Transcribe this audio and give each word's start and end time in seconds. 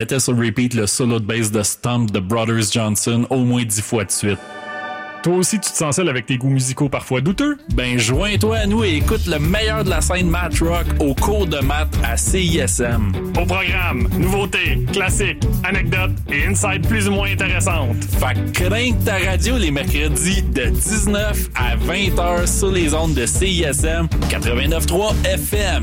Mettez 0.00 0.20
sur 0.20 0.38
repeat 0.38 0.74
le 0.74 0.86
solo 0.86 1.18
de 1.18 1.24
bass 1.24 1.50
de 1.50 1.60
Stomp 1.60 2.12
de 2.12 2.20
Brothers 2.20 2.70
Johnson 2.70 3.26
au 3.30 3.38
moins 3.38 3.64
dix 3.64 3.82
fois 3.82 4.04
de 4.04 4.12
suite. 4.12 4.38
Toi 5.24 5.34
aussi, 5.34 5.58
tu 5.58 5.72
te 5.72 5.76
sens 5.76 5.96
seul 5.96 6.08
avec 6.08 6.26
tes 6.26 6.38
goûts 6.38 6.50
musicaux 6.50 6.88
parfois 6.88 7.20
douteux? 7.20 7.58
Ben, 7.74 7.98
joins-toi 7.98 8.58
à 8.58 8.66
nous 8.66 8.84
et 8.84 8.94
écoute 8.94 9.26
le 9.26 9.40
meilleur 9.40 9.82
de 9.82 9.90
la 9.90 10.00
scène 10.00 10.30
Mat 10.30 10.56
Rock 10.60 10.86
au 11.00 11.16
cours 11.16 11.48
de 11.48 11.58
maths 11.58 11.92
à 12.04 12.16
CISM. 12.16 13.10
Au 13.40 13.44
programme, 13.44 14.08
nouveautés, 14.16 14.86
classiques, 14.92 15.42
anecdotes 15.64 16.12
et 16.30 16.46
insights 16.46 16.86
plus 16.86 17.08
ou 17.08 17.14
moins 17.14 17.32
intéressantes. 17.32 17.96
Fait 18.20 18.52
crains 18.52 18.92
ta 19.04 19.18
radio 19.18 19.58
les 19.58 19.72
mercredis 19.72 20.42
de 20.42 20.66
19 20.66 21.48
à 21.56 21.74
20 21.74 22.18
heures 22.20 22.46
sur 22.46 22.70
les 22.70 22.94
ondes 22.94 23.14
de 23.14 23.26
CISM 23.26 24.06
89.3 24.30 25.12
FM. 25.24 25.82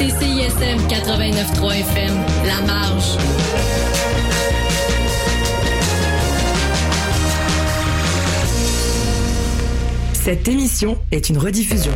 Écoutez 0.00 0.24
CISM 0.24 0.78
89.3 0.88 1.80
FM, 1.80 2.14
La 2.46 2.60
Marge. 2.66 3.16
Cette 10.12 10.48
émission 10.48 10.98
est 11.10 11.28
une 11.28 11.38
rediffusion. 11.38 11.92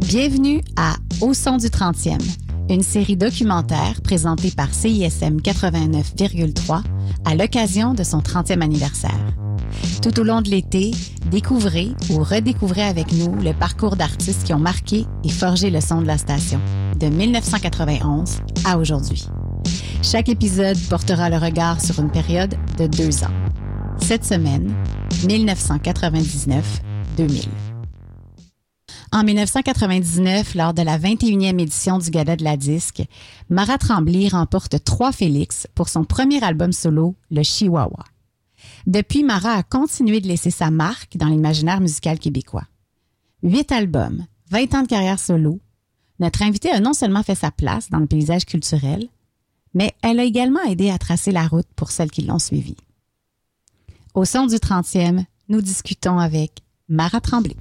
Bienvenue 0.00 0.60
à 0.76 0.94
Au 1.20 1.34
son 1.34 1.56
du 1.56 1.66
30e, 1.66 2.18
une 2.70 2.82
série 2.82 3.16
documentaire 3.16 4.00
présentée 4.02 4.52
par 4.52 4.72
CISM 4.72 5.38
89,3 5.38 6.82
à 7.24 7.34
l'occasion 7.34 7.94
de 7.94 8.04
son 8.04 8.20
30e 8.20 8.62
anniversaire. 8.62 9.43
Tout 10.02 10.20
au 10.20 10.22
long 10.22 10.42
de 10.42 10.50
l'été, 10.50 10.90
découvrez 11.30 11.92
ou 12.10 12.22
redécouvrez 12.22 12.82
avec 12.82 13.12
nous 13.12 13.34
le 13.40 13.52
parcours 13.52 13.96
d'artistes 13.96 14.44
qui 14.44 14.54
ont 14.54 14.58
marqué 14.58 15.06
et 15.24 15.30
forgé 15.30 15.70
le 15.70 15.80
son 15.80 16.02
de 16.02 16.06
la 16.06 16.18
station, 16.18 16.60
de 16.98 17.06
1991 17.06 18.40
à 18.64 18.78
aujourd'hui. 18.78 19.26
Chaque 20.02 20.28
épisode 20.28 20.78
portera 20.88 21.30
le 21.30 21.38
regard 21.38 21.80
sur 21.80 21.98
une 22.00 22.10
période 22.10 22.56
de 22.78 22.86
deux 22.86 23.24
ans. 23.24 23.32
Cette 23.98 24.24
semaine, 24.24 24.74
1999-2000. 25.26 27.48
En 29.12 29.22
1999, 29.22 30.56
lors 30.56 30.74
de 30.74 30.82
la 30.82 30.98
21e 30.98 31.60
édition 31.60 31.98
du 31.98 32.10
Gala 32.10 32.34
de 32.36 32.42
la 32.42 32.56
Disque, 32.56 33.02
Mara 33.48 33.78
Tremblay 33.78 34.26
remporte 34.28 34.82
trois 34.82 35.12
Félix 35.12 35.68
pour 35.74 35.88
son 35.88 36.04
premier 36.04 36.42
album 36.42 36.72
solo, 36.72 37.14
Le 37.30 37.44
Chihuahua. 37.44 38.04
Depuis, 38.86 39.24
Mara 39.24 39.52
a 39.52 39.62
continué 39.62 40.20
de 40.20 40.28
laisser 40.28 40.50
sa 40.50 40.70
marque 40.70 41.16
dans 41.16 41.28
l'imaginaire 41.28 41.80
musical 41.80 42.18
québécois. 42.18 42.66
Huit 43.42 43.72
albums, 43.72 44.26
20 44.50 44.74
ans 44.74 44.82
de 44.82 44.88
carrière 44.88 45.18
solo, 45.18 45.60
notre 46.20 46.42
invitée 46.42 46.70
a 46.70 46.80
non 46.80 46.92
seulement 46.92 47.22
fait 47.22 47.34
sa 47.34 47.50
place 47.50 47.90
dans 47.90 47.98
le 47.98 48.06
paysage 48.06 48.44
culturel, 48.44 49.08
mais 49.72 49.94
elle 50.02 50.20
a 50.20 50.24
également 50.24 50.62
aidé 50.62 50.90
à 50.90 50.98
tracer 50.98 51.32
la 51.32 51.46
route 51.46 51.66
pour 51.76 51.90
celles 51.90 52.10
qui 52.10 52.22
l'ont 52.22 52.38
suivie. 52.38 52.76
Au 54.14 54.24
son 54.24 54.46
du 54.46 54.56
30e, 54.56 55.24
nous 55.48 55.60
discutons 55.60 56.18
avec 56.18 56.62
Mara 56.88 57.20
Tremblay. 57.20 57.56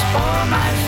De 0.00 0.06
char 0.06 0.79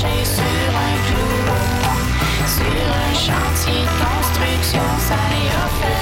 sur 0.00 0.08
un 0.08 0.96
clou, 1.06 1.28
sur 2.46 2.64
un 2.64 3.14
chantier 3.14 3.82
de 3.82 3.94
construction, 4.02 4.82
ça 4.98 5.16
y 5.30 5.99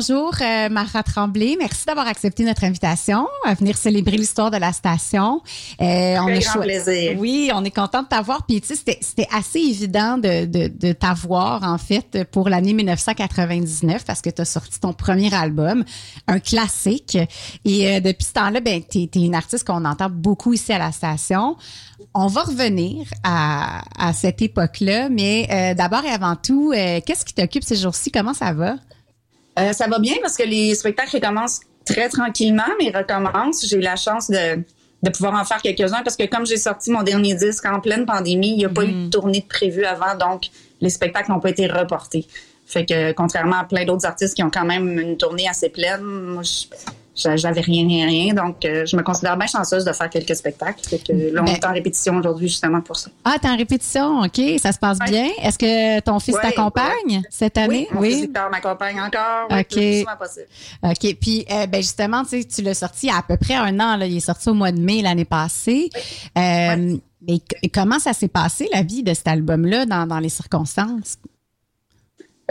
bonjour, 0.00 0.32
euh, 0.40 0.70
Mara 0.70 1.02
Tremblay. 1.02 1.56
Merci 1.58 1.84
d'avoir 1.84 2.06
accepté 2.06 2.42
notre 2.44 2.64
invitation 2.64 3.28
à 3.44 3.52
venir 3.52 3.76
célébrer 3.76 4.16
l'histoire 4.16 4.50
de 4.50 4.56
la 4.56 4.72
station. 4.72 5.42
Euh, 5.82 6.16
on 6.18 6.26
a 6.26 6.38
grand 6.38 6.60
plaisir. 6.60 7.16
Oui, 7.18 7.50
on 7.54 7.62
est 7.66 7.70
content 7.70 8.02
de 8.02 8.08
t'avoir. 8.08 8.46
Puis 8.46 8.62
tu 8.62 8.74
sais, 8.74 8.98
c'était- 9.02 9.28
assez 9.30 9.58
évident 9.58 10.16
de, 10.16 10.46
de, 10.46 10.68
de 10.74 10.92
t'avoir 10.94 11.64
en 11.64 11.76
fait 11.76 12.24
pour 12.32 12.48
l'année 12.48 12.72
1999 12.72 14.06
parce 14.06 14.22
que 14.22 14.30
tu 14.30 14.40
as 14.40 14.46
sorti 14.46 14.80
ton 14.80 14.94
premier 14.94 15.34
album, 15.34 15.84
un 16.28 16.38
classique. 16.38 17.18
Et 17.66 17.88
euh, 17.96 18.00
depuis 18.00 18.24
ce 18.24 18.32
temps-là, 18.32 18.60
ben 18.60 18.82
t'es 18.82 19.10
es 19.14 19.18
une 19.20 19.34
artiste 19.34 19.66
qu'on 19.66 19.84
entend 19.84 20.08
beaucoup 20.08 20.54
ici 20.54 20.72
à 20.72 20.78
la 20.78 20.92
station. 20.92 21.56
On 22.14 22.26
va 22.28 22.42
revenir 22.44 23.06
à, 23.22 23.82
à 23.98 24.14
cette 24.14 24.40
époque-là, 24.40 25.10
mais 25.10 25.46
euh, 25.50 25.74
d'abord 25.74 26.04
et 26.06 26.10
avant 26.10 26.36
tout, 26.36 26.72
euh, 26.74 27.00
qu'est-ce 27.04 27.26
qui 27.26 27.34
t'occupe 27.34 27.64
ces 27.64 27.76
jours-ci? 27.76 28.10
Comment 28.10 28.32
ça 28.34 28.54
va? 28.54 28.76
Euh, 29.60 29.72
ça 29.72 29.86
va 29.88 29.98
bien 29.98 30.14
parce 30.22 30.36
que 30.36 30.42
les 30.44 30.74
spectacles 30.74 31.16
recommencent 31.16 31.60
très 31.84 32.08
tranquillement, 32.08 32.62
mais 32.80 32.90
recommencent. 32.90 33.66
J'ai 33.66 33.76
eu 33.76 33.80
la 33.80 33.96
chance 33.96 34.28
de, 34.30 34.62
de 35.02 35.10
pouvoir 35.10 35.34
en 35.34 35.44
faire 35.44 35.60
quelques-uns 35.62 36.02
parce 36.02 36.16
que 36.16 36.26
comme 36.26 36.46
j'ai 36.46 36.56
sorti 36.56 36.90
mon 36.90 37.02
dernier 37.02 37.34
disque 37.34 37.64
en 37.66 37.80
pleine 37.80 38.06
pandémie, 38.06 38.50
il 38.52 38.56
n'y 38.58 38.64
a 38.64 38.68
pas 38.68 38.84
eu 38.84 38.92
de 39.06 39.10
tournée 39.10 39.40
de 39.40 39.46
prévue 39.46 39.84
avant, 39.84 40.16
donc 40.16 40.44
les 40.80 40.90
spectacles 40.90 41.30
n'ont 41.30 41.40
pas 41.40 41.50
été 41.50 41.66
reportés. 41.66 42.26
Fait 42.66 42.86
que 42.86 43.12
contrairement 43.12 43.56
à 43.60 43.64
plein 43.64 43.84
d'autres 43.84 44.06
artistes 44.06 44.34
qui 44.34 44.42
ont 44.44 44.50
quand 44.50 44.64
même 44.64 44.98
une 44.98 45.16
tournée 45.16 45.48
assez 45.48 45.68
pleine, 45.70 46.02
moi 46.02 46.42
je- 46.42 46.66
j'avais 47.14 47.60
rien 47.60 47.86
rien 47.86 48.06
rien, 48.06 48.34
donc 48.34 48.64
euh, 48.64 48.86
je 48.86 48.96
me 48.96 49.02
considère 49.02 49.36
bien 49.36 49.46
chanceuse 49.46 49.84
de 49.84 49.92
faire 49.92 50.08
quelques 50.08 50.34
spectacles. 50.36 50.80
Fait 50.88 50.98
que 50.98 51.12
là, 51.12 51.42
on 51.42 51.44
Ben- 51.44 51.54
est 51.54 51.64
en 51.64 51.72
répétition 51.72 52.16
aujourd'hui 52.16 52.48
justement 52.48 52.80
pour 52.80 52.96
ça. 52.96 53.10
Ah, 53.24 53.36
t'es 53.40 53.48
en 53.48 53.56
répétition, 53.56 54.20
OK. 54.20 54.40
Ça 54.58 54.72
se 54.72 54.78
passe 54.78 54.98
Ouais. 55.00 55.10
bien? 55.10 55.28
Est-ce 55.42 55.58
que 55.58 56.00
ton 56.00 56.18
fils 56.20 56.34
Ouais, 56.36 56.42
t'accompagne 56.42 57.22
cette 57.30 57.58
année? 57.58 57.88
Oui, 57.92 57.96
mon 57.96 58.02
fils 58.02 58.20
Victor 58.22 58.50
m'accompagne 58.50 59.00
encore, 59.00 59.48
oui, 59.50 59.58
Ok. 59.60 59.66
le 59.74 59.76
plus 59.76 60.00
souvent 60.00 60.16
possible. 60.18 60.46
OK. 60.82 61.16
Puis, 61.20 61.44
euh, 61.50 61.66
ben 61.66 61.82
justement, 61.82 62.22
tu 62.22 62.40
sais, 62.40 62.44
tu 62.44 62.62
l'as 62.62 62.74
sorti 62.74 63.10
à 63.10 63.22
peu 63.26 63.36
près 63.36 63.54
un 63.54 63.78
an. 63.80 63.96
Là. 63.96 64.06
Il 64.06 64.16
est 64.16 64.20
sorti 64.20 64.48
au 64.48 64.54
mois 64.54 64.72
de 64.72 64.80
mai 64.80 65.02
l'année 65.02 65.24
passée. 65.24 65.90
Euh, 66.38 66.96
Mais 67.22 67.38
comment 67.74 67.98
ça 67.98 68.14
s'est 68.14 68.28
passé, 68.28 68.66
la 68.72 68.82
vie 68.82 69.02
de 69.02 69.12
cet 69.12 69.28
album-là, 69.28 69.84
dans, 69.84 70.06
dans 70.06 70.18
les 70.20 70.30
circonstances? 70.30 71.18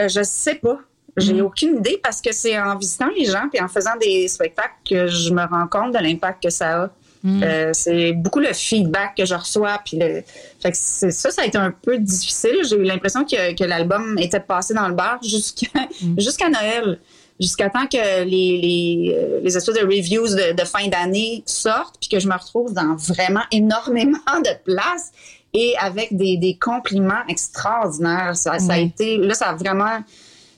Euh, 0.00 0.08
je 0.08 0.22
sais 0.22 0.54
pas. 0.54 0.78
J'ai 1.16 1.34
Mm. 1.34 1.40
aucune 1.42 1.76
idée 1.78 2.00
parce 2.02 2.20
que 2.20 2.32
c'est 2.32 2.58
en 2.58 2.76
visitant 2.76 3.08
les 3.16 3.24
gens 3.24 3.48
puis 3.52 3.60
en 3.62 3.68
faisant 3.68 3.96
des 4.00 4.28
spectacles 4.28 4.74
que 4.88 5.06
je 5.08 5.32
me 5.32 5.44
rends 5.44 5.66
compte 5.66 5.92
de 5.92 5.98
l'impact 5.98 6.42
que 6.42 6.50
ça 6.50 6.84
a. 6.84 6.90
Mm. 7.22 7.42
Euh, 7.42 7.70
c'est 7.74 8.12
beaucoup 8.12 8.38
le 8.40 8.52
feedback 8.52 9.14
que 9.16 9.24
je 9.26 9.34
reçois. 9.34 9.78
Puis 9.84 9.98
le... 9.98 10.22
fait 10.60 10.70
que 10.70 10.76
c'est- 10.76 11.10
ça, 11.10 11.30
ça 11.30 11.42
a 11.42 11.44
été 11.46 11.58
un 11.58 11.70
peu 11.70 11.98
difficile. 11.98 12.56
J'ai 12.68 12.76
eu 12.76 12.82
l'impression 12.84 13.24
que, 13.24 13.54
que 13.54 13.64
l'album 13.64 14.16
était 14.18 14.40
passé 14.40 14.72
dans 14.74 14.88
le 14.88 14.94
bar 14.94 15.18
jusqu'à 15.22 15.68
Mm. 16.02 16.18
jusqu'à 16.20 16.48
Noël. 16.48 16.98
Jusqu'à 17.40 17.70
temps 17.70 17.86
que 17.86 18.22
les, 18.24 18.24
les, 18.60 19.14
euh, 19.18 19.40
les 19.42 19.56
espèces 19.56 19.74
de 19.74 19.80
reviews 19.86 20.26
de, 20.28 20.52
de 20.54 20.64
fin 20.66 20.86
d'année 20.88 21.42
sortent, 21.46 21.96
puis 21.98 22.10
que 22.10 22.20
je 22.20 22.28
me 22.28 22.34
retrouve 22.34 22.74
dans 22.74 22.94
vraiment 22.96 23.40
énormément 23.50 24.18
de 24.44 24.50
places 24.62 25.10
et 25.54 25.74
avec 25.80 26.14
des, 26.14 26.36
des 26.36 26.58
compliments 26.60 27.22
extraordinaires. 27.28 28.36
Ça, 28.36 28.58
ça 28.58 28.74
a 28.74 28.76
Oui. 28.76 28.84
été, 28.94 29.16
là, 29.16 29.32
ça 29.34 29.46
a 29.48 29.54
vraiment 29.54 30.00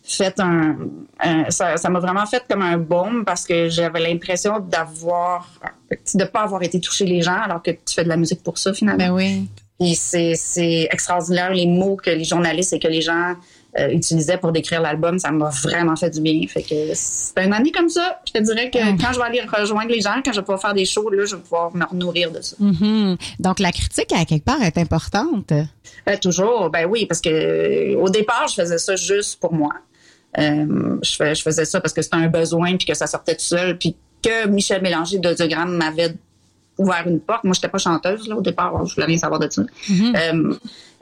fait 0.03 0.39
un, 0.41 0.77
un- 1.21 1.51
ça, 1.51 1.77
ça 1.77 1.89
m'a 1.89 2.01
vraiment 2.01 2.27
fait 2.27 2.43
comme 2.51 2.63
un 2.63 2.77
baume 2.79 3.25
parce 3.25 3.45
que 3.47 3.69
j'avais 3.69 4.01
l'impression 4.01 4.59
d'avoir, 4.61 5.49
de 6.15 6.25
pas 6.25 6.41
avoir 6.43 6.63
été 6.63 6.81
toucher 6.81 7.05
les 7.07 7.23
gens 7.23 7.39
alors 7.41 7.63
que 7.63 7.71
tu 7.71 7.95
fais 7.95 8.05
de 8.05 8.09
la 8.09 8.17
musique 8.17 8.43
pour 8.43 8.59
ça 8.59 8.73
finalement. 8.75 8.99
Ben 9.07 9.13
oui. 9.13 9.49
Et 9.81 9.95
c'est, 9.95 10.35
c'est 10.37 10.89
extraordinaire 10.93 11.53
les 11.53 11.67
mots 11.67 11.97
que 11.97 12.11
les 12.11 12.25
journalistes 12.25 12.73
et 12.73 12.79
que 12.79 12.87
les 12.89 13.01
gens 13.01 13.35
euh, 13.79 13.89
utilisaient 13.89 14.37
pour 14.39 14.53
décrire 14.53 14.81
l'album. 14.81 15.19
Ça 15.19 15.33
m'a 15.33 15.49
vraiment 15.49 15.97
fait 15.97 16.11
du 16.11 16.21
bien. 16.21 16.41
Fait 16.47 16.63
que 16.63 16.75
c'est 16.95 17.43
une 17.45 17.53
année 17.53 17.73
comme 17.73 17.89
ça. 17.89 18.21
Je 18.29 18.33
te 18.33 18.39
dirais 18.39 18.71
que 18.71 18.79
Mm. 18.79 18.99
quand 19.01 19.13
je 19.13 19.19
vais 19.19 19.25
aller 19.25 19.41
rejoindre 19.41 19.91
les 19.91 20.01
gens, 20.01 20.21
quand 20.25 20.31
je 20.33 20.37
vais 20.39 20.43
pouvoir 20.45 20.61
faire 20.61 20.75
des 20.75 20.85
shows, 20.85 21.09
là, 21.11 21.25
je 21.25 21.35
vais 21.35 21.43
pouvoir 21.43 21.75
me 21.75 21.85
nourrir 21.95 22.31
de 22.31 22.41
ça. 22.43 22.55
Mhm. 22.61 23.17
Donc, 23.41 23.59
la 23.59 23.73
critique, 23.73 24.13
à 24.13 24.25
quelque 24.25 24.45
part, 24.45 24.63
est 24.63 24.79
importante. 24.79 25.51
Euh, 25.53 26.17
toujours, 26.21 26.71
ben 26.71 26.87
oui, 26.87 27.07
parce 27.07 27.21
que 27.21 27.31
euh, 27.31 27.99
au 27.99 28.09
départ, 28.09 28.47
je 28.49 28.55
faisais 28.63 28.79
ça 28.79 28.95
juste 28.95 29.41
pour 29.41 29.53
moi. 29.53 29.73
Euh, 30.39 30.97
je, 31.03 31.15
fais- 31.17 31.35
je 31.35 31.43
faisais 31.43 31.65
ça 31.65 31.81
parce 31.81 31.93
que 31.93 32.01
c'était 32.03 32.17
un 32.17 32.29
besoin, 32.29 32.77
puis 32.77 32.87
que 32.87 32.95
ça 32.95 33.07
sortait 33.07 33.35
tout 33.35 33.45
seul, 33.45 33.77
puis 33.79 33.95
que 34.23 34.47
Michel 34.49 34.81
Mélanger 34.83 35.19
d'Audiogramme 35.19 35.77
m'avait 35.77 36.15
ouvert 36.79 37.05
une 37.07 37.21
porte. 37.21 37.45
Moi, 37.45 37.53
j'étais 37.55 37.69
pas 37.69 37.79
chanteuse 37.79 38.27
là, 38.29 38.37
au 38.37 38.41
départ, 38.41 38.87
je 38.87 38.95
voulais 38.95 39.07
rien 39.07 39.19
savoir 39.19 39.39
de 39.41 39.49
ça. 39.51 39.63
Euh, 40.17 40.55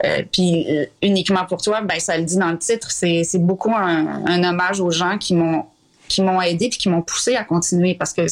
euh, 0.05 0.23
puis 0.31 0.65
uniquement 1.01 1.45
pour 1.45 1.61
toi, 1.61 1.81
ben 1.81 1.99
ça 1.99 2.17
le 2.17 2.23
dit 2.23 2.37
dans 2.37 2.49
le 2.51 2.57
titre, 2.57 2.91
c'est 2.91 3.23
beaucoup 3.39 3.73
un, 3.73 4.25
un 4.25 4.43
hommage 4.43 4.81
aux 4.81 4.91
gens 4.91 5.17
qui 5.17 5.33
m'ont 5.35 5.65
qui 6.09 6.21
m'ont 6.21 6.41
aidé 6.41 6.67
puis 6.67 6.77
qui 6.77 6.89
m'ont 6.89 7.01
poussé 7.01 7.35
à 7.37 7.45
continuer 7.45 7.95
parce 7.95 8.11
que 8.11 8.23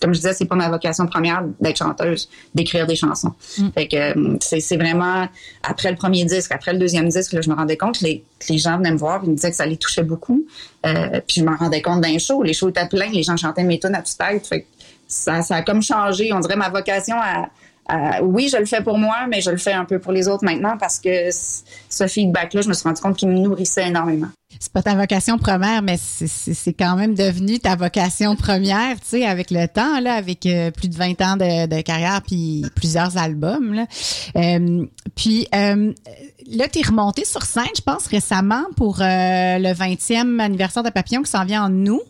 comme 0.00 0.14
je 0.14 0.20
disais, 0.20 0.32
c'est 0.32 0.46
pas 0.46 0.56
ma 0.56 0.68
vocation 0.68 1.06
première 1.06 1.44
d'être 1.60 1.76
chanteuse, 1.76 2.28
d'écrire 2.54 2.86
des 2.86 2.96
chansons. 2.96 3.32
Fait 3.74 3.86
que 3.86 3.96
euh, 3.96 4.36
c'est 4.40 4.60
c'est 4.60 4.76
vraiment 4.76 5.28
après 5.62 5.90
le 5.90 5.96
premier 5.96 6.24
disque, 6.24 6.52
après 6.52 6.72
le 6.72 6.78
deuxième 6.78 7.08
disque, 7.08 7.32
là, 7.32 7.40
je 7.40 7.50
me 7.50 7.54
rendais 7.54 7.76
compte 7.76 7.98
que 7.98 8.04
les, 8.04 8.24
que 8.38 8.52
les 8.52 8.58
gens 8.58 8.78
venaient 8.78 8.92
me 8.92 8.98
voir, 8.98 9.20
ils 9.24 9.30
me 9.30 9.34
disaient 9.34 9.50
que 9.50 9.56
ça 9.56 9.66
les 9.66 9.76
touchait 9.76 10.02
beaucoup. 10.02 10.44
Euh, 10.86 11.20
puis 11.26 11.40
je 11.40 11.44
m'en 11.44 11.56
rendais 11.56 11.82
compte 11.82 12.00
d'un 12.00 12.18
show, 12.18 12.42
les 12.42 12.54
shows 12.54 12.70
étaient 12.70 12.88
pleins, 12.88 13.10
les 13.10 13.22
gens 13.22 13.36
chantaient 13.36 13.62
mes 13.62 13.78
tunes 13.78 13.94
à 13.94 14.02
toute 14.02 14.16
tête. 14.16 14.46
Fait 14.46 14.62
que 14.62 14.66
ça, 15.06 15.42
ça 15.42 15.56
a 15.56 15.62
comme 15.62 15.82
changé, 15.82 16.32
on 16.32 16.40
dirait 16.40 16.56
ma 16.56 16.70
vocation 16.70 17.16
à, 17.16 17.48
à- 17.90 18.22
oui, 18.22 18.48
je 18.52 18.56
le 18.56 18.66
fais 18.66 18.82
pour 18.82 18.98
moi, 18.98 19.26
mais 19.28 19.40
je 19.40 19.50
le 19.50 19.56
fais 19.56 19.72
un 19.72 19.84
peu 19.84 19.98
pour 19.98 20.12
les 20.12 20.28
autres 20.28 20.44
maintenant 20.44 20.76
parce 20.78 20.98
que 20.98 21.30
ce 21.30 22.06
feedback-là, 22.06 22.62
je 22.62 22.68
me 22.68 22.74
suis 22.74 22.84
rendu 22.84 23.00
compte 23.00 23.16
qu'il 23.16 23.28
me 23.28 23.38
nourrissait 23.38 23.88
énormément. 23.88 24.28
C'est 24.58 24.72
pas 24.72 24.82
ta 24.82 24.94
vocation 24.94 25.38
première, 25.38 25.80
mais 25.82 25.96
c'est- 25.96 26.72
quand 26.72 26.96
même 26.96 27.14
devenu 27.14 27.58
ta 27.60 27.76
vocation 27.76 28.36
première, 28.36 28.96
tu 29.00 29.06
sais, 29.06 29.24
avec 29.26 29.50
le 29.50 29.66
temps, 29.68 30.00
là, 30.00 30.14
avec 30.14 30.44
euh, 30.46 30.70
plus 30.70 30.88
de 30.88 30.96
20 30.96 31.20
ans 31.22 31.36
de, 31.36 31.80
carrière 31.82 32.20
puis 32.26 32.64
plusieurs 32.74 33.16
albums. 33.16 33.72
Là. 33.74 33.86
Euh, 34.36 34.84
puis 35.14 35.46
euh, 35.54 35.92
là, 36.50 36.68
tu 36.68 36.80
es 36.80 36.82
remonté 36.82 37.24
sur 37.24 37.42
scène, 37.42 37.64
je 37.76 37.80
pense, 37.80 38.06
récemment 38.06 38.64
pour 38.76 39.00
euh, 39.00 39.04
le 39.58 39.72
20e 39.72 40.40
anniversaire 40.40 40.82
de 40.82 40.90
Papillon 40.90 41.22
qui 41.22 41.30
s'en 41.30 41.44
vient 41.44 41.64
en 41.64 41.86
août. 41.86 42.02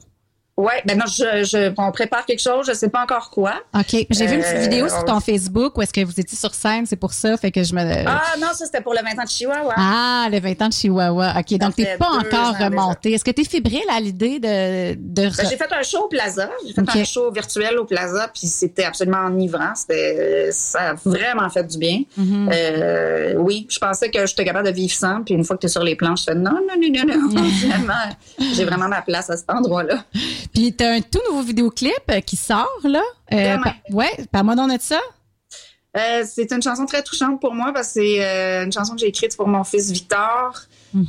Ouais, 0.60 0.82
ben 0.84 0.98
non, 0.98 1.06
je, 1.06 1.44
je, 1.44 1.72
on 1.78 1.90
prépare 1.90 2.26
quelque 2.26 2.40
chose, 2.42 2.66
je 2.68 2.72
sais 2.74 2.88
pas 2.88 3.02
encore 3.02 3.30
quoi. 3.30 3.54
OK. 3.74 4.06
J'ai 4.10 4.26
vu 4.26 4.34
une 4.34 4.40
petite 4.42 4.56
Euh, 4.56 4.60
vidéo 4.60 4.88
sur 4.88 5.04
ton 5.04 5.16
on- 5.16 5.20
Facebook 5.20 5.76
où 5.78 5.82
est-ce 5.82 5.92
que 5.92 6.04
vous 6.04 6.18
étiez 6.20 6.36
sur 6.36 6.54
scène, 6.54 6.84
c'est 6.86 6.96
pour 6.96 7.12
ça, 7.12 7.36
fait 7.36 7.50
que 7.50 7.62
je 7.62 7.74
me... 7.74 7.80
Ah 8.06 8.22
non, 8.38 8.48
ça 8.52 8.66
c'était 8.66 8.80
pour 8.80 8.92
le 8.92 9.00
20 9.02 9.20
ans 9.20 9.24
de 9.24 9.28
Chihuahua. 9.30 9.74
Ah, 9.76 10.28
le 10.30 10.38
20 10.40 10.62
ans 10.62 10.68
de 10.68 10.72
Chihuahua. 10.72 11.34
OK, 11.38 11.58
donc 11.58 11.74
t'es 11.76 11.96
pas 11.98 12.10
encore 12.10 12.56
remonté. 12.58 13.12
Est-ce 13.12 13.24
que 13.24 13.30
t'es 13.30 13.44
fébrile 13.44 13.80
à 13.90 14.00
l'idée 14.00 14.38
de... 14.38 14.94
de 14.94 15.28
Ben, 15.36 15.46
j'ai 15.48 15.56
fait 15.56 15.72
un 15.72 15.82
show 15.82 16.04
au 16.04 16.08
Plaza. 16.08 16.50
J'ai 16.66 16.72
fait 16.74 16.80
un 17.00 17.04
show 17.04 17.30
virtuel 17.32 17.78
au 17.78 17.84
Plaza, 17.84 18.28
puis 18.28 18.46
c'était 18.46 18.84
absolument 18.84 19.24
enivrant. 19.26 19.74
C'était, 19.74 20.50
ça 20.52 20.90
a 20.90 20.94
vraiment 21.04 21.48
fait 21.48 21.64
du 21.64 21.78
bien. 21.78 22.02
Mhm. 22.16 22.50
Euh, 22.52 23.34
oui, 23.38 23.66
je 23.70 23.78
pensais 23.78 24.10
que 24.10 24.26
j'étais 24.26 24.44
capable 24.44 24.66
de 24.68 24.72
vivre 24.72 24.92
sans, 24.92 25.22
puis 25.22 25.34
une 25.34 25.44
fois 25.44 25.56
que 25.56 25.60
tu 25.62 25.66
es 25.66 25.70
sur 25.70 25.82
les 25.82 25.96
planches, 25.96 26.20
je 26.20 26.24
fais 26.24 26.34
non, 26.34 26.50
non, 26.52 26.74
non, 26.80 27.04
non, 27.06 27.28
non. 27.32 27.40
J'ai 28.54 28.64
vraiment 28.64 28.88
ma 28.88 29.02
place 29.02 29.30
à 29.30 29.36
cet 29.36 29.50
endroit-là. 29.50 30.04
Puis 30.52 30.72
t'as 30.74 30.92
un 30.94 31.00
tout 31.00 31.20
nouveau 31.28 31.42
vidéoclip 31.42 31.92
euh, 32.10 32.20
qui 32.20 32.36
sort, 32.36 32.68
là. 32.84 33.02
Euh, 33.32 33.56
Demain. 33.56 33.62
pa- 33.62 33.76
ouais, 33.94 34.10
parle-moi 34.32 34.56
donc 34.56 34.72
de 34.72 34.78
ça. 34.80 35.00
Euh, 35.96 36.22
c'est 36.24 36.52
une 36.52 36.62
chanson 36.62 36.86
très 36.86 37.02
touchante 37.02 37.40
pour 37.40 37.52
moi 37.52 37.72
parce 37.72 37.88
que 37.88 37.92
c'est 37.94 38.24
euh, 38.24 38.64
une 38.64 38.72
chanson 38.72 38.94
que 38.94 39.00
j'ai 39.00 39.08
écrite 39.08 39.36
pour 39.36 39.48
mon 39.48 39.64
fils 39.64 39.90
Victor. 39.90 40.62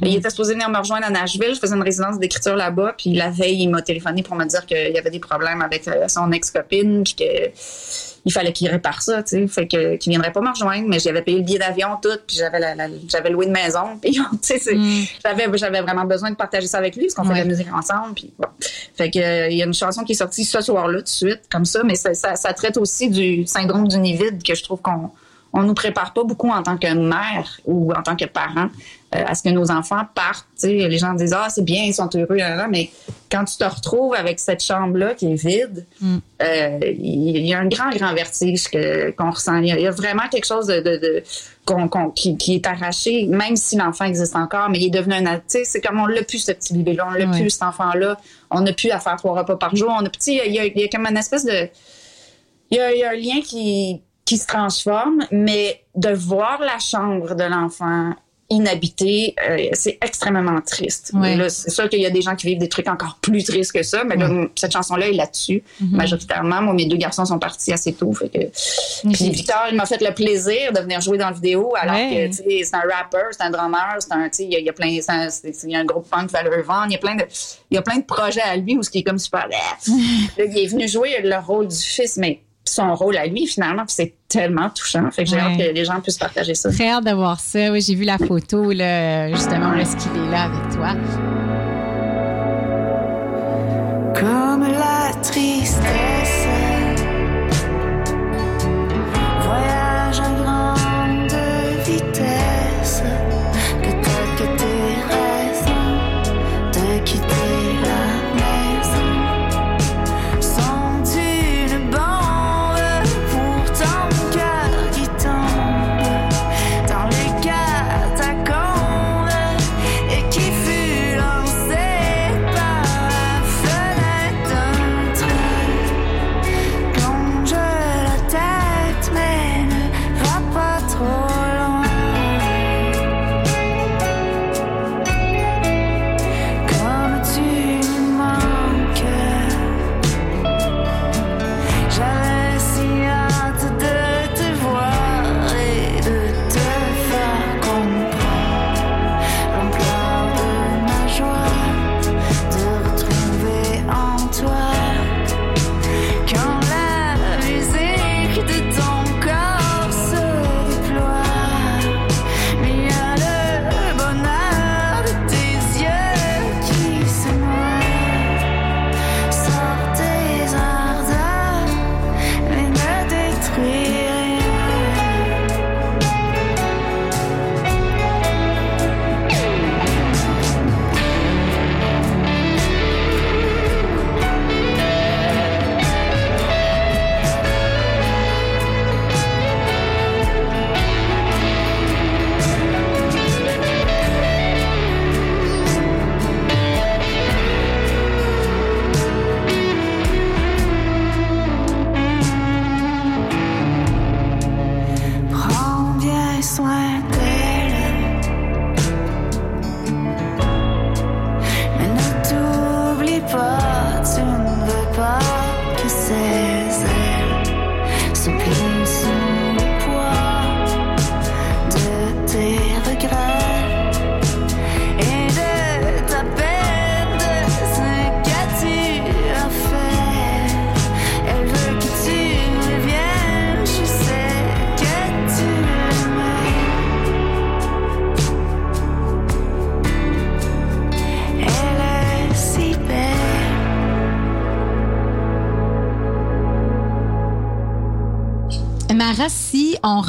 Il 0.04 0.16
était 0.16 0.30
supposé 0.30 0.54
venir 0.54 0.70
me 0.70 0.78
rejoindre 0.78 1.08
à 1.08 1.10
Nashville. 1.10 1.56
Je 1.56 1.60
faisais 1.60 1.76
une 1.76 1.82
résidence 1.82 2.20
d'écriture 2.20 2.56
là-bas. 2.56 2.94
Puis 2.98 3.14
la 3.14 3.30
veille, 3.32 3.62
il 3.64 3.68
m'a 3.68 3.82
téléphoné 3.82 4.22
pour 4.24 4.36
me 4.36 4.46
dire 4.46 4.66
qu'il 4.68 4.92
y 4.92 4.98
avait 4.98 5.10
des 5.10 5.20
problèmes 5.20 5.62
avec 5.64 5.90
son 6.08 6.32
ex-copine. 6.32 7.04
Puis 7.04 7.16
que 7.16 7.52
il 8.26 8.32
fallait 8.32 8.54
qu'il 8.54 8.70
répare 8.70 9.02
ça, 9.02 9.24
tu 9.24 9.30
sais. 9.38 9.48
Fait 9.48 9.68
que 9.68 9.96
qu'il 9.96 10.12
viendrait 10.12 10.32
pas 10.32 10.42
me 10.42 10.50
rejoindre, 10.50 10.88
mais 10.88 11.00
j'avais 11.00 11.22
payé 11.22 11.38
le 11.40 11.44
billet 11.44 11.60
d'avion 11.60 11.90
tout, 12.02 12.10
puis 12.28 12.38
j'avais 12.38 12.60
la, 12.60 12.76
la- 12.76 12.88
j'avais 13.08 13.30
loué 13.32 13.46
une 13.48 13.52
maison, 13.52 13.98
puis 14.02 14.12
tu 14.12 14.22
sais, 14.42 14.60
c'est- 14.60 14.78
j'avais 15.26 15.48
j'avais 15.58 15.82
vraiment 15.82 16.06
besoin 16.06 16.30
de 16.32 16.36
partager 16.36 16.68
ça 16.68 16.78
avec 16.78 16.96
lui 16.96 17.04
parce 17.06 17.16
qu'on 17.16 17.24
fait 17.24 17.30
Ouais. 17.30 17.36
de 17.44 17.50
la 17.50 17.56
musique 17.56 17.74
ensemble, 17.74 18.14
puis 18.14 18.32
bon. 18.38 18.48
Fait 18.96 19.10
que 19.10 19.20
euh, 19.20 19.48
il 19.50 19.58
y 19.58 19.62
a 19.64 19.66
une 19.66 19.74
chanson 19.74 20.04
qui 20.04 20.12
est 20.12 20.16
sortie 20.16 20.46
ce 20.46 20.62
soir-là 20.62 21.00
tout 21.00 21.04
de 21.04 21.10
suite 21.10 21.42
comme 21.52 21.66
ça, 21.66 21.82
mais 21.84 21.96
ça, 21.96 22.14
ça, 22.14 22.36
ça 22.36 22.54
traite 22.54 22.78
aussi 22.78 23.10
du 23.10 23.46
syndrome 23.48 23.88
du 23.88 23.98
nid 23.98 24.14
vide 24.16 24.44
que 24.44 24.54
je 24.56 24.64
trouve 24.64 24.82
qu'on 24.82 25.10
on 25.54 25.64
nous 25.64 25.74
prépare 25.74 26.14
pas 26.14 26.24
beaucoup 26.24 26.50
en 26.50 26.64
tant 26.64 26.78
que 26.78 26.94
mère 26.94 27.60
ou 27.66 27.92
en 27.94 28.02
tant 28.02 28.16
que 28.16 28.26
parent 28.26 28.70
euh, 29.14 29.24
à 29.28 29.36
ce 29.36 29.44
que 29.44 29.50
nos 29.50 29.70
enfants 29.70 30.04
partent. 30.16 30.48
Tu 30.60 30.68
sais, 30.68 30.88
les 30.88 30.98
gens 30.98 31.14
disent 31.14 31.34
ah 31.38 31.48
c'est 31.50 31.66
bien, 31.66 31.84
ils 31.84 31.94
sont 31.94 32.10
heureux, 32.16 32.38
là, 32.38 32.56
là. 32.56 32.68
mais 32.70 32.90
quand 33.30 33.44
tu 33.44 33.58
te 33.58 33.64
retrouves 33.66 34.14
avec 34.16 34.40
cette 34.40 34.64
chambre 34.64 34.98
là 34.98 35.14
qui 35.14 35.32
est 35.32 35.36
vide, 35.36 35.86
euh, 36.42 36.80
il 36.98 37.46
y 37.46 37.54
a 37.54 37.60
un 37.60 37.68
grand 37.68 37.90
grand 37.90 38.14
vertige 38.14 38.70
que 38.70 39.12
qu'on 39.12 39.32
ressent. 39.32 39.58
Il 39.58 39.68
y, 39.68 39.88
a, 39.88 39.92
vraiment 39.92 40.28
quelque 40.32 40.46
chose 40.48 40.68
de, 40.68 40.80
de, 40.80 40.96
de- 40.98 41.24
qu'on, 41.66 41.88
qu'on- 41.90 42.10
qui, 42.12 42.38
qui 42.38 42.56
est 42.56 42.66
arraché, 42.68 43.26
même 43.28 43.56
si 43.58 43.76
l'enfant 43.76 44.06
existe 44.06 44.36
encore, 44.38 44.70
mais 44.70 44.80
il 44.80 44.88
est 44.88 44.90
devenu 44.90 45.16
un 45.16 45.26
adulte. 45.26 45.66
C'est 45.66 45.82
comme 45.82 46.00
on 46.00 46.06
l'a 46.06 46.24
plus 46.24 46.40
ce 46.40 46.54
petit 46.54 46.74
bébé 46.74 46.94
là, 46.94 47.08
on 47.10 47.12
l'a 47.12 47.28
plus 47.28 47.50
cet 47.50 47.64
enfant 47.64 47.94
là, 47.94 48.18
on 48.50 48.62
n'a 48.62 48.72
plus 48.74 48.92
à 48.92 49.00
faire 49.00 49.18
trois 49.18 49.38
repas 49.38 49.58
par 49.58 49.76
jour, 49.76 49.92
on 50.00 50.06
a 50.06 50.10
petit, 50.10 50.40
il 50.46 50.54
y 50.54 50.60
a, 50.60 50.66
il 50.66 50.80
y 50.80 50.84
a 50.86 50.88
comme 50.88 51.06
une 51.06 51.18
espèce 51.18 51.44
de 51.46 51.68
il 52.72 52.78
y 52.78 52.80
a, 52.80 52.94
il 52.94 53.00
y 53.00 53.04
a 53.04 53.10
un 53.10 53.16
lien 53.16 53.42
qui, 53.42 54.02
qui 54.26 54.38
se 54.38 54.48
transforme, 54.48 55.26
mais 55.32 55.84
de 55.96 56.10
voir 56.10 56.60
la 56.62 56.80
chambre 56.80 57.36
de 57.36 57.44
l'enfant 57.44 58.14
inhabité. 58.54 59.34
Euh, 59.50 59.68
c'est 59.72 59.98
extrêmement 60.04 60.60
triste. 60.60 61.14
C'est 61.50 61.70
sûr 61.70 61.88
qu'il 61.88 62.02
y 62.02 62.06
a 62.06 62.10
des 62.10 62.22
gens 62.22 62.36
qui 62.36 62.48
vivent 62.48 62.58
des 62.60 62.68
trucs 62.68 62.90
encore 62.90 63.18
plus 63.22 63.46
tristes 63.46 63.72
que 63.72 63.82
ça, 63.82 64.04
mais 64.04 64.18
là, 64.18 64.28
cette 64.56 64.74
chanson-là 64.74 65.08
est 65.08 65.14
là-dessus. 65.14 65.64
Mhm. 65.80 65.96
Majoritairement, 65.96 66.62
moi, 66.62 66.74
mes 66.74 66.86
deux 66.86 66.98
garçons 66.98 67.24
sont 67.24 67.40
partis 67.40 67.72
assez 67.72 67.94
tôt. 67.94 68.12
Fait 68.12 68.28
que... 68.28 68.40
Puis 69.08 69.16
J'ai- 69.16 69.30
Victor, 69.30 69.68
il 69.72 69.78
m'a 69.78 69.86
fait 69.86 70.02
le 70.02 70.14
plaisir 70.14 70.74
de 70.74 70.82
venir 70.82 71.00
jouer 71.00 71.18
dans 71.18 71.28
la 71.28 71.32
vidéo, 71.32 71.74
alors 71.80 71.96
que 71.96 72.30
c'est 72.34 72.76
un 72.76 72.82
rapper, 72.94 73.24
c'est 73.32 73.44
un 73.44 73.52
drummer, 73.52 73.96
c'est 74.00 74.12
un, 74.12 74.30
il 74.40 74.52
y, 74.52 74.56
a- 74.58 74.60
il 74.60 74.66
y 74.66 74.70
a 74.70 74.74
plein, 74.74 74.98
un- 75.08 75.30
c'est- 75.30 75.64
il 75.64 75.72
y 75.72 75.76
a 75.78 75.80
un 75.80 75.86
groupe 75.86 76.10
punk 76.10 76.30
Valeur 76.30 76.62
Vent, 76.66 76.84
il 76.86 76.92
y 76.92 76.96
a 76.96 77.00
plein 77.00 77.16
de, 77.16 77.24
il 77.70 77.76
y 77.76 77.78
a 77.78 77.82
plein 77.82 78.00
de 78.00 78.04
projets 78.06 78.42
à 78.42 78.58
lui 78.58 78.76
où 78.76 78.84
ce 78.84 78.90
qui 78.90 79.00
est 79.00 79.04
comme 79.04 79.18
super. 79.20 79.48
Là, 80.38 80.46
il 80.46 80.58
est 80.58 80.68
venu 80.68 80.90
jouer 80.90 81.22
le 81.24 81.38
rôle 81.38 81.70
du 81.70 81.76
fils, 81.78 82.18
mais 82.18 82.42
son 82.72 82.94
rôle 82.96 83.18
à 83.18 83.26
lui 83.28 83.46
finalement, 83.48 83.84
puis 83.86 83.94
c'est 83.96 84.14
tellement 84.28 84.70
touchant. 84.70 85.10
Fait 85.12 85.24
que 85.24 85.30
j'ai 85.30 85.36
Ouais. 85.36 85.42
hâte 85.42 85.58
que 85.58 85.74
les 85.74 85.86
gens 85.86 86.00
puissent 86.02 86.18
partager 86.18 86.56
ça. 86.56 86.72
Très 86.72 86.90
hâte 86.90 87.06
de 87.06 87.12
voir 87.12 87.40
ça. 87.40 87.72
Oui, 87.72 87.82
j'ai 87.82 87.96
vu 87.96 88.04
la 88.06 88.18
photo, 88.18 88.72
là, 88.72 89.30
justement, 89.32 89.72
où 89.72 89.80
est-ce 89.80 89.96
qu'il 89.98 90.12
est 90.22 90.30
là 90.32 90.44
avec 90.44 90.74
toi. 90.76 90.94
comme 94.14 94.64
la 94.64 95.12
tristesse. 95.24 96.21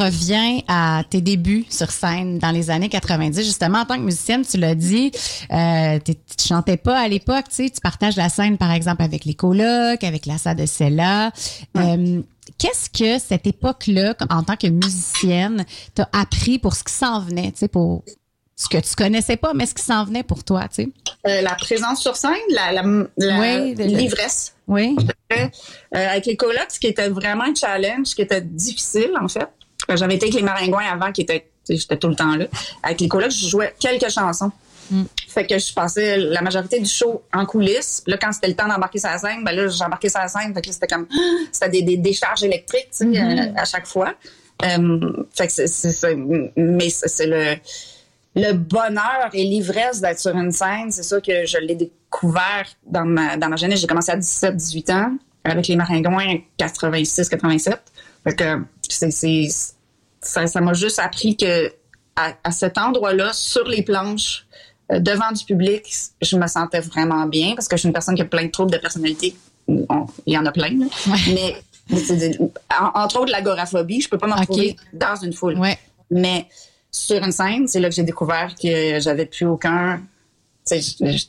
Revient 0.04 0.62
à 0.68 1.02
tes 1.08 1.20
débuts 1.20 1.64
sur 1.70 1.90
scène 1.90 2.38
dans 2.38 2.50
les 2.50 2.70
années 2.70 2.88
90, 2.88 3.42
justement, 3.44 3.78
en 3.80 3.84
tant 3.84 3.96
que 3.96 4.02
musicienne, 4.02 4.44
tu 4.44 4.56
l'as 4.58 4.74
dit, 4.74 5.10
euh, 5.52 5.98
tu 6.04 6.14
chantais 6.48 6.76
pas 6.76 6.98
à 7.00 7.08
l'époque, 7.08 7.46
tu 7.48 7.56
sais, 7.64 7.70
tu 7.70 7.80
partages 7.80 8.16
la 8.16 8.28
scène, 8.28 8.58
par 8.58 8.72
exemple, 8.72 9.02
avec 9.02 9.24
les 9.24 9.34
colocs, 9.34 10.02
avec 10.04 10.26
la 10.26 10.38
salle 10.38 10.56
de 10.56 10.66
Cella. 10.66 11.30
Euh, 11.76 12.20
Qu'est-ce 12.58 12.90
que 12.90 13.18
cette 13.24 13.46
époque-là, 13.46 14.14
en 14.30 14.42
tant 14.42 14.56
que 14.56 14.66
musicienne, 14.66 15.64
t'a 15.94 16.08
appris 16.12 16.58
pour 16.58 16.74
ce 16.74 16.84
qui 16.84 16.92
s'en 16.92 17.20
venait, 17.20 17.52
tu 17.52 17.58
sais, 17.58 17.68
pour 17.68 18.04
ce 18.56 18.68
que 18.68 18.78
tu 18.78 18.94
connaissais 18.94 19.36
pas, 19.36 19.54
mais 19.54 19.66
ce 19.66 19.74
qui 19.74 19.82
s'en 19.82 20.04
venait 20.04 20.22
pour 20.22 20.44
toi, 20.44 20.62
tu 20.68 20.84
sais? 20.84 20.88
Euh, 21.26 21.40
la 21.40 21.54
présence 21.54 22.00
sur 22.00 22.14
scène, 22.16 22.32
la, 22.50 22.72
la, 22.72 22.82
la- 23.16 23.40
Oui, 23.40 23.74
de- 23.74 23.82
de- 23.84 23.96
l'ivresse. 23.96 24.54
Oui. 24.68 24.96
Euh, 25.32 25.46
avec 25.92 26.26
les 26.26 26.36
colocs, 26.36 26.70
ce 26.70 26.78
qui 26.78 26.86
était 26.88 27.08
vraiment 27.08 27.44
un 27.44 27.54
challenge, 27.54 28.06
ce 28.08 28.14
qui 28.14 28.22
était 28.22 28.42
difficile, 28.42 29.10
en 29.20 29.28
fait. 29.28 29.48
J'avais 29.96 30.16
été 30.16 30.26
avec 30.26 30.34
les 30.34 30.42
maringouins 30.42 30.84
avant, 30.92 31.12
qui 31.12 31.22
étaient, 31.22 31.48
j'étais 31.68 31.96
tout 31.96 32.08
le 32.08 32.16
temps 32.16 32.36
là. 32.36 32.46
Avec 32.82 33.00
les 33.00 33.08
colocs, 33.08 33.30
je 33.30 33.48
jouais 33.48 33.74
quelques 33.78 34.10
chansons. 34.10 34.52
Fait 35.28 35.46
que 35.46 35.58
je 35.58 35.72
passais 35.72 36.18
la 36.18 36.42
majorité 36.42 36.78
du 36.78 36.88
show 36.88 37.22
en 37.32 37.46
coulisses. 37.46 38.02
Là, 38.06 38.18
quand 38.18 38.32
c'était 38.32 38.48
le 38.48 38.54
temps 38.54 38.68
d'embarquer 38.68 38.98
sur 38.98 39.08
la 39.08 39.18
scène, 39.18 39.42
ben 39.44 39.52
là, 39.52 39.68
j'embarquais 39.68 40.08
sur 40.08 40.20
la 40.20 40.28
scène. 40.28 40.52
Fait 40.54 40.60
que 40.60 40.70
c'était 40.70 40.86
comme, 40.86 41.06
c'était 41.52 41.70
des, 41.70 41.82
des 41.82 41.96
décharges 41.96 42.42
électriques, 42.42 42.88
tu 42.96 43.12
sais, 43.12 43.20
euh, 43.20 43.52
à 43.56 43.64
chaque 43.64 43.86
fois. 43.86 44.14
Euh, 44.64 45.24
fait 45.34 45.46
que 45.46 45.66
c'est, 45.66 46.16
mais 46.56 46.90
c'est, 46.90 47.26
le, 47.26 47.56
le 48.36 48.52
bonheur 48.52 49.30
et 49.32 49.44
l'ivresse 49.44 50.00
d'être 50.00 50.20
sur 50.20 50.36
une 50.36 50.52
scène, 50.52 50.90
c'est 50.90 51.02
ça 51.02 51.20
que 51.20 51.46
je 51.46 51.58
l'ai 51.58 51.74
découvert 51.74 52.66
dans 52.86 53.04
ma, 53.04 53.36
dans 53.36 53.48
ma 53.48 53.56
jeunesse. 53.56 53.80
J'ai 53.80 53.86
commencé 53.86 54.12
à 54.12 54.16
17, 54.16 54.56
18 54.56 54.90
ans 54.90 55.16
avec 55.44 55.66
les 55.66 55.76
Maringouins 55.76 56.38
86, 56.58 57.28
87. 57.28 57.80
Fait 58.24 58.36
que 58.36 58.58
c'est, 58.88 59.10
c'est, 59.10 59.48
ça, 60.22 60.46
ça 60.46 60.60
m'a 60.60 60.72
juste 60.72 60.98
appris 60.98 61.36
que 61.36 61.72
à, 62.16 62.34
à 62.44 62.50
cet 62.50 62.78
endroit-là, 62.78 63.32
sur 63.32 63.66
les 63.66 63.82
planches, 63.82 64.46
euh, 64.90 64.98
devant 64.98 65.32
du 65.32 65.44
public, 65.44 65.82
je 66.20 66.36
me 66.36 66.46
sentais 66.46 66.80
vraiment 66.80 67.26
bien 67.26 67.54
parce 67.54 67.68
que 67.68 67.76
je 67.76 67.80
suis 67.80 67.86
une 67.88 67.92
personne 67.92 68.14
qui 68.14 68.22
a 68.22 68.26
plein 68.26 68.44
de 68.44 68.50
troubles 68.50 68.70
de 68.72 68.78
personnalité. 68.78 69.34
On- 69.68 70.06
Il 70.26 70.34
y 70.34 70.38
en 70.38 70.44
a 70.46 70.52
plein, 70.52 70.70
là. 70.78 70.86
mais 71.28 71.56
en- 72.80 73.00
entre 73.02 73.20
autres 73.20 73.32
l'agoraphobie, 73.32 74.00
je 74.00 74.08
peux 74.08 74.18
pas 74.18 74.26
me 74.26 74.32
Ok. 74.34 74.40
retrouver 74.40 74.76
dans 74.92 75.16
une 75.16 75.32
foule. 75.32 75.58
Ouais. 75.58 75.78
Mais 76.10 76.46
sur 76.90 77.22
une 77.22 77.32
scène, 77.32 77.66
c'est 77.66 77.80
là 77.80 77.88
que 77.88 77.94
j'ai 77.94 78.02
découvert 78.02 78.54
que 78.60 79.00
j'avais 79.00 79.26
plus 79.26 79.46
aucun 79.46 80.02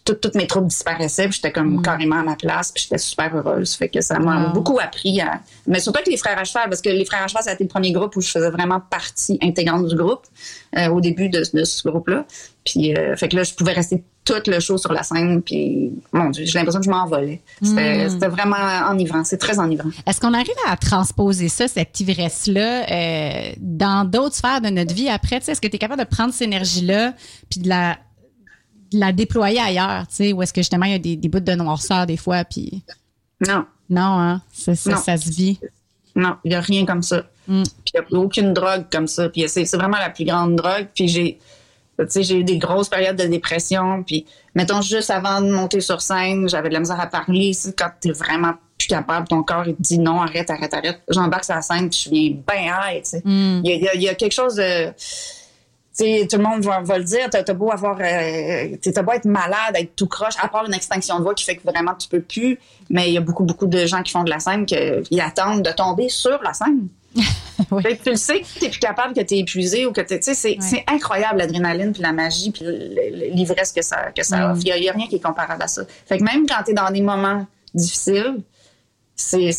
toutes 0.06 0.36
mes 0.36 0.46
troubles 0.48 0.68
disparaissaient, 0.68 1.24
puis 1.28 1.34
j'étais 1.34 1.52
comme 1.52 1.82
carrément 1.82 2.18
à 2.20 2.24
ma 2.24 2.36
place, 2.36 2.72
puis 2.72 2.84
j'étais 2.84 3.00
super 3.00 3.36
heureuse. 3.36 3.74
Fait 3.76 3.90
que 3.90 4.00
ça 4.02 4.20
m'a 4.20 4.48
Wow. 4.48 4.54
beaucoup 4.54 4.80
appris 4.80 5.20
à. 5.22 5.42
Mais 5.68 5.80
surtout 5.80 5.98
avec 6.00 6.10
les 6.12 6.18
frères 6.18 6.38
à 6.38 6.44
cheval, 6.44 6.70
parce 6.70 6.82
que 6.82 6.90
les 6.90 7.06
frères 7.06 7.24
à 7.24 7.28
cheval, 7.28 7.44
ça 7.44 7.50
a 7.52 7.54
été 7.54 7.64
le 7.64 7.68
premier 7.70 7.92
groupe 7.92 8.16
où 8.16 8.22
je 8.22 8.30
faisais 8.30 8.50
vraiment 8.52 8.80
partie 8.80 9.38
intégrante 9.42 9.88
du 9.88 9.96
groupe 9.96 10.22
euh, 10.78 10.88
au 10.90 11.02
début 11.02 11.30
de, 11.30 11.44
de 11.54 11.64
ce 11.64 11.88
groupe-là. 11.88 12.26
Puis, 12.64 12.96
euh, 12.96 13.16
fait 13.18 13.28
que 13.28 13.36
là, 13.36 13.44
je 13.44 13.54
pouvais 13.54 13.74
rester 13.74 14.04
tout 14.24 14.36
le 14.48 14.60
show 14.62 14.78
sur 14.78 14.94
la 14.94 15.04
scène, 15.04 15.42
puis 15.42 15.92
mon 16.14 16.30
Dieu, 16.30 16.46
j'ai 16.46 16.58
l'impression 16.58 16.80
que 16.80 16.86
je 16.86 16.90
m'envolais. 16.92 17.42
C'était 17.62 18.10
c'était 18.10 18.28
vraiment 18.30 18.56
enivrant, 18.90 19.24
c'est 19.26 19.38
très 19.38 19.60
enivrant. 19.60 19.90
Est-ce 20.08 20.22
qu'on 20.22 20.34
arrive 20.34 20.54
à 20.68 20.78
transposer 20.78 21.50
ça, 21.50 21.68
cette 21.68 22.00
ivresse-là, 22.00 22.90
euh, 22.90 23.52
dans 23.58 24.06
d'autres 24.10 24.36
sphères 24.36 24.62
de 24.62 24.70
notre 24.70 24.94
vie 24.94 25.10
après? 25.10 25.38
Est-ce 25.46 25.60
que 25.60 25.68
tu 25.68 25.76
es 25.76 25.80
capable 25.80 26.02
de 26.02 26.08
prendre 26.08 26.32
cette 26.34 26.44
énergie-là 26.48 27.14
puis 27.50 27.60
de 27.60 27.68
la, 27.68 27.98
la 28.94 29.12
déployer 29.12 29.60
ailleurs? 29.60 30.08
Tu 30.08 30.16
sais, 30.16 30.34
ou 30.34 30.42
est-ce 30.42 30.54
que 30.54 30.62
justement, 30.62 30.86
il 30.86 30.92
y 30.92 30.96
a 30.96 31.00
des, 31.00 31.16
des 31.16 31.28
bouts 31.30 31.40
de 31.40 31.54
noirceur 31.54 32.06
des 32.06 32.18
fois? 32.18 32.44
Puis 32.46 32.84
Non, 33.48 33.66
non, 33.90 34.02
hein? 34.20 34.42
Ça, 34.54 34.76
ça, 34.76 34.92
Non. 34.92 34.98
ça 34.98 35.18
se 35.18 35.30
vit. 35.30 35.60
Non, 36.16 36.36
il 36.44 36.50
n'y 36.50 36.56
a 36.56 36.62
rien 36.62 36.86
comme 36.86 37.02
ça. 37.04 37.24
Mm. 37.48 37.64
Puis 37.64 37.94
il 37.96 38.00
n'y 38.12 38.18
a 38.18 38.20
aucune 38.22 38.54
drogue 38.54 38.86
comme 38.92 39.08
ça. 39.08 39.30
Puis 39.30 39.44
c'est 39.48 39.66
vraiment 39.76 39.98
la 39.98 40.10
plus 40.10 40.26
grande 40.26 40.56
drogue. 40.56 40.88
Puis 40.94 41.08
j'ai 41.08 41.40
tu 42.00 42.06
sais, 42.10 42.24
j'ai 42.24 42.40
eu 42.40 42.44
des 42.44 42.58
grosses 42.58 42.90
périodes 42.90 43.18
de 43.18 43.26
dépression. 43.26 44.04
Puis 44.04 44.26
mettons, 44.56 44.82
juste 44.82 45.12
avant 45.12 45.42
de 45.42 45.52
monter 45.52 45.80
sur 45.80 46.02
scène, 46.02 46.50
j'avais 46.50 46.70
de 46.70 46.74
la 46.74 46.80
misère 46.80 47.00
à 47.00 47.06
parler. 47.08 47.52
Quand 47.78 47.90
tu 48.02 48.10
es 48.10 48.12
vraiment 48.12 48.54
plus 48.80 48.88
capable, 48.88 49.28
ton 49.28 49.44
corps 49.44 49.68
il 49.68 49.76
te 49.76 49.82
dit 49.82 50.00
non, 50.00 50.22
arrête, 50.22 50.50
arrête, 50.50 50.74
arrête. 50.74 51.02
J'embarque 51.10 51.44
sur 51.46 51.54
la 51.56 51.62
scène, 51.62 51.90
puis 51.90 52.02
je 52.06 52.10
viens 52.10 52.30
bien 52.48 52.80
high. 52.96 53.04
tu 53.04 53.10
sais. 53.12 53.22
Mm. 53.24 53.62
Il 53.64 54.00
y, 54.02 54.04
y 54.06 54.10
a 54.10 54.16
quelque 54.16 54.32
chose 54.34 54.56
de... 54.56 54.92
Tout 55.98 56.04
le 56.04 56.44
monde 56.44 56.64
va, 56.64 56.82
va 56.82 56.98
le 56.98 57.04
dire, 57.04 57.30
t'as 57.30 57.54
beau 57.54 57.72
avoir, 57.72 57.98
euh, 58.02 58.76
t'as 58.82 59.02
beau 59.04 59.12
être 59.12 59.26
malade, 59.26 59.76
être 59.76 59.96
tout 59.96 60.08
croche, 60.08 60.34
à 60.42 60.48
part 60.48 60.66
une 60.66 60.74
extinction 60.74 61.18
de 61.20 61.24
voix 61.24 61.36
qui 61.36 61.46
fait 61.46 61.56
que 61.56 61.64
vraiment 61.64 61.94
tu 61.94 62.08
peux 62.08 62.22
plus, 62.22 62.60
mais 62.90 63.10
il 63.10 63.14
y 63.14 63.18
a 63.18 63.22
beaucoup, 63.22 63.44
beaucoup 63.44 63.68
de 63.68 63.86
gens 63.86 64.02
qui 64.02 64.12
font 64.12 64.24
de 64.24 64.30
la 64.32 64.40
scène 64.40 64.66
qui 64.66 65.22
attendent 65.22 65.62
de 65.62 65.72
tomber 65.72 66.10
sur 66.10 66.42
la 66.44 66.54
scène. 66.54 66.88
Oui. 67.70 67.84
Fait 67.84 67.96
que 67.98 68.04
tu 68.04 68.10
le 68.10 68.16
sais 68.16 68.42
que 68.42 68.60
t'es 68.60 68.70
plus 68.70 68.80
capable, 68.80 69.14
que 69.14 69.22
t'es 69.22 69.38
épuisé 69.38 69.86
ou 69.86 69.92
que 69.92 70.02
t'es, 70.02 70.20
tu 70.20 70.34
sais, 70.34 70.58
c'est, 70.60 70.84
incroyable 70.88 71.38
l'adrénaline 71.38 71.94
puis 71.94 72.02
la 72.02 72.12
magie 72.12 72.50
puis 72.52 72.66
l'ivresse 73.32 73.72
que 73.72 73.84
ça, 73.84 74.12
que 74.12 74.24
ça 74.24 74.48
Mm. 74.48 74.52
offre. 74.52 74.62
Il 74.66 74.84
y 74.84 74.88
a, 74.90 74.92
a 74.92 74.96
rien 74.96 75.08
qui 75.08 75.16
est 75.18 75.24
comparable 75.24 75.62
à 75.62 75.68
ça. 75.68 75.84
Fait 76.08 76.18
que 76.18 76.24
même 76.24 76.48
quand 76.48 76.64
t'es 76.66 76.74
dans 76.74 76.90
des 76.90 77.02
moments 77.02 77.46
difficiles, 77.76 78.42
c'est, 79.16 79.52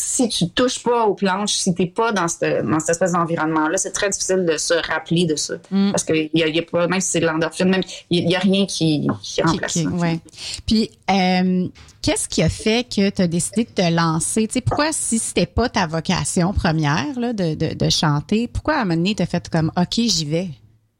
si 0.00 0.28
tu 0.28 0.48
touches 0.50 0.82
pas 0.82 1.06
aux 1.06 1.14
planches, 1.14 1.54
si 1.54 1.74
t'es 1.74 1.86
pas 1.86 2.12
dans 2.12 2.28
cette, 2.28 2.64
dans 2.64 2.78
cette 2.78 2.90
espèce 2.90 3.12
d'environnement-là, 3.12 3.76
c'est 3.78 3.90
très 3.90 4.08
difficile 4.08 4.44
de 4.46 4.56
se 4.56 4.74
rappeler 4.74 5.26
de 5.26 5.34
ça. 5.34 5.54
Mm. 5.70 5.90
Parce 5.90 6.04
que 6.04 6.12
y 6.14 6.42
a, 6.42 6.46
il 6.46 6.54
y 6.54 6.58
a 6.60 6.62
pas, 6.62 6.86
même 6.86 7.00
si 7.00 7.10
c'est 7.10 7.20
de 7.20 7.26
l'endorphine, 7.26 7.68
même, 7.68 7.82
il 8.10 8.30
y, 8.30 8.36
a- 8.36 8.38
rien 8.38 8.64
qui, 8.66 9.08
qui 9.22 9.42
remplace 9.42 9.72
qui- 9.72 9.82
ça. 9.84 9.90
ouais. 9.90 10.20
Puis, 10.66 10.90
euh, 11.10 11.66
qu'est-ce 12.00 12.28
qui 12.28 12.42
a 12.42 12.48
fait 12.48 12.84
que 12.88 13.10
tu 13.10 13.22
as 13.22 13.26
décidé 13.26 13.64
de 13.64 13.70
te 13.70 13.90
lancer? 13.92 14.46
Tu 14.46 14.54
sais, 14.54 14.60
pourquoi, 14.60 14.92
si 14.92 15.18
c'était 15.18 15.46
pas 15.46 15.68
ta 15.68 15.86
vocation 15.88 16.52
première 16.52 17.18
là, 17.18 17.32
de, 17.32 17.54
de, 17.54 17.74
de 17.74 17.90
chanter, 17.90 18.46
pourquoi 18.46 18.74
à 18.74 18.80
un 18.82 18.84
moment 18.84 18.96
donné, 18.96 19.14
tu 19.16 19.22
as 19.22 19.26
fait 19.26 19.48
comme 19.48 19.72
OK, 19.76 19.94
j'y 19.94 20.24
vais? 20.24 20.48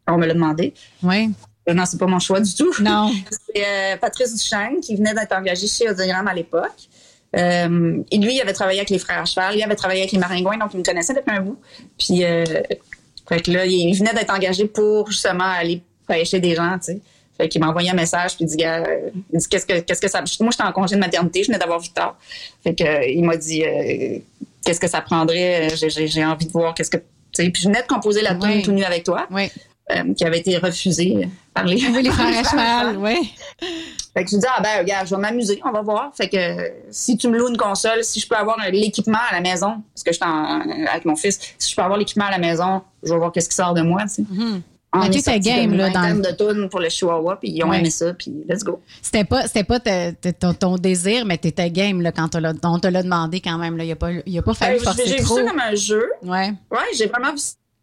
On 0.09 0.19
me 0.19 0.27
l'a 0.27 0.35
demandé. 0.35 0.75
Oui. 1.03 1.31
Euh, 1.69 1.75
Non, 1.75 1.85
c'est 1.87 1.99
pas 1.99 2.07
mon 2.07 2.19
choix 2.19 2.41
du 2.41 2.55
tout. 2.55 2.73
Non. 2.81 3.13
C'est 3.55 3.63
euh, 3.65 3.97
Patrice 3.99 4.35
Duchesne 4.35 4.81
qui 4.81 4.97
venait 4.97 5.13
d'être 5.13 5.33
engagé 5.37 5.67
chez 5.67 5.91
Audiogramme 5.91 6.27
à 6.27 6.33
l'époque. 6.33 6.88
Euh, 7.37 8.03
et 8.11 8.19
lui, 8.19 8.35
il 8.37 8.41
avait 8.41 8.53
travaillé 8.53 8.79
avec 8.81 8.91
les 8.91 8.99
frères 8.99 9.21
à 9.21 9.25
cheval, 9.25 9.55
il 9.57 9.63
avait 9.63 9.75
travaillé 9.75 10.01
avec 10.01 10.13
les 10.13 10.19
maringouins, 10.19 10.57
donc 10.57 10.71
il 10.73 10.79
me 10.79 10.83
connaissait 10.85 11.15
depuis 11.15 11.31
un 11.37 11.41
bout. 11.41 11.59
Puis, 11.99 12.25
euh, 12.25 12.45
fait 13.29 13.43
que 13.43 13.51
là, 13.51 13.67
il 13.67 13.93
venait 13.95 14.15
d'être 14.15 14.33
engagé 14.35 14.65
pour 14.67 15.11
justement 15.11 15.45
aller 15.45 15.83
pêcher 16.07 16.41
des 16.41 16.55
gens, 16.55 16.79
tu 16.79 16.93
sais. 16.93 17.01
Fait 17.37 17.49
qu'il 17.49 17.61
m'a 17.61 17.69
envoyé 17.69 17.91
un 17.91 17.95
message, 17.95 18.35
puis 18.35 18.45
il 18.45 18.49
dit, 18.49 18.57
Gars, 18.57 18.83
euh, 18.83 19.11
il 19.33 19.39
dit 19.39 19.47
qu'est-ce 19.49 19.67
que, 19.67 19.79
qu'est-ce 19.81 20.01
que 20.01 20.09
ça. 20.09 20.23
Moi, 20.41 20.51
j'étais 20.51 20.65
en 20.65 20.73
congé 20.73 20.97
de 20.97 21.01
maternité, 21.01 21.43
je 21.43 21.49
venais 21.49 21.59
d'avoir 21.59 21.79
Victor. 21.79 22.17
Fait 22.65 22.75
que, 22.75 22.83
euh, 22.83 23.05
il 23.07 23.23
m'a 23.25 23.37
dit, 23.37 23.63
qu'est-ce 24.65 24.81
que 24.81 24.89
ça 24.89 25.01
prendrait, 25.03 25.69
j'ai, 25.77 25.91
j'ai, 25.91 26.09
j'ai 26.09 26.25
envie 26.25 26.47
de 26.47 26.53
voir, 26.53 26.75
qu'est-ce 26.75 26.91
que. 26.91 26.97
Tu 26.97 27.45
sais, 27.45 27.51
puis 27.51 27.63
je 27.63 27.69
venais 27.69 27.83
de 27.83 27.87
composer 27.87 28.23
la 28.23 28.35
tune 28.35 28.49
Oui. 28.49 28.63
tout 28.63 28.73
nu 28.73 28.83
avec 28.85 29.05
toi, 29.05 29.27
Oui. 29.31 29.51
Euh, 29.91 30.15
qui 30.15 30.25
avait 30.25 30.39
été 30.41 30.57
refusée 30.59 31.29
par 31.55 31.65
les, 31.65 31.77
Oui, 31.77 32.03
les 32.03 32.11
frères 32.11 32.27
à 32.39 32.45
cheval, 32.51 32.97
oui. 32.99 33.33
fait 34.15 34.25
que 34.25 34.31
je 34.31 34.37
dis, 34.37 34.47
ah 34.49 34.61
ben, 34.63 34.79
regarde, 34.81 35.07
je 35.09 35.15
vais 35.15 35.21
m'amuser, 35.21 35.61
on 35.65 35.71
va 35.71 35.83
voir. 35.83 36.11
Fait 36.15 36.29
que 36.29 36.73
si 36.91 37.17
tu 37.17 37.29
me 37.29 37.39
loues 37.39 37.49
une 37.49 37.57
console, 37.57 38.05
si 38.05 38.21
je 38.21 38.29
peux 38.29 38.37
avoir 38.37 38.59
l'équipement 38.71 39.19
à 39.31 39.35
la 39.35 39.41
maison, 39.41 39.83
parce 39.95 40.05
que 40.05 40.13
je 40.13 40.17
suis 40.17 40.25
en- 40.25 40.61
avec 40.89 41.05
mon 41.05 41.17
fils, 41.17 41.39
si 41.59 41.71
je 41.71 41.77
peux 41.77 41.83
avoir 41.83 41.99
l'équipement 41.99 42.27
à 42.27 42.31
la 42.31 42.39
maison, 42.39 42.83
je 43.03 43.13
vais 43.13 43.19
voir 43.19 43.33
qu'est-ce 43.33 43.49
qui 43.49 43.57
sort 43.57 43.75
de 43.75 43.83
moi, 43.83 44.03
tu 44.03 44.09
sais. 44.09 44.25
On 44.91 45.03
est 45.03 45.09
étais 45.09 45.21
sorti 45.21 45.41
game, 45.41 45.75
là, 45.75 45.91
dans 45.91 46.17
le- 46.17 46.23
de 46.23 46.31
tonnes 46.35 46.69
pour 46.71 46.81
le 46.81 46.89
Chihuahua, 46.89 47.37
puis 47.39 47.51
ils 47.51 47.63
ont 47.63 47.69
Ouais. 47.69 47.79
aimé 47.81 47.91
ça, 47.91 48.15
puis 48.15 48.33
let's 48.49 48.65
go. 48.65 48.81
C'était 49.03 49.25
pas, 49.25 49.43
c'était 49.47 49.63
pas 49.65 49.79
te- 49.81 50.13
te- 50.13 50.29
ton, 50.31 50.55
ton 50.55 50.77
désir, 50.77 51.27
mais 51.27 51.37
tu 51.37 51.49
étais 51.49 51.71
game 51.71 52.01
là, 52.01 52.11
quand 52.11 52.35
on 52.65 52.79
te 52.79 52.89
l'a 52.89 53.03
demandé 53.03 53.41
quand 53.43 53.59
même. 53.59 53.77
Là. 53.77 53.85
Il 53.85 53.95
pas, 53.97 54.09
il 54.25 54.39
a 54.39 54.43
pas 54.43 54.55
fallu 54.55 54.77
Euh, 54.77 54.79
j'ai 54.79 54.85
forcer 54.85 55.03
j'ai 55.07 55.17
vu 55.19 55.25
ça 55.27 55.43
comme 55.43 55.61
un 55.61 55.75
jeu. 55.75 56.09
Ouais. 56.23 56.53
Ouais, 56.71 56.79
j'ai 56.97 57.07
vraiment 57.07 57.33
vu 57.35 57.39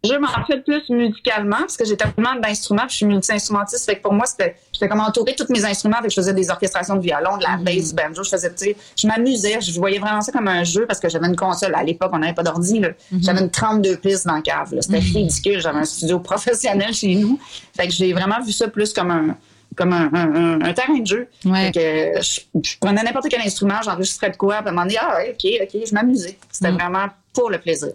je 0.06 0.14
m'en 0.14 0.44
fais 0.46 0.60
plus 0.60 0.82
musicalement 0.88 1.58
parce 1.58 1.76
que 1.76 1.84
j'ai 1.84 1.96
tellement 1.96 2.34
d'instruments, 2.36 2.86
je 2.88 2.96
suis 2.96 3.06
multi-instrumentiste. 3.06 3.84
Fait 3.84 3.96
que 3.96 4.02
pour 4.02 4.12
moi, 4.12 4.26
c'était, 4.26 4.56
j'étais 4.72 4.88
comme 4.88 5.00
entourée 5.00 5.32
de 5.32 5.44
tous 5.44 5.52
mes 5.52 5.64
instruments. 5.64 5.96
Fait 5.98 6.04
que 6.04 6.10
je 6.10 6.16
faisais 6.16 6.34
des 6.34 6.50
orchestrations 6.50 6.96
de 6.96 7.02
violon, 7.02 7.36
de 7.36 7.42
la 7.42 7.56
bass, 7.56 7.90
du 7.90 7.94
banjo. 7.94 8.22
Je 8.22 8.30
faisais, 8.30 8.50
tu 8.50 8.64
sais, 8.64 8.76
je 8.96 9.06
m'amusais. 9.06 9.60
Je 9.60 9.78
voyais 9.78 9.98
vraiment 9.98 10.20
ça 10.20 10.32
comme 10.32 10.48
un 10.48 10.64
jeu 10.64 10.86
parce 10.86 11.00
que 11.00 11.08
j'avais 11.08 11.26
une 11.26 11.36
console. 11.36 11.74
À 11.74 11.82
l'époque, 11.82 12.10
on 12.12 12.18
n'avait 12.18 12.34
pas 12.34 12.42
d'ordi, 12.42 12.80
là. 12.80 12.90
J'avais 13.20 13.40
une 13.40 13.50
32 13.50 13.96
pistes 13.96 14.26
dans 14.26 14.34
la 14.34 14.42
cave, 14.42 14.74
là. 14.74 14.82
C'était 14.82 14.98
ridicule. 14.98 15.60
J'avais 15.60 15.78
un 15.78 15.84
studio 15.84 16.20
professionnel 16.20 16.92
chez 16.92 17.14
nous. 17.14 17.38
Fait 17.76 17.86
que 17.86 17.92
j'ai 17.92 18.12
vraiment 18.12 18.40
vu 18.44 18.52
ça 18.52 18.68
plus 18.68 18.92
comme 18.92 19.10
un, 19.10 19.36
comme 19.76 19.92
un, 19.92 20.10
un- 20.12 20.34
un- 20.34 20.60
un 20.62 20.72
terrain 20.72 20.98
de 20.98 21.06
jeu. 21.06 21.28
Ouais. 21.44 21.70
Que 21.72 22.20
je, 22.22 22.40
je 22.62 22.76
prenais 22.80 23.02
n'importe 23.02 23.28
quel 23.28 23.40
instrument, 23.42 23.80
j'enregistrais 23.84 24.30
de 24.30 24.36
quoi, 24.36 24.56
puis 24.58 24.66
à 24.66 24.70
un 24.70 24.72
moment 24.72 24.82
donné, 24.86 24.96
ah, 25.00 25.18
OK, 25.28 25.46
OK, 25.62 25.80
je 25.88 25.94
m'amusais. 25.94 26.38
C'était 26.50 26.70
vraiment 26.72 27.06
pour 27.34 27.50
le 27.50 27.58
plaisir. 27.58 27.88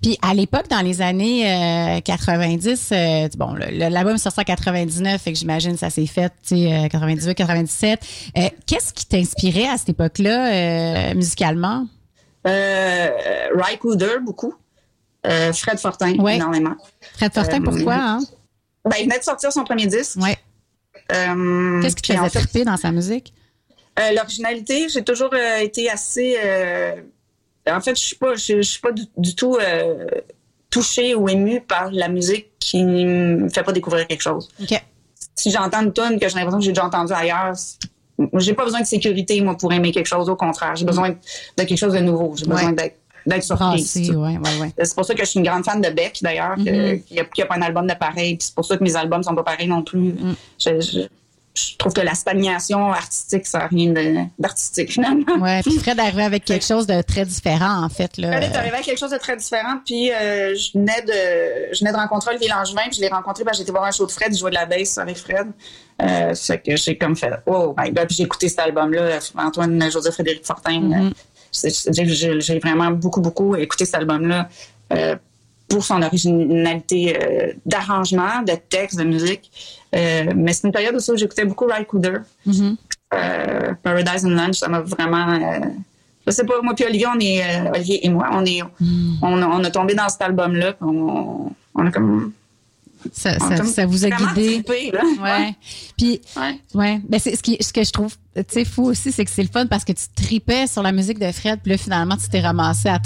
Puis 0.00 0.18
à 0.22 0.32
l'époque, 0.32 0.68
dans 0.70 0.80
les 0.80 1.02
années 1.02 1.96
euh, 1.96 2.00
90, 2.00 2.88
euh, 2.92 3.28
bon, 3.36 3.52
le- 3.52 3.66
le- 3.70 3.88
l'album 3.90 4.14
est 4.14 4.18
sorti 4.18 4.40
en 4.40 4.44
99, 4.44 5.20
fait 5.20 5.32
que 5.34 5.38
j'imagine 5.38 5.72
que 5.72 5.78
ça 5.78 5.90
s'est 5.90 6.06
fait, 6.06 6.30
tu 6.42 6.56
sais, 6.56 6.72
euh, 6.72 6.88
98, 6.88 7.34
97. 7.34 8.00
Euh, 8.38 8.48
Qu'est-ce 8.66 8.94
qui 8.94 9.04
t'inspirait 9.04 9.68
à 9.68 9.76
cette 9.76 9.90
époque-là, 9.90 11.10
euh, 11.10 11.14
musicalement? 11.14 11.86
Euh, 12.46 13.08
Ry 13.54 13.76
Cooder, 13.78 14.18
beaucoup. 14.22 14.54
Euh, 15.26 15.52
Fred 15.52 15.78
Fortin, 15.78 16.14
Ouais. 16.18 16.36
énormément. 16.36 16.74
Fred 17.16 17.34
Fortin, 17.34 17.60
Euh, 17.60 17.64
pourquoi? 17.64 17.94
Hein? 17.94 18.20
Ben, 18.84 18.92
il 19.00 19.04
venait 19.04 19.18
de 19.18 19.24
sortir 19.24 19.52
son 19.52 19.64
premier 19.64 19.86
disque. 19.86 20.16
Ouais. 20.22 20.38
Euh, 21.12 21.80
Qu'est-ce 21.82 21.96
qui 21.96 22.02
te 22.12 22.16
faisait 22.18 22.30
triper 22.40 22.64
dans 22.64 22.76
sa 22.76 22.90
musique? 22.92 23.32
euh, 23.98 24.12
L'originalité, 24.14 24.88
j'ai 24.88 25.02
toujours 25.04 25.30
euh, 25.32 25.58
été 25.58 25.90
assez. 25.90 26.36
en 27.68 27.80
fait, 27.80 27.94
je 27.96 28.00
suis 28.00 28.16
pas, 28.16 28.34
je, 28.34 28.60
suis 28.62 28.80
pas 28.80 28.92
du, 28.92 29.02
du 29.16 29.34
tout 29.34 29.58
touchée 30.70 31.14
ou 31.14 31.28
émue 31.28 31.60
par 31.60 31.90
la 31.90 32.08
musique 32.08 32.48
qui 32.58 32.84
me 32.84 33.48
fait 33.48 33.62
pas 33.62 33.72
découvrir 33.72 34.06
quelque 34.06 34.22
chose. 34.22 34.48
Si 35.34 35.50
j'entends 35.50 35.82
une 35.82 35.92
tune 35.92 36.18
que 36.18 36.28
j'ai 36.28 36.34
l'impression 36.36 36.58
que 36.58 36.64
j'ai 36.64 36.72
déjà 36.72 36.86
entendu 36.86 37.12
ailleurs, 37.12 37.52
j'ai 38.38 38.54
pas 38.54 38.64
besoin 38.64 38.80
de 38.80 38.86
sécurité 38.86 39.40
moi 39.42 39.56
pour 39.56 39.72
aimer 39.72 39.92
quelque 39.92 40.06
chose. 40.06 40.28
Au 40.28 40.36
contraire, 40.36 40.74
j'ai 40.76 40.86
besoin 40.86 41.10
de 41.10 41.16
quelque 41.64 41.76
chose 41.76 41.92
de 41.92 41.98
nouveau. 42.00 42.34
J'ai 42.36 42.46
besoin 42.46 42.68
Ouais. 42.70 42.72
d'être 42.74 42.96
d'être 43.26 43.44
surprise. 43.44 43.94
Brassé, 43.96 44.10
ouais, 44.10 44.38
ouais, 44.38 44.60
ouais. 44.60 44.72
C'est 44.84 44.94
pour 44.94 45.04
ça 45.04 45.14
que 45.14 45.20
je 45.24 45.28
suis 45.30 45.38
une 45.40 45.46
grande 45.46 45.64
fan 45.64 45.80
de 45.80 45.90
Beck, 45.90 46.18
d'ailleurs, 46.22 46.56
Mm-hmm. 46.56 47.02
qu'il 47.04 47.16
n'y 47.36 47.42
a, 47.42 47.46
pas 47.46 47.56
un 47.56 47.62
album 47.62 47.86
de 47.86 47.94
pareil. 47.94 48.36
Puis 48.36 48.46
c'est 48.46 48.54
pour 48.54 48.64
ça 48.64 48.76
que 48.76 48.84
mes 48.84 48.94
albums 48.96 49.22
sont 49.22 49.34
pas 49.34 49.42
pareils 49.42 49.68
non 49.68 49.82
plus. 49.82 50.12
Mm. 50.12 50.34
Je, 50.58 50.80
je- 50.80 51.00
je 51.58 51.74
trouve 51.78 51.94
que 51.94 52.02
la 52.02 52.12
stagnation 52.14 52.92
artistique, 52.92 53.46
ça 53.46 53.60
n'a 53.60 53.66
rien 53.68 54.28
d'artistique, 54.38 54.92
finalement. 54.92 55.36
Ouais, 55.40 55.62
puis 55.62 55.78
Fred 55.78 55.98
arrivait 55.98 56.24
avec 56.24 56.44
quelque 56.44 56.66
chose 56.66 56.86
de 56.86 57.00
très 57.00 57.24
différent, 57.24 57.82
en 57.82 57.88
fait. 57.88 58.18
Là. 58.18 58.32
Elle 58.34 58.44
est 58.52 58.54
arrivée 58.56 58.76
à 58.76 58.82
quelque 58.82 58.98
chose 58.98 59.12
de 59.12 59.16
très 59.16 59.38
différent. 59.38 59.78
Puis 59.86 60.12
euh, 60.12 60.54
je 60.54 60.72
venais 60.78 61.00
de 61.00 61.72
je 61.74 61.78
venais 61.78 61.92
de 61.92 61.96
rencontrer 61.96 62.32
Olivier 62.32 62.50
Langevin. 62.50 62.82
Puis 62.90 62.96
je 62.96 63.00
l'ai 63.00 63.08
rencontré 63.08 63.42
que 63.42 63.56
j'étais 63.56 63.70
voir 63.72 63.84
un 63.84 63.90
show 63.90 64.04
de 64.04 64.12
Fred. 64.12 64.34
Il 64.34 64.38
jouait 64.38 64.50
de 64.50 64.56
la 64.56 64.66
bass 64.66 64.98
avec 64.98 65.16
Fred. 65.16 65.46
Euh, 66.02 66.34
fait 66.34 66.58
que 66.58 66.76
j'ai 66.76 66.98
comme 66.98 67.16
fait 67.16 67.32
oh 67.46 67.74
my 67.78 67.90
god. 67.90 68.06
Puis 68.08 68.16
j'ai 68.16 68.24
écouté 68.24 68.50
cet 68.50 68.58
album-là. 68.58 69.18
Antoine 69.38 69.90
Joseph 69.90 70.12
Frédéric 70.12 70.44
Fortin. 70.44 70.82
euh, 70.92 71.10
c'est- 71.10 71.14
c'est- 71.14 71.35
j'ai- 72.40 72.58
vraiment 72.58 72.90
beaucoup 72.90 73.20
beaucoup 73.20 73.56
écouté 73.56 73.84
cet 73.84 73.96
album-là. 73.96 74.48
euh, 74.92 75.16
pour 75.68 75.84
son 75.84 76.00
originalité 76.00 77.16
euh, 77.20 77.52
d'arrangement, 77.66 78.40
de 78.46 78.52
texte, 78.68 78.96
de 79.00 79.02
musique. 79.04 79.50
Euh, 79.96 80.26
mais 80.36 80.52
c'est 80.52 80.64
une 80.68 80.72
période 80.72 80.94
aussi 80.94 81.10
où 81.10 81.16
j'écoutais 81.16 81.44
beaucoup 81.44 81.64
Ry 81.66 81.84
Cooder. 81.84 82.18
Euh, 83.14 83.74
Paradise 83.82 84.24
and 84.24 84.30
Lunch, 84.30 84.56
ça 84.56 84.68
m'a 84.68 84.80
vraiment... 84.80 85.38
je 86.24 86.30
sais 86.32 86.44
pas, 86.44 86.54
moi 86.62 86.74
puis 86.74 86.84
Olivier, 86.84 87.06
on 87.12 87.18
est... 87.18 87.68
Olivier 87.74 88.06
et 88.06 88.08
moi, 88.10 88.28
on 88.32 88.44
est... 88.44 88.62
On, 89.22 89.42
a, 89.42 89.46
on 89.46 89.64
a 89.64 89.70
tombé 89.72 89.94
dans 89.94 90.08
cet 90.08 90.22
album-là, 90.22 90.74
on, 90.80 91.50
on 91.74 91.86
a 91.86 91.90
comme... 91.90 92.32
Ça, 93.12 93.36
on 93.40 93.64
ça, 93.64 93.86
vous 93.86 94.04
a 94.04 94.10
guidé. 94.10 94.62
trippé, 94.62 94.90
là. 94.92 95.02
Ouais. 95.22 95.54
Puis, 95.96 96.20
Ouais. 96.36 96.60
ouais. 96.74 97.00
Ben, 97.08 97.18
c'est 97.20 97.34
ce, 97.36 97.42
qui, 97.42 97.56
ce 97.60 97.72
que 97.72 97.82
je 97.84 97.90
trouve 97.90 98.14
tu 98.42 98.54
sais, 98.54 98.64
fou 98.64 98.84
aussi, 98.84 99.12
c'est 99.12 99.24
que 99.24 99.30
c'est 99.30 99.42
le 99.42 99.48
fun 99.48 99.66
parce 99.66 99.84
que 99.84 99.92
tu 99.92 100.04
tripais 100.14 100.66
sur 100.66 100.82
la 100.82 100.92
musique 100.92 101.18
de 101.18 101.30
Fred, 101.32 101.60
puis 101.62 101.72
là, 101.72 101.78
finalement, 101.78 102.16
tu 102.16 102.28
t'es 102.28 102.40
ramassé 102.40 102.88
à, 102.88 102.98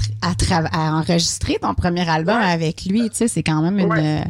enregistrer 0.93 1.59
ton 1.61 1.75
premier 1.75 2.09
album 2.09 2.37
Ouais. 2.37 2.45
avec 2.51 2.85
lui. 2.85 3.09
Tu 3.11 3.17
sais, 3.17 3.29
c'est 3.29 3.43
quand 3.43 3.63
même 3.63 3.79
une, 3.79 3.91
Ouais. 3.93 4.23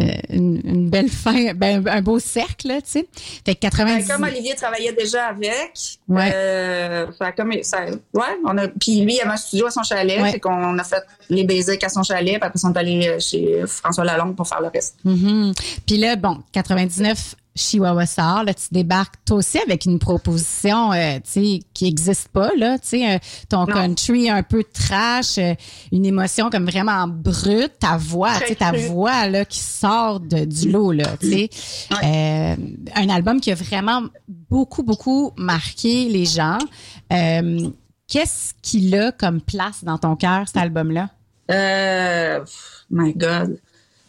euh, 0.00 0.04
une, 0.30 0.60
une 0.64 0.90
belle 0.90 1.08
fin, 1.10 1.52
ben, 1.54 1.86
un 1.88 2.02
beau 2.02 2.18
cercle, 2.18 2.68
tu 2.78 2.90
sais. 2.90 3.06
Fait 3.44 3.54
que 3.54 3.60
Ben, 3.60 3.70
90... 3.70 4.08
comme 4.08 4.22
Olivier 4.24 4.54
travaillait 4.54 4.92
déjà 4.92 5.26
avec, 5.26 5.98
Ouais. 6.08 6.30
euh, 6.34 7.06
a 7.20 7.32
comme 7.32 7.52
ça, 7.62 7.86
ouais, 7.86 8.22
on 8.46 8.56
a, 8.58 8.68
puis 8.68 9.00
lui 9.02 9.14
il 9.14 9.20
avait 9.20 9.30
un 9.32 9.36
studio 9.36 9.66
à 9.66 9.70
son 9.70 9.82
chalet, 9.82 10.20
Ouais. 10.20 10.32
fait 10.32 10.40
qu'on 10.40 10.78
a 10.78 10.84
fait 10.84 11.02
les 11.30 11.44
basics 11.44 11.82
à 11.82 11.88
son 11.88 12.02
chalet, 12.02 12.34
puis 12.38 12.42
après 12.42 12.60
on 12.64 12.72
est 12.72 12.78
allé 12.78 13.08
euh, 13.08 13.18
chez 13.18 13.64
François 13.66 14.04
Lalonde 14.04 14.36
pour 14.36 14.46
faire 14.46 14.60
le 14.60 14.68
reste. 14.68 14.96
Mhm. 15.04 15.52
Puis 15.86 15.96
là, 15.96 16.16
bon, 16.16 16.38
99, 16.52 17.34
Chihuahua 17.56 18.06
sort. 18.06 18.44
Là, 18.44 18.54
tu 18.54 18.66
débarques 18.70 19.14
toi 19.24 19.38
aussi 19.38 19.58
avec 19.58 19.84
une 19.86 19.98
proposition, 19.98 20.92
euh, 20.92 21.16
tu 21.16 21.20
sais, 21.24 21.60
qui 21.74 21.86
existe 21.88 22.28
pas 22.28 22.50
là. 22.56 22.78
Tu 22.78 22.88
sais, 22.88 23.14
euh, 23.14 23.18
ton 23.48 23.60
Non. 23.66 23.74
country 23.74 24.30
un 24.30 24.42
peu 24.42 24.62
trash, 24.64 25.38
euh, 25.38 25.54
une 25.90 26.06
émotion 26.06 26.50
comme 26.50 26.66
vraiment 26.66 27.08
brute, 27.08 27.72
ta 27.80 27.96
voix, 27.96 28.34
Très 28.34 28.40
tu 28.42 28.48
sais, 28.48 28.54
ta 28.56 28.72
voix 28.72 29.26
là 29.28 29.44
qui 29.44 29.58
sort 29.58 30.20
de, 30.20 30.44
du 30.44 30.70
lot 30.70 30.92
là. 30.92 31.16
Tu 31.20 31.30
sais, 31.30 31.50
Euh, 32.04 32.56
un 32.94 33.08
album 33.08 33.40
qui 33.40 33.50
a 33.50 33.54
vraiment 33.54 34.02
beaucoup 34.28 34.82
beaucoup 34.82 35.32
marqué 35.36 36.08
les 36.08 36.24
gens. 36.26 36.58
Euh, 37.12 37.70
Qu'est-ce 38.08 38.54
qu'il 38.62 38.94
a 38.94 39.10
comme 39.10 39.40
place 39.40 39.82
dans 39.82 39.98
ton 39.98 40.14
cœur 40.14 40.46
cet 40.46 40.58
album 40.58 40.92
là? 40.92 41.08
Euh, 41.50 42.44
my 42.90 43.12
God. 43.14 43.58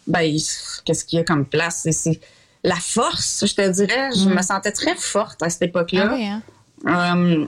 Ben, 0.06 0.38
qu'est-ce 0.86 1.04
qu'il 1.04 1.18
y 1.18 1.20
a 1.20 1.24
comme 1.26 1.46
place? 1.46 1.88
C'est 1.92 2.20
la 2.64 2.76
force, 2.76 3.46
je 3.46 3.54
te 3.56 3.70
dirais. 3.70 4.10
Je 4.16 4.30
me 4.30 4.42
sentais 4.42 4.72
très 4.72 4.96
forte 4.96 5.42
à 5.44 5.50
cette 5.50 5.62
époque-là. 5.64 6.06
Mm. 6.06 6.10
Ah 6.10 6.16
oui, 6.16 6.26
hein? 6.26 6.42
Euh, 6.86 7.48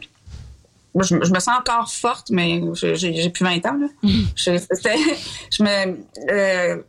je, 1.03 1.15
me- 1.15 1.23
je 1.25 1.31
me 1.31 1.39
sens 1.39 1.55
encore 1.59 1.91
forte, 1.91 2.29
mais 2.31 2.61
j'ai 2.95 3.29
plus 3.29 3.43
20 3.43 3.65
ans. 3.65 3.77
Là. 3.79 3.87
Mm. 4.03 4.21
Je, 4.35 5.63
me, 5.63 5.97
euh, 6.31 6.81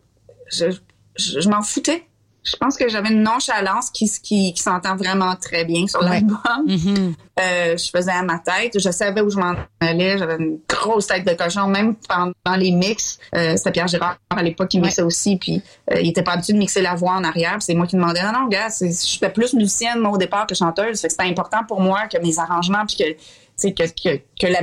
je 1.16 1.48
m'en 1.48 1.62
foutais. 1.62 2.06
Je 2.50 2.56
pense 2.56 2.76
que 2.76 2.88
j'avais 2.88 3.10
une 3.10 3.22
nonchalance 3.22 3.90
qui, 3.90 4.10
qui, 4.22 4.52
qui 4.52 4.62
s'entend 4.62 4.96
vraiment 4.96 5.36
très 5.36 5.64
bien 5.64 5.86
sur 5.86 6.00
Ouais. 6.02 6.08
l'album. 6.08 6.38
Mhm. 6.66 7.14
Euh, 7.38 7.76
je 7.76 7.90
faisais 7.90 8.10
à 8.10 8.22
ma 8.22 8.38
tête, 8.38 8.78
je 8.78 8.90
savais 8.90 9.20
où 9.20 9.30
je 9.30 9.38
m'en 9.38 9.54
allais, 9.80 10.18
j'avais 10.18 10.36
une 10.36 10.58
grosse 10.68 11.06
tête 11.06 11.24
de 11.26 11.32
cochon, 11.34 11.68
même 11.68 11.94
pendant 12.08 12.32
les 12.56 12.72
mix. 12.72 13.18
Euh, 13.34 13.56
C'était 13.56 13.72
Pierre 13.72 13.88
Girard 13.88 14.16
à 14.30 14.42
l'époque 14.42 14.68
qui 14.68 14.78
Ouais. 14.78 14.86
mixait 14.86 15.02
aussi, 15.02 15.36
puis 15.36 15.62
euh, 15.92 16.00
il 16.00 16.08
était 16.08 16.22
pas 16.22 16.32
habitué 16.32 16.52
de 16.54 16.58
mixer 16.58 16.82
la 16.82 16.94
voix 16.94 17.12
en 17.12 17.24
arrière. 17.24 17.56
C'est 17.60 17.74
moi 17.74 17.86
qui 17.86 17.96
demandais, 17.96 18.22
non, 18.22 18.32
non, 18.32 18.48
gars, 18.48 18.68
j'étais 18.80 19.30
plus 19.30 19.54
musicienne 19.54 20.00
moi, 20.00 20.10
au 20.12 20.18
départ 20.18 20.46
que 20.46 20.54
chanteuse. 20.54 21.00
Fait 21.00 21.08
que 21.08 21.12
c'était 21.12 21.28
important 21.30 21.60
pour 21.68 21.80
moi 21.80 22.08
que 22.08 22.18
mes 22.18 22.38
arrangements, 22.38 22.84
puis 22.86 22.96
que, 22.96 23.68
que, 23.70 23.84
que, 23.88 24.20
que 24.40 24.46
la, 24.46 24.60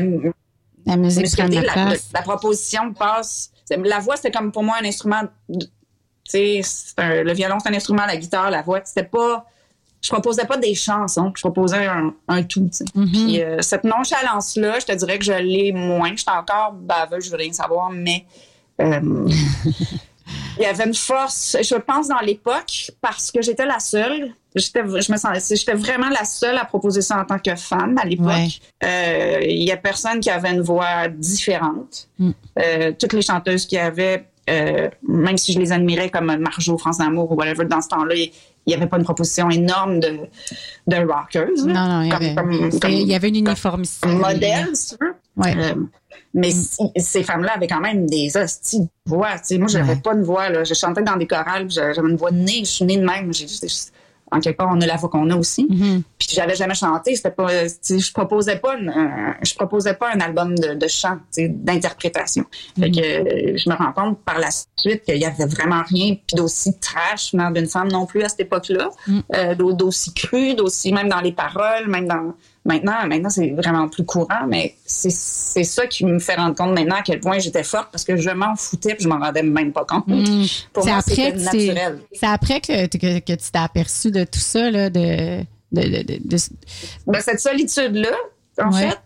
La 0.86 0.98
musique 0.98 1.22
musicalité, 1.22 1.62
la 1.62 1.96
la, 2.14 2.22
proposition 2.22 2.94
passe. 2.94 3.52
La 3.70 4.00
voix, 4.00 4.16
c'était 4.16 4.32
comme 4.32 4.52
pour 4.52 4.64
moi 4.64 4.78
un 4.82 4.86
instrument. 4.86 5.24
Tu 6.30 6.64
sais, 6.64 7.24
le 7.24 7.34
violon, 7.34 7.58
c'est 7.60 7.70
un 7.70 7.74
instrument, 7.74 8.06
la 8.06 8.18
guitare, 8.18 8.52
la 8.52 8.62
voix, 8.62 8.82
c'était 8.84 9.04
pas. 9.04 9.46
Je 10.02 10.10
proposais 10.10 10.46
pas 10.46 10.58
des 10.58 10.76
chansons, 10.76 11.32
je 11.36 11.42
proposais 11.42 11.88
un, 11.88 12.14
un 12.28 12.44
tout. 12.44 12.70
Mhm. 12.94 13.12
Puis 13.12 13.42
euh, 13.42 13.62
cette 13.62 13.84
nonchalance-là, 13.84 14.80
je 14.80 14.86
te 14.86 14.92
dirais 14.92 15.18
que 15.18 15.26
je 15.26 15.34
l'ai 15.34 15.72
moins. 15.72 16.12
Je 16.12 16.22
suis 16.22 16.30
encore 16.30 16.74
baveuse, 16.74 17.26
je 17.26 17.32
veux 17.32 17.38
rien 17.38 17.52
savoir, 17.52 17.90
mais 17.90 18.26
euh, 18.80 19.28
il 20.58 20.64
y 20.64 20.66
avait 20.66 20.86
une 20.86 20.94
force, 20.94 21.58
je 21.62 21.76
pense, 21.76 22.08
dans 22.08 22.20
l'époque, 22.20 22.92
parce 23.02 23.32
que 23.32 23.42
j'étais 23.42 23.66
la 23.66 23.80
seule. 23.80 24.34
J'étais, 24.56 24.82
je 24.82 25.12
me 25.12 25.18
sentais, 25.18 25.56
j'étais 25.56 25.74
vraiment 25.74 26.10
la 26.10 26.26
seule 26.26 26.58
à 26.58 26.66
proposer 26.66 27.02
ça 27.02 27.20
en 27.20 27.26
tant 27.26 27.38
que 27.38 27.56
femme 27.56 27.98
à 27.98 28.06
l'époque. 28.06 28.28
Ouais. 28.28 28.50
Euh, 28.84 29.40
Il 29.42 29.64
y 29.64 29.72
a 29.72 29.78
personne 29.78 30.20
qui 30.20 30.30
avait 30.30 30.52
une 30.52 30.62
voix 30.62 31.08
différente. 31.08 32.08
Mm. 32.18 32.32
Euh, 32.60 32.92
toutes 33.00 33.14
les 33.14 33.22
chanteuses 33.22 33.66
qui 33.66 33.78
avaient, 33.78 34.26
euh, 34.50 34.90
même 35.08 35.38
si 35.38 35.54
je 35.54 35.60
les 35.60 35.72
admirais 35.72 36.10
comme 36.10 36.36
Marjo, 36.38 36.78
France 36.78 36.98
d'amour 37.00 37.32
ou 37.32 37.36
whatever, 37.36 37.66
dans 37.66 37.82
ce 37.82 37.88
temps-là, 37.90 38.16
il 38.16 38.32
n'y 38.68 38.74
avait 38.74 38.88
pas 38.88 38.98
une 38.98 39.04
proposition 39.04 39.50
énorme 39.50 40.00
de, 40.00 40.20
de 40.88 40.96
rockers. 40.98 41.50
Non, 41.66 41.74
non, 41.88 42.02
il 42.02 42.08
y 42.08 42.10
Comme- 42.10 42.22
avait, 42.24 42.36
comme- 42.36 42.80
comme- 42.80 42.92
il 42.92 43.08
y 43.08 43.16
avait 43.16 43.30
une 43.30 43.36
uniformicité. 43.38 44.08
comme 44.08 44.20
modèle, 44.20 44.68
si 44.76 44.96
tu 44.98 45.04
veux. 45.06 45.14
Ouais. 45.38 45.54
Euh, 45.58 45.76
mais 46.34 46.52
si- 46.52 46.78
ces 46.98 47.24
femmes-là 47.24 47.54
avaient 47.56 47.68
quand 47.68 47.80
même 47.80 48.06
des 48.10 48.36
hosties 48.36 48.82
de 48.82 48.88
voix. 49.06 49.34
Tu 49.40 49.40
sais, 49.44 49.58
moi, 49.58 49.68
j'avais 49.68 49.94
Ouais. 49.94 50.02
pas 50.02 50.16
de 50.16 50.24
voix. 50.24 50.50
Là. 50.50 50.64
Je 50.64 50.74
chantais 50.74 51.02
dans 51.04 51.16
des 51.16 51.28
chorales, 51.28 51.70
j'avais 51.70 51.96
une 51.98 52.18
voix 52.18 52.32
de 52.32 52.38
nez. 52.38 52.60
Je 52.60 52.66
suis 52.66 52.86
née 52.86 52.98
de 52.98 53.06
même. 53.06 53.34
J'ai- 53.34 53.48
en 54.32 54.40
quelque 54.40 54.58
part, 54.58 54.70
on 54.72 54.82
a 54.82 54.86
la 54.86 54.96
voix 54.98 55.10
qu'on 55.10 55.30
a 55.30 55.36
aussi. 55.36 55.68
Mhm. 55.70 56.04
Puis 56.20 56.30
j'avais 56.34 56.56
jamais 56.56 56.76
chanté. 56.76 57.16
C'était 57.16 57.32
pas. 57.32 57.48
Je 57.68 58.12
proposais 58.12 58.58
pas. 58.58 58.76
une- 58.78 58.90
un- 58.90 59.36
je 59.42 59.54
proposais 59.56 59.94
pas 59.94 60.10
un 60.14 60.20
album 60.20 60.56
de, 60.58 60.74
de 60.74 60.88
chant, 60.88 61.18
d'interprétation. 61.38 62.46
Fait 62.80 62.92
que 62.92 63.00
euh, 63.00 63.58
je 63.58 63.70
me 63.70 63.76
rends 63.76 63.92
compte 63.94 64.20
par 64.24 64.40
la 64.40 64.50
suite 64.52 65.04
qu'il 65.04 65.18
y 65.18 65.26
avait 65.26 65.46
vraiment 65.46 65.84
rien 65.90 66.16
puis 66.16 66.36
d'aussi 66.36 66.78
trash 66.80 67.34
d'une 67.34 67.68
femme 67.68 67.90
non 67.92 68.06
plus 68.06 68.24
à 68.24 68.30
cette 68.30 68.42
époque-là, 68.42 68.90
Euh, 69.36 69.56
d'au- 69.56 69.74
d'aussi 69.74 70.14
cru, 70.14 70.54
d'aussi 70.56 70.92
même 70.94 71.10
dans 71.10 71.22
les 71.22 71.32
paroles, 71.32 71.88
même 71.88 72.08
dans 72.08 72.34
maintenant. 72.68 73.08
Maintenant 73.08 73.30
c'est 73.30 73.50
vraiment 73.52 73.88
plus 73.90 74.06
courant, 74.06 74.46
mais 74.48 74.76
c'est 74.86 75.10
ça 75.64 75.88
qui 75.88 76.06
me 76.06 76.20
fait 76.20 76.36
rendre 76.36 76.56
compte 76.56 76.74
maintenant 76.78 76.98
à 76.98 77.02
quel 77.02 77.20
point 77.20 77.40
j'étais 77.40 77.64
forte 77.64 77.90
parce 77.92 78.04
que 78.04 78.16
je 78.18 78.30
m'en 78.30 78.56
foutais 78.56 78.94
puis 78.94 79.04
je 79.06 79.10
m'en 79.10 79.18
rendais 79.20 79.42
même 79.44 79.72
pas 79.74 79.86
compte. 79.86 80.08
Mhm. 80.08 80.46
Pour 80.74 80.84
C'est 80.84 80.90
moi 80.92 81.00
après 81.00 81.16
c'était 81.16 81.34
naturel. 81.34 82.00
C'est 82.14 82.28
après 82.28 82.62
que, 82.62 82.86
que, 82.88 83.20
que 83.20 83.34
tu 83.34 83.52
t'es 83.52 83.58
aperçu 83.60 84.12
de 84.12 84.24
tout 84.24 84.40
ça, 84.40 84.70
là, 84.70 84.90
de, 84.92 85.40
de, 85.72 85.82
de, 85.82 86.04
de- 86.24 86.38
Ben, 87.08 87.22
cette 87.22 87.40
solitude-là, 87.40 88.12
en 88.64 88.72
Ouais. 88.72 88.90
fait, 88.90 88.98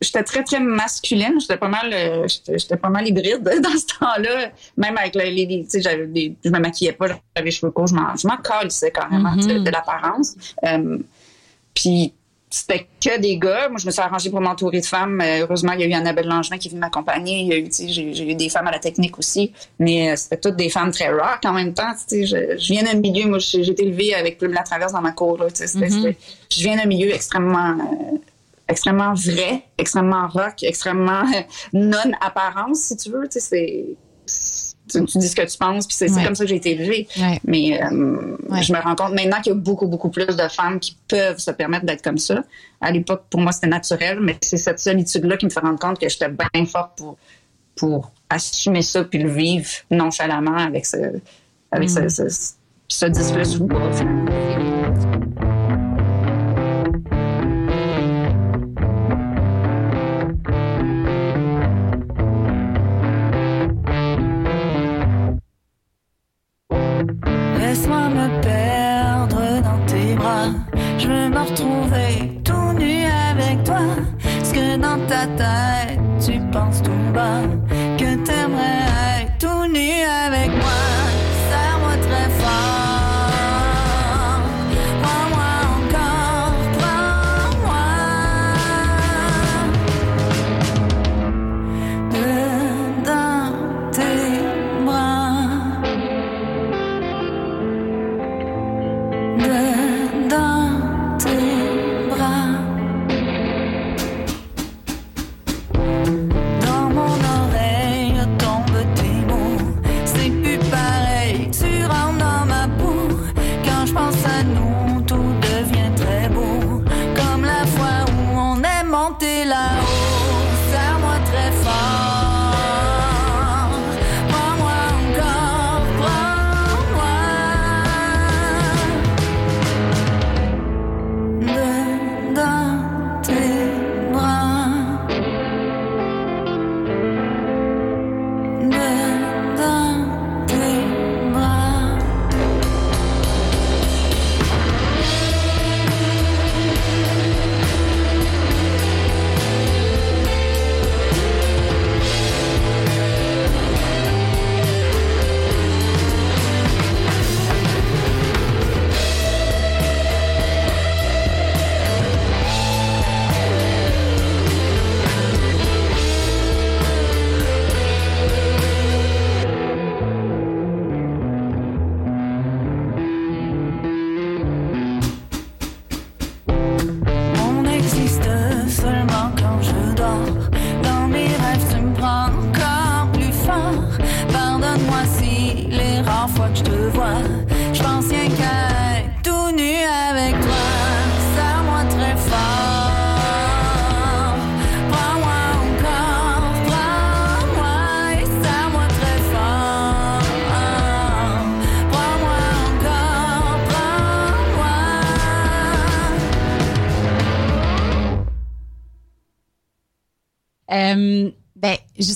j'étais 0.00 0.22
très, 0.24 0.42
très 0.44 0.60
masculine. 0.60 1.40
J'étais 1.40 1.56
pas 1.56 1.68
mal, 1.68 1.90
euh, 1.92 2.26
j'étais 2.48 2.76
pas 2.76 2.88
mal 2.90 3.06
hybride 3.08 3.42
dans 3.62 3.70
ce 3.78 3.86
temps-là. 3.98 4.50
Même 4.76 4.96
avec 4.98 5.14
le- 5.14 5.22
les, 5.22 5.46
les- 5.46 5.64
tu 5.64 5.70
sais, 5.70 5.80
j'avais 5.82 6.06
des, 6.06 6.36
je 6.44 6.50
me 6.50 6.58
maquillais 6.58 6.92
pas, 6.92 7.06
j'avais 7.08 7.46
les 7.46 7.50
cheveux 7.50 7.70
courts, 7.72 7.86
je 7.86 7.94
m'en, 7.94 8.14
je 8.16 8.26
m'en 8.26 8.36
calissais 8.36 8.90
carrément, 8.90 9.40
sais, 9.40 9.60
de 9.60 9.70
l'apparence. 9.70 10.34
Euh, 10.64 10.98
puis, 11.74 12.12
c'était 12.54 12.86
que 13.04 13.18
des 13.18 13.36
gars. 13.36 13.68
Moi, 13.68 13.78
je 13.78 13.86
me 13.86 13.90
suis 13.90 14.00
arrangée 14.00 14.30
pour 14.30 14.40
m'entourer 14.40 14.80
de 14.80 14.86
femmes. 14.86 15.20
Euh, 15.20 15.40
heureusement, 15.42 15.72
il 15.72 15.80
y 15.80 15.82
a 15.82 15.86
eu 15.86 15.92
Annabelle 15.92 16.26
Langevin 16.28 16.56
qui 16.56 16.68
est 16.68 16.70
venue 16.70 16.80
m'accompagner. 16.80 17.40
Il 17.40 17.46
y 17.48 17.52
a 17.52 17.56
eu, 17.56 17.64
tu 17.64 17.72
sais, 17.72 17.88
j'ai, 17.88 18.30
eu 18.30 18.34
des 18.34 18.48
femmes 18.48 18.68
à 18.68 18.70
la 18.70 18.78
technique 18.78 19.18
aussi. 19.18 19.52
Mais 19.80 20.12
euh, 20.12 20.16
c'était 20.16 20.36
toutes 20.38 20.54
des 20.56 20.70
femmes 20.70 20.92
très 20.92 21.08
rock 21.08 21.40
en 21.44 21.52
même 21.52 21.74
temps. 21.74 21.92
Je, 22.10 22.24
je 22.24 22.72
viens 22.72 22.84
d'un 22.84 22.94
milieu, 22.94 23.28
moi, 23.28 23.38
j'ai 23.40 23.68
été 23.68 23.82
élevée 23.84 24.14
avec 24.14 24.38
Plume 24.38 24.52
la 24.52 24.62
Traverse 24.62 24.92
dans 24.92 25.00
ma 25.00 25.12
cour. 25.12 25.36
Là, 25.38 25.46
c'était- 25.52 25.66
c'était- 25.90 26.16
je 26.50 26.60
viens 26.62 26.76
d'un 26.76 26.86
milieu 26.86 27.12
extrêmement... 27.12 27.70
euh, 27.70 28.18
extrêmement 28.68 29.12
vrai, 29.14 29.64
extrêmement 29.76 30.26
rock, 30.28 30.62
extrêmement 30.62 31.24
non-apparence, 31.72 32.78
si 32.78 32.96
tu 32.96 33.10
veux. 33.10 33.26
C'est... 33.30 33.84
Tu, 34.90 35.02
tu 35.06 35.16
dis 35.18 35.28
ce 35.28 35.34
que 35.36 35.50
tu 35.50 35.56
penses, 35.56 35.86
puis 35.86 35.96
c'est 35.96 36.10
Ouais. 36.10 36.24
comme 36.24 36.34
ça 36.34 36.44
que 36.44 36.50
j'ai 36.50 36.56
été 36.56 36.72
élevée. 36.72 37.08
Ouais. 37.18 37.40
Mais 37.44 37.82
euh, 37.82 38.36
Ouais. 38.50 38.62
je 38.62 38.72
me 38.72 38.78
rends 38.80 38.94
compte 38.94 39.14
maintenant 39.14 39.40
qu'il 39.40 39.52
y 39.52 39.56
a 39.56 39.58
beaucoup, 39.58 39.86
beaucoup 39.86 40.10
plus 40.10 40.26
de 40.26 40.48
femmes 40.48 40.78
qui 40.78 40.96
peuvent 41.08 41.38
se 41.38 41.50
permettre 41.52 41.86
d'être 41.86 42.02
comme 42.02 42.18
ça. 42.18 42.44
À 42.82 42.90
l'époque, 42.90 43.22
pour 43.30 43.40
moi, 43.40 43.52
c'était 43.52 43.66
naturel, 43.68 44.18
mais 44.20 44.36
c'est 44.42 44.58
cette 44.58 44.78
solitude-là 44.78 45.38
qui 45.38 45.46
me 45.46 45.50
fait 45.50 45.60
rendre 45.60 45.78
compte 45.78 45.98
que 45.98 46.08
j'étais 46.08 46.28
bien 46.28 46.66
forte 46.66 46.98
pour, 46.98 47.16
pour 47.76 48.12
assumer 48.28 48.82
ça 48.82 49.04
puis 49.04 49.20
le 49.20 49.30
vivre 49.30 49.68
nonchalamment 49.90 50.56
avec 50.58 50.84
ce, 50.84 50.96
avec 51.72 51.88
ce, 51.88 52.08
ce, 52.08 52.24
ce 52.88 53.06
disque-là 53.06 53.44
sous 53.44 53.66
tu 76.54 76.60
penses 76.60 76.82
tout 76.82 77.12
bas 77.12 77.63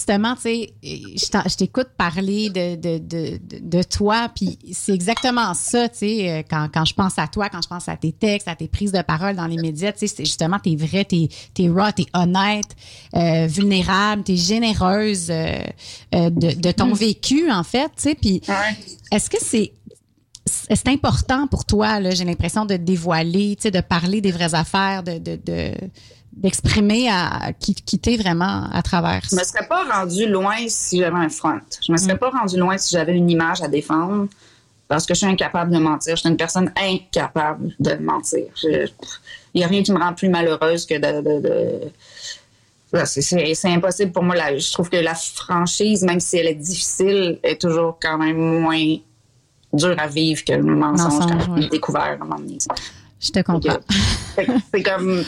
justement, 0.09 0.35
tu 0.37 0.43
sais, 0.43 0.73
je 0.85 1.57
t'écoute 1.57 1.89
parler 1.97 2.49
de, 2.51 2.77
de, 2.77 2.99
de, 2.99 3.39
de, 3.61 3.83
toi, 3.83 4.31
puis 4.35 4.59
c'est 4.73 4.93
exactement 4.95 5.53
ça, 5.55 5.89
tu 5.89 5.99
sais, 5.99 6.31
euh, 6.31 6.43
quand, 6.49 6.69
quand 6.73 6.85
je 6.87 6.95
pense 6.95 7.19
à 7.19 7.27
toi, 7.27 7.49
quand 7.51 7.61
je 7.63 7.69
pense 7.69 7.89
à 7.89 7.97
tes 7.97 8.13
textes, 8.13 8.49
à 8.49 8.55
tes 8.57 8.69
prises 8.69 8.93
de 8.93 9.03
parole 9.03 9.37
dans 9.37 9.47
les 9.47 9.57
médias, 9.57 9.93
tu 9.93 10.01
sais, 10.01 10.07
c'est 10.07 10.25
justement, 10.25 10.59
t'es 10.59 10.77
vrai, 10.77 11.05
t'es 11.05 11.29
es 11.59 11.69
raw, 11.69 11.91
t'es 11.95 12.07
honnête, 12.15 12.75
euh, 13.15 13.47
vulnérable, 13.47 14.23
t'es 14.23 14.37
généreuse 14.37 15.29
euh, 15.31 15.59
euh, 16.15 16.31
de, 16.31 16.59
de 16.59 16.71
ton 16.71 16.93
vécu, 16.95 17.51
en 17.51 17.63
fait, 17.63 17.89
tu 17.97 18.03
sais, 18.03 18.15
puis 18.15 18.41
est-ce 19.13 19.29
que 19.29 19.39
c'est 19.41 19.73
c'est 20.51 20.89
important 20.89 21.47
pour 21.47 21.67
toi, 21.67 22.01
là, 22.01 22.11
j'ai 22.13 22.25
l'impression 22.25 22.65
de 22.65 22.77
dévoiler, 22.77 23.55
tu 23.57 23.65
sais, 23.65 23.71
de 23.71 23.83
parler 23.83 24.23
des 24.23 24.33
vraies 24.33 24.55
affaires, 24.55 25.03
de, 25.03 25.19
de, 25.19 25.37
de- 25.45 25.75
d'exprimer 26.33 27.09
à 27.11 27.53
qui, 27.59 27.75
qui 27.75 27.99
t'es 27.99 28.17
vraiment 28.17 28.69
à 28.73 28.83
travers 28.83 29.21
Je 29.29 29.35
me 29.37 29.43
serais 29.43 29.67
pas 29.67 29.85
rendu 29.85 30.27
loin 30.29 30.57
si 30.69 30.99
j'avais 30.99 31.17
un 31.19 31.29
front. 31.29 31.61
Je 31.85 31.91
me 31.93 31.97
serais 31.97 32.17
pas 32.17 32.31
rendu 32.31 32.57
loin 32.57 32.79
si 32.79 32.91
j'avais 32.95 33.15
une 33.17 33.29
image 33.31 33.61
à 33.63 33.69
défendre 33.69 34.29
parce 34.87 35.05
que 35.05 35.15
je 35.15 35.19
suis 35.19 35.27
incapable 35.27 35.73
de 35.73 35.79
mentir. 35.79 36.17
Je 36.17 36.21
suis 36.21 36.29
une 36.29 36.37
personne 36.37 36.73
incapable 36.81 37.75
de 37.81 37.95
mentir. 37.95 38.45
Il 38.63 38.89
n'y 39.57 39.65
a 39.65 39.67
rien 39.67 39.83
qui 39.83 39.93
me 39.93 39.99
rend 39.99 40.15
plus 40.15 40.29
malheureuse 40.29 40.87
que 40.87 40.95
de... 40.95 41.21
de- 41.23 41.41
de- 41.41 41.93
Là, 42.91 43.05
c'est- 43.05 43.67
impossible 43.69 44.13
pour 44.13 44.23
moi. 44.23 44.35
là. 44.35 44.57
je 44.57 44.73
trouve 44.73 44.89
que 44.89 44.97
la 44.97 45.15
franchise, 45.15 46.05
même 46.05 46.21
si 46.21 46.39
elle 46.39 46.47
est 46.47 46.55
difficile, 46.55 47.39
est 47.43 47.61
toujours 47.61 47.99
quand 48.01 48.17
même 48.17 48.39
moins 48.61 48.97
dure 49.75 49.95
à 49.99 50.07
vivre 50.07 50.43
que 50.43 50.55
le 50.55 50.63
mensonge, 50.75 51.13
Mensonge, 51.29 51.47
quand 51.49 51.69
découvert 51.69 52.01
à 52.03 52.11
un 52.13 52.17
moment 52.17 52.37
donné. 52.37 52.57
Je 53.21 53.31
te 53.31 53.41
comprends. 53.43 53.77
C'est 54.73 54.83
comme 54.83 55.23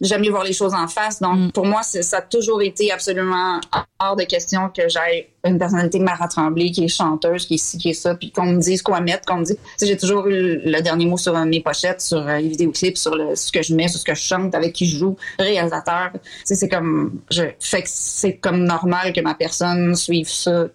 j'aime 0.00 0.22
mieux 0.22 0.30
voir 0.30 0.44
les 0.44 0.52
choses 0.52 0.74
en 0.74 0.88
face. 0.88 1.20
Donc 1.20 1.36
Mm. 1.36 1.52
pour 1.52 1.66
moi, 1.66 1.82
ça 1.82 2.16
a 2.18 2.22
toujours 2.22 2.62
été 2.62 2.90
absolument 2.92 3.60
hors 3.98 4.16
de 4.16 4.24
question 4.24 4.68
que 4.68 4.88
j'aille 4.88 5.26
une 5.44 5.58
personnalité 5.58 5.98
Mara 6.00 6.26
Tremblay 6.28 6.70
qui 6.70 6.84
est 6.84 6.88
chanteuse, 6.88 7.46
qui 7.46 7.54
est 7.54 7.58
ci, 7.58 7.78
qui 7.78 7.90
est 7.90 7.94
ça, 7.94 8.14
puis 8.16 8.32
qu'on 8.32 8.46
me 8.46 8.60
dise 8.60 8.82
quoi 8.82 9.00
mettre, 9.00 9.24
qu'on 9.26 9.38
me 9.38 9.44
dise. 9.44 9.58
J'ai 9.80 9.96
toujours 9.96 10.26
eu 10.26 10.60
le 10.64 10.80
dernier 10.80 11.06
mot 11.06 11.16
sur 11.16 11.32
mes 11.44 11.60
pochettes, 11.60 12.00
sur 12.00 12.18
euh, 12.18 12.38
les 12.38 12.48
vidéoclips, 12.48 12.98
sur 12.98 13.14
le, 13.14 13.36
ce 13.36 13.52
que 13.52 13.62
je 13.62 13.74
mets, 13.74 13.86
sur 13.88 14.00
ce 14.00 14.04
que 14.04 14.14
je 14.14 14.22
chante, 14.22 14.54
avec 14.54 14.72
qui 14.72 14.86
je 14.86 14.98
joue, 14.98 15.16
réalisateur. 15.38 16.10
C'est 16.44 16.68
comme 16.68 17.20
je 17.30 17.44
fait 17.60 17.82
que 17.82 17.88
c'est 17.90 18.36
comme 18.36 18.64
normal 18.64 19.12
que 19.12 19.20
ma 19.20 19.34
personne 19.34 19.94
suive 19.94 20.28
ça. 20.28 20.66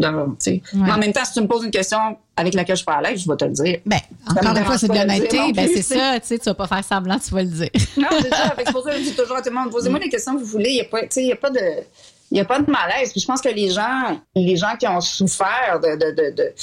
tu 0.00 0.06
sais. 0.38 0.62
Mais 0.74 0.92
en 0.92 0.98
même 0.98 1.12
temps, 1.12 1.24
si 1.24 1.32
tu 1.34 1.40
me 1.40 1.46
poses 1.48 1.64
une 1.64 1.70
question 1.70 1.98
avec 2.40 2.54
laquelle 2.54 2.76
je 2.76 2.80
suis 2.80 2.86
pas 2.86 2.96
à 2.96 3.02
l'aise, 3.02 3.22
je 3.22 3.30
vais 3.30 3.36
te 3.36 3.44
le 3.44 3.52
dire. 3.52 3.78
Ben, 3.86 4.00
encore 4.28 4.56
une 4.56 4.64
fois, 4.64 4.78
c'est 4.78 4.88
de 4.88 4.94
l'honnêteté. 4.94 5.52
Ben, 5.52 5.68
c'est 5.72 5.82
ça, 5.82 6.18
tu 6.20 6.26
sais, 6.26 6.38
tu 6.38 6.44
vas 6.44 6.54
pas 6.54 6.66
faire 6.66 6.84
semblant, 6.84 7.18
tu 7.18 7.32
vas 7.32 7.42
le 7.42 7.48
dire. 7.48 7.70
Non, 7.96 8.08
c'est 8.20 8.30
ça. 8.30 8.54
C'est 8.56 8.72
pour 8.72 8.82
ça 8.82 8.92
que 8.92 8.98
je 8.98 9.04
dis 9.04 9.14
toujours 9.14 9.36
à 9.36 9.42
tout 9.42 9.50
le 9.50 9.54
monde, 9.54 9.70
posez-moi 9.70 9.98
les 9.98 10.08
questions 10.08 10.34
que 10.34 10.40
vous 10.40 10.46
voulez. 10.46 10.70
Il 10.70 10.74
n'y 10.74 10.80
a 10.80 10.84
pas, 10.84 11.02
tu 11.02 11.08
sais, 11.10 11.22
il 11.22 11.28
y 11.28 11.32
a 11.32 11.36
pas 11.36 11.50
de, 11.50 11.60
il 12.30 12.38
y 12.38 12.40
a 12.40 12.44
pas 12.44 12.60
de 12.60 12.70
malaise. 12.70 13.12
Puis 13.12 13.20
je 13.20 13.26
pense 13.26 13.40
que 13.40 13.48
les 13.48 13.70
gens, 13.70 14.20
les 14.34 14.56
gens 14.56 14.76
qui 14.78 14.86
ont 14.86 15.00
souffert 15.00 15.80
de, 15.82 15.96
de, 15.96 16.10
de, 16.12 16.36
de, 16.36 16.54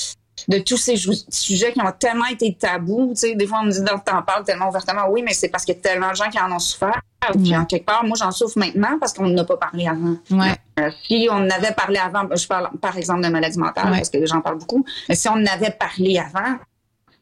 de 0.48 0.60
tous 0.60 0.78
ces 0.78 0.96
sujets 1.30 1.74
qui 1.74 1.82
ont 1.82 1.92
tellement 2.00 2.26
été 2.28 2.56
tabous, 2.60 3.10
tu 3.16 3.20
sais, 3.30 3.36
des 3.36 3.48
fois 3.48 3.60
on 3.62 3.66
me 3.66 3.72
dit, 3.72 3.84
t'en 4.06 4.22
parles 4.22 4.44
tellement 4.44 4.70
ouvertement. 4.70 5.04
Oui, 5.10 5.22
mais 5.24 5.34
c'est 5.34 5.50
parce 5.50 5.66
qu'il 5.66 5.76
y 5.76 5.78
a 5.78 5.82
tellement 5.82 6.12
de 6.12 6.16
gens 6.16 6.30
qui 6.30 6.40
en 6.40 6.52
ont 6.52 6.60
souffert. 6.60 7.02
Puis 7.34 7.56
en 7.58 7.66
quelque 7.66 7.86
part, 7.86 8.06
moi 8.06 8.16
j'en 8.18 8.32
souffre 8.32 8.58
maintenant 8.58 8.98
parce 9.00 9.14
qu'on 9.14 9.28
n'a 9.28 9.44
pas 9.44 9.58
parlé 9.58 9.88
avant. 9.88 10.16
Ouais. 10.32 10.56
Euh, 10.80 10.90
si 11.08 11.28
on 11.32 11.36
en 11.36 11.50
avait 11.50 11.74
parlé 11.74 11.98
avant, 11.98 12.24
je 12.34 12.48
parle 12.48 12.70
par 12.80 12.96
exemple 12.98 13.22
de 13.24 13.30
maladie 13.30 13.58
mentale 13.60 13.86
Ouais. 13.92 13.98
parce 13.98 14.10
que 14.10 14.18
les 14.18 14.28
gens 14.28 14.40
parlent 14.42 14.60
beaucoup, 14.60 14.86
mais 15.10 15.16
si 15.16 15.28
on 15.28 15.34
en 15.34 15.46
avait 15.46 15.72
parlé 15.72 16.20
avant, 16.20 16.58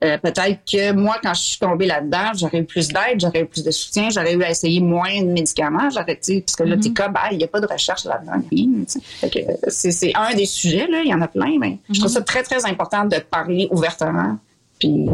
euh, 0.06 0.18
peut-être 0.18 0.60
que 0.70 0.92
moi, 0.92 1.18
quand 1.22 1.34
je 1.34 1.42
suis 1.42 1.60
tombée 1.60 1.86
là-dedans, 1.86 2.32
j'aurais 2.36 2.60
eu 2.60 2.66
plus 2.66 2.88
d'aide, 2.90 3.20
j'aurais 3.20 3.42
eu 3.42 3.46
plus 3.46 3.64
de 3.64 3.72
soutien, 3.72 4.10
j'aurais 4.10 4.34
eu 4.34 4.44
à 4.44 4.50
essayer 4.50 4.80
moins 4.80 5.22
de 5.22 5.28
médicaments, 5.28 5.90
j'aurais, 5.90 6.16
parce 6.16 6.56
que 6.56 6.64
là, 6.64 6.78
t'es 6.78 6.92
comme, 6.92 7.14
ah, 7.16 7.30
il 7.32 7.38
n'y 7.38 7.44
a 7.44 7.48
pas 7.48 7.60
de 7.60 7.68
recherche 7.68 8.06
là-dedans, 8.06 8.42
euh, 8.54 9.42
c'est, 9.68 10.16
un 10.16 10.34
des 10.34 10.46
sujets, 10.46 10.88
là, 10.88 11.02
il 11.04 11.10
y 11.10 11.14
en 11.14 11.22
a 11.22 11.28
plein, 11.28 11.58
mais 11.60 11.80
je 11.90 12.00
trouve 12.00 12.12
ça 12.12 12.22
très, 12.22 12.44
très 12.44 12.66
important 12.66 13.06
de 13.06 13.18
parler 13.18 13.68
ouvertement. 13.72 14.38
Puis, 14.80 15.08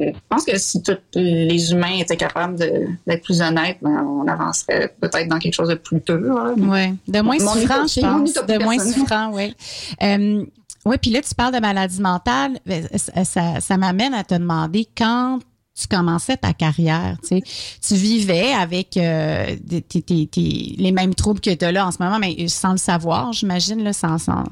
euh, 0.00 0.12
je 0.14 0.20
pense 0.28 0.44
que 0.44 0.56
si 0.58 0.82
tous 0.82 0.98
les 1.14 1.72
humains 1.72 1.98
étaient 1.98 2.16
capables 2.16 2.56
d'être 2.56 3.24
plus 3.24 3.40
honnêtes, 3.40 3.78
ben, 3.82 4.04
on 4.04 4.28
avancerait 4.28 4.94
peut-être 5.00 5.28
dans 5.28 5.38
quelque 5.38 5.54
chose 5.54 5.68
de 5.68 5.74
plus 5.74 6.00
pur. 6.00 6.18
là. 6.18 6.52
Ouais. 6.52 6.94
De 7.08 7.20
moins 7.20 7.38
souffrant, 7.38 7.86
je 7.86 8.00
pense. 8.00 8.34
De 8.34 8.62
moins 8.62 8.78
souffrant, 8.78 9.30
oui. 9.32 9.54
Euh, 10.02 10.44
oui, 10.84 10.96
puis 11.00 11.10
là, 11.10 11.20
tu 11.22 11.34
parles 11.34 11.54
de 11.54 11.60
maladie 11.60 12.00
mentale. 12.00 12.58
Ben, 12.66 12.88
Ça, 12.96 13.24
ça, 13.24 13.60
ça 13.60 13.76
m'amène 13.76 14.14
à 14.14 14.24
te 14.24 14.34
demander 14.34 14.86
quand 14.96 15.38
tu 15.80 15.86
commençais 15.86 16.36
ta 16.36 16.52
carrière, 16.54 17.16
tu 17.22 17.28
sais, 17.38 17.42
tu 17.86 17.94
vivais 17.94 18.52
avec 18.52 18.96
euh, 18.96 19.54
les 19.96 20.90
mêmes 20.90 21.14
troubles 21.14 21.40
que 21.40 21.54
tu 21.54 21.64
as 21.64 21.70
là 21.70 21.86
en 21.86 21.92
ce 21.92 22.02
moment, 22.02 22.18
mais 22.18 22.48
sans 22.48 22.72
le 22.72 22.78
savoir, 22.78 23.32
j'imagine, 23.32 23.84
là, 23.84 23.92
sans, 23.92 24.18
sans 24.18 24.42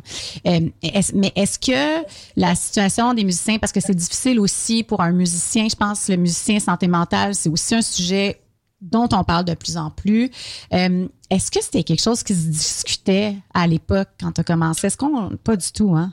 euh, 0.46 0.60
est-ce- 0.84 1.16
mais 1.16 1.32
est-ce 1.34 1.58
que 1.58 2.04
la 2.36 2.54
situation 2.54 3.12
des 3.12 3.24
musiciens, 3.24 3.58
parce 3.58 3.72
que 3.72 3.80
c'est 3.80 3.94
difficile 3.96 4.38
aussi 4.38 4.84
pour 4.84 5.00
un 5.00 5.10
musicien, 5.10 5.66
je 5.68 5.74
pense, 5.74 6.08
le 6.08 6.16
musicien 6.16 6.60
santé 6.60 6.86
mentale, 6.86 7.34
c'est 7.34 7.48
aussi 7.48 7.74
un 7.74 7.82
sujet 7.82 8.40
dont 8.80 9.08
on 9.12 9.24
parle 9.24 9.44
de 9.44 9.54
plus 9.54 9.76
en 9.76 9.90
plus. 9.90 10.30
Euh, 10.72 11.06
Est-ce 11.30 11.50
que 11.50 11.62
c'était 11.62 11.82
quelque 11.82 12.02
chose 12.02 12.22
qui 12.22 12.34
se 12.34 12.46
discutait 12.48 13.36
à 13.52 13.66
l'époque 13.66 14.08
quand 14.20 14.32
tu 14.32 14.40
as 14.40 14.44
commencé? 14.44 14.86
Est-ce 14.86 14.96
qu'on. 14.96 15.30
Pas 15.42 15.56
du 15.56 15.72
tout, 15.72 15.94
hein? 15.96 16.12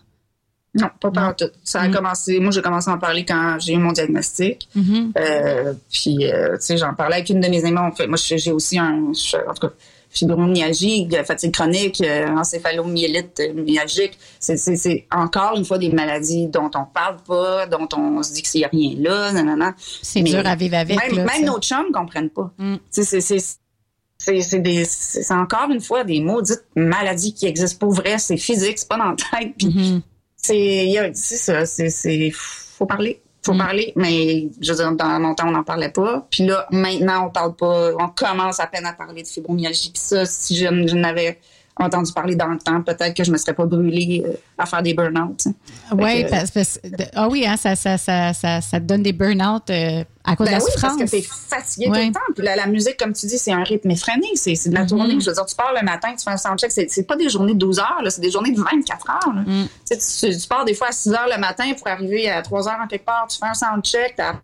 Non, 0.75 0.87
pas 0.99 1.11
par 1.11 1.35
tout. 1.35 1.45
Ça 1.63 1.81
a 1.81 1.87
Mm. 1.87 1.93
commencé, 1.93 2.39
moi, 2.39 2.49
j'ai 2.51 2.63
commencé 2.63 2.89
à 2.89 2.93
en 2.93 2.97
parler 2.97 3.25
quand 3.25 3.57
j'ai 3.59 3.73
eu 3.73 3.77
mon 3.77 3.91
diagnostic. 3.91 4.67
Mhm. 4.73 5.11
Euh, 5.19 5.73
puis, 5.91 6.25
euh, 6.25 6.55
tu 6.57 6.61
sais, 6.65 6.77
j'en 6.77 6.95
parlais 6.95 7.17
avec 7.17 7.29
une 7.29 7.41
de 7.41 7.47
mes 7.47 7.63
amies. 7.63 7.77
On 7.77 7.91
fait, 7.91 8.07
moi, 8.07 8.17
j'ai 8.17 8.39
j'ai 8.39 8.51
aussi 8.51 8.79
un, 8.79 9.13
je- 9.13 9.37
en 9.47 9.53
tout 9.53 9.67
cas, 9.67 9.73
fibromyalgie, 10.13 11.07
fatigue 11.25 11.51
chronique, 11.53 12.01
euh, 12.01 12.27
encéphalomyélite 12.29 13.41
myalgique. 13.55 14.17
C'est- 14.39 14.57
C'est 14.57 14.75
c'est 14.75 15.07
encore 15.11 15.55
une 15.57 15.65
fois 15.65 15.77
des 15.77 15.89
maladies 15.89 16.47
dont 16.47 16.69
on 16.75 16.85
parle 16.85 17.17
pas, 17.27 17.65
dont 17.67 17.87
on 17.95 18.21
se 18.23 18.33
dit 18.33 18.41
qu'il 18.43 18.59
n'y 18.61 18.65
a 18.65 18.69
rien 18.69 18.95
là, 18.99 19.31
nanana. 19.31 19.75
C'est 20.01 20.21
dur 20.21 20.45
à 20.45 20.55
vivre 20.55 20.77
avec. 20.77 20.97
Même, 20.99 21.15
là, 21.17 21.25
même 21.25 21.45
nos 21.45 21.59
chums 21.59 21.87
ne 21.89 21.93
comprennent 21.93 22.29
pas. 22.29 22.51
Mm. 22.57 22.75
C'est- 22.89 23.03
c'est- 23.03 23.21
c'est 23.21 24.39
c'est 24.41 24.59
des- 24.59 24.85
c'est- 24.85 25.23
c'est 25.23 25.33
encore 25.33 25.69
une 25.69 25.81
fois 25.81 26.03
des 26.05 26.21
maudites 26.21 26.63
maladies 26.75 27.33
qui 27.33 27.45
existent 27.45 27.79
pour 27.79 27.93
vrai. 27.93 28.17
C'est 28.19 28.37
physique, 28.37 28.77
c'est 28.79 28.87
pas 28.87 28.97
dans 28.97 29.09
la 29.09 29.15
tête. 29.15 29.53
Puis 29.57 30.01
c'est 30.37 30.85
il 30.85 30.91
y 30.91 30.97
a- 30.97 31.13
c'est 31.13 31.35
ça, 31.35 31.65
c'est 31.65 31.89
c'est 31.89 32.31
faut 32.31 32.85
parler. 32.85 33.21
Faut 33.45 33.55
parler, 33.55 33.91
mais 33.97 34.47
je 34.61 34.71
veux 34.71 34.77
dire, 34.77 34.91
dans 34.93 35.19
mon 35.19 35.35
temps, 35.35 35.47
on 35.47 35.51
n'en 35.51 35.63
parlait 35.63 35.89
pas. 35.89 36.25
Puis 36.31 36.45
là, 36.45 36.65
maintenant, 36.71 37.27
on 37.27 37.29
parle 37.29 37.55
pas, 37.55 37.91
on 37.99 38.07
commence 38.07 38.59
à 38.61 38.67
peine 38.67 38.85
à 38.85 38.93
parler 38.93 39.21
de 39.21 39.27
fibromyalgie. 39.27 39.91
Puis 39.91 40.01
ça, 40.01 40.25
si 40.25 40.55
je, 40.55 40.65
je 40.65 40.95
n'avais 40.95 41.39
entendu 41.75 42.11
parler 42.13 42.35
dans 42.35 42.47
le 42.49 42.59
temps, 42.59 42.81
peut-être 42.81 43.15
que 43.15 43.23
je 43.23 43.31
me 43.31 43.37
serais 43.37 43.53
pas 43.53 43.65
brûlée 43.65 44.23
euh, 44.25 44.33
à 44.57 44.65
faire 44.65 44.83
des 44.83 44.93
burn-out. 44.93 45.45
Oui, 45.91 46.25
parce, 46.29 46.79
ah 47.15 47.27
oui, 47.29 47.45
hein, 47.47 47.57
ça, 47.57 47.75
ça, 47.75 47.97
ça, 47.97 48.31
ça, 48.33 48.61
ça 48.61 48.79
te 48.79 48.85
donne 48.85 49.01
des 49.01 49.11
burn-out 49.13 49.69
euh, 49.71 50.03
à 50.23 50.35
cause 50.35 50.47
Ben 50.47 50.53
de 50.53 50.59
la 50.59 50.63
oui, 50.65 50.71
souffrance. 50.71 50.97
parce 50.97 51.11
que 51.11 51.17
t'es 51.17 51.21
fatigué 51.23 51.89
Ouais. 51.89 51.99
tout 52.01 52.07
le 52.07 52.13
temps. 52.13 52.33
Puis 52.35 52.45
la, 52.45 52.55
la 52.55 52.67
musique, 52.67 52.97
comme 52.97 53.13
tu 53.13 53.25
dis, 53.25 53.37
c'est 53.37 53.51
un 53.51 53.63
rythme 53.63 53.89
effréné. 53.91 54.27
C'est 54.35 54.53
de 54.69 54.73
la 54.75 54.83
Mm-hmm. 54.83 54.87
tournée. 54.89 55.19
Je 55.19 55.25
veux 55.29 55.33
dire, 55.33 55.45
tu 55.45 55.55
pars 55.55 55.73
le 55.77 55.83
matin, 55.83 56.09
tu 56.17 56.23
fais 56.23 56.29
un 56.31 56.37
soundcheck. 56.37 56.71
C'est 56.71 56.89
c'est 56.89 57.03
pas 57.03 57.15
des 57.15 57.29
journées 57.29 57.53
de 57.55 57.59
12 57.59 57.79
heures, 57.79 58.01
là, 58.03 58.09
c'est 58.09 58.21
des 58.21 58.31
journées 58.31 58.51
de 58.51 58.61
24 58.61 59.09
heures. 59.09 59.33
Mm. 59.33 59.65
Tu, 59.89 59.97
sais, 59.99 60.29
tu, 60.31 60.37
tu 60.37 60.47
pars 60.47 60.65
des 60.65 60.73
fois 60.75 60.87
à 60.89 60.91
6 60.91 61.09
heures 61.13 61.27
le 61.33 61.39
matin 61.39 61.65
pour 61.77 61.87
arriver 61.87 62.29
à 62.29 62.41
3 62.43 62.67
heures 62.69 62.79
en 62.83 62.87
quelque 62.87 63.05
part. 63.05 63.25
Tu 63.29 63.37
fais 63.39 63.47
un 63.47 63.53
soundcheck, 63.53 64.13
t'as 64.15 64.35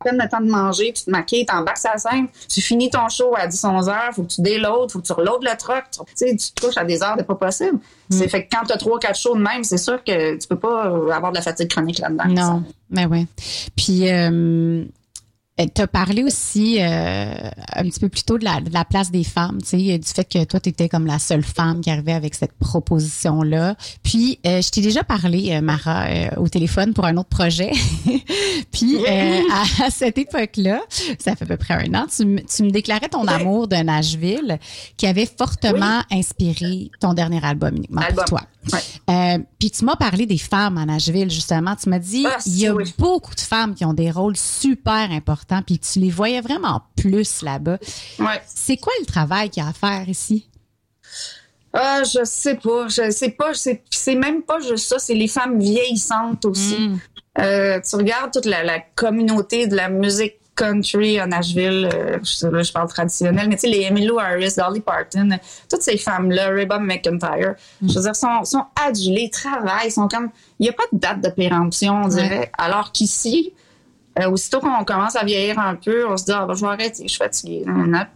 à 0.00 0.04
peine 0.04 0.18
le 0.22 0.28
temps 0.28 0.40
de 0.40 0.50
manger, 0.50 0.92
tu 0.92 1.04
te 1.04 1.10
maquilles, 1.10 1.46
t'embarques 1.46 1.82
la 1.84 1.98
scène, 1.98 2.28
tu 2.48 2.60
finis 2.60 2.90
ton 2.90 3.08
show 3.08 3.34
à 3.36 3.46
10-11 3.46 3.88
heures, 3.88 4.14
faut 4.14 4.22
que 4.22 4.32
tu 4.32 4.42
déloads, 4.42 4.88
faut 4.88 5.00
que 5.00 5.06
tu 5.06 5.12
reloads 5.12 5.40
le 5.42 5.56
truck. 5.56 5.84
Tu 5.90 6.04
sais, 6.14 6.36
tu 6.36 6.52
te 6.52 6.66
couches 6.66 6.76
à 6.76 6.84
des 6.84 7.02
heures 7.02 7.16
de 7.16 7.22
pas 7.22 7.34
possible. 7.34 7.76
Mm. 7.76 7.80
C'est 8.10 8.28
fait 8.28 8.44
que 8.44 8.56
quand 8.56 8.64
t'as 8.66 8.76
3-4 8.76 9.20
shows 9.20 9.36
de 9.36 9.42
même, 9.42 9.64
c'est 9.64 9.78
sûr 9.78 10.02
que 10.04 10.36
tu 10.36 10.46
peux 10.48 10.58
pas 10.58 10.84
avoir 11.14 11.32
de 11.32 11.36
la 11.36 11.42
fatigue 11.42 11.68
chronique 11.68 11.98
là-dedans. 11.98 12.24
Non, 12.28 12.64
mais 12.90 13.06
oui. 13.06 13.26
Puis, 13.76 14.10
euh, 14.10 14.84
tu 15.58 15.80
as 15.82 15.86
parlé 15.86 16.22
aussi 16.22 16.76
euh, 16.80 17.34
un 17.74 17.82
petit 17.84 17.98
peu 18.00 18.08
plus 18.10 18.24
tôt 18.24 18.36
de 18.36 18.44
la, 18.44 18.60
de 18.60 18.70
la 18.72 18.84
place 18.84 19.10
des 19.10 19.24
femmes, 19.24 19.58
tu 19.62 19.68
sais, 19.68 19.98
du 19.98 20.06
fait 20.06 20.24
que 20.30 20.44
toi, 20.44 20.60
tu 20.60 20.68
étais 20.68 20.88
comme 20.88 21.06
la 21.06 21.18
seule 21.18 21.42
femme 21.42 21.80
qui 21.80 21.90
arrivait 21.90 22.12
avec 22.12 22.34
cette 22.34 22.52
proposition-là. 22.58 23.74
Puis, 24.02 24.38
euh, 24.46 24.60
je 24.60 24.70
t'ai 24.70 24.80
déjà 24.82 25.02
parlé, 25.02 25.52
euh, 25.52 25.60
Mara, 25.62 26.06
euh, 26.08 26.28
au 26.36 26.48
téléphone 26.48 26.92
pour 26.92 27.04
un 27.06 27.16
autre 27.16 27.28
projet. 27.30 27.72
Puis, 28.72 28.96
euh, 28.96 29.40
à, 29.52 29.84
à 29.86 29.90
cette 29.90 30.18
époque-là, 30.18 30.80
ça 31.18 31.34
fait 31.36 31.44
à 31.44 31.46
peu 31.46 31.56
près 31.56 31.74
un 31.88 31.94
an, 31.94 32.06
tu, 32.14 32.24
me- 32.26 32.40
tu 32.42 32.62
me 32.62 32.70
déclarais 32.70 33.08
ton 33.08 33.26
amour 33.26 33.68
de 33.68 33.76
Nashville 33.76 34.58
qui 34.96 35.06
avait 35.06 35.26
fortement 35.38 36.00
inspiré 36.10 36.90
ton 37.00 37.14
dernier 37.14 37.42
album 37.44 37.76
uniquement 37.76 38.02
Album. 38.02 38.24
pour 38.28 38.38
toi. 38.40 38.42
Ouais. 38.72 38.80
Euh, 39.10 39.38
puis 39.60 39.70
tu 39.70 39.84
m'as 39.84 39.94
parlé 39.94 40.26
des 40.26 40.38
femmes 40.38 40.76
à 40.76 40.84
Nashville, 40.84 41.30
justement. 41.30 41.76
Tu 41.76 41.88
m'as 41.88 42.00
dit, 42.00 42.26
Ah, 42.28 42.36
il 42.46 42.58
y 42.58 42.66
a 42.66 42.74
oui. 42.74 42.92
beaucoup 42.98 43.34
de 43.34 43.40
femmes 43.40 43.74
qui 43.76 43.84
ont 43.84 43.94
des 43.94 44.10
rôles 44.10 44.36
super 44.36 45.10
importants, 45.12 45.45
puis 45.66 45.78
tu 45.78 45.98
les 45.98 46.10
voyais 46.10 46.40
vraiment 46.40 46.82
plus 46.96 47.42
là-bas. 47.42 47.78
Ouais. 48.18 48.42
C'est 48.46 48.76
quoi 48.76 48.92
le 49.00 49.06
travail 49.06 49.50
qu'il 49.50 49.62
y 49.62 49.66
a 49.66 49.70
à 49.70 49.72
faire 49.72 50.08
ici? 50.08 50.48
Ah, 51.72 52.02
je 52.04 52.24
sais 52.24 52.56
pas. 52.56 52.88
Je 52.88 53.10
sais 53.10 53.30
pas. 53.30 53.52
C'est 53.54 54.14
même 54.14 54.42
pas 54.42 54.60
juste 54.60 54.88
ça. 54.88 54.98
C'est 54.98 55.14
les 55.14 55.28
femmes 55.28 55.58
vieillissantes 55.58 56.44
aussi. 56.44 56.78
Mm. 56.78 57.00
Euh, 57.38 57.80
tu 57.80 57.96
regardes 57.96 58.32
toute 58.32 58.46
la, 58.46 58.64
la 58.64 58.80
communauté 58.80 59.66
de 59.66 59.76
la 59.76 59.90
musique 59.90 60.36
country 60.56 61.20
à 61.20 61.26
Nashville. 61.26 61.88
euh, 61.94 62.18
je, 62.22 62.72
parle 62.72 62.88
traditionnel, 62.88 63.48
mais 63.48 63.56
tu 63.56 63.62
sais, 63.62 63.68
les 63.68 63.86
Emmylou 63.86 64.18
Harris, 64.18 64.54
Dolly 64.56 64.80
Parton, 64.80 65.38
toutes 65.68 65.82
ces 65.82 65.98
femmes-là, 65.98 66.48
Reba 66.48 66.78
McIntyre, 66.78 67.54
je 67.82 67.92
veux 67.92 68.00
dire, 68.00 68.16
sont, 68.16 68.44
sont 68.44 68.64
adulées, 68.74 69.30
travaillent, 69.30 69.90
sont 69.90 70.08
comme... 70.08 70.30
Il 70.58 70.64
n'y 70.64 70.70
a 70.70 70.72
pas 70.72 70.84
de 70.92 70.98
date 70.98 71.20
de 71.20 71.28
péremption, 71.28 72.02
on 72.04 72.08
dirait. 72.08 72.50
Alors 72.56 72.90
qu'ici, 72.90 73.52
euh, 74.18 74.30
aussitôt 74.30 74.60
qu'on 74.60 74.84
commence 74.84 75.14
à 75.16 75.24
vieillir 75.24 75.58
un 75.58 75.74
peu, 75.74 76.06
on 76.08 76.16
se 76.16 76.24
dit, 76.24 76.32
ah, 76.34 76.46
ben, 76.46 76.54
je 76.54 76.60
vais 76.62 76.66
arrêter, 76.68 77.02
je 77.04 77.08
suis 77.08 77.18
fatiguée. 77.18 77.64
De 77.66 77.72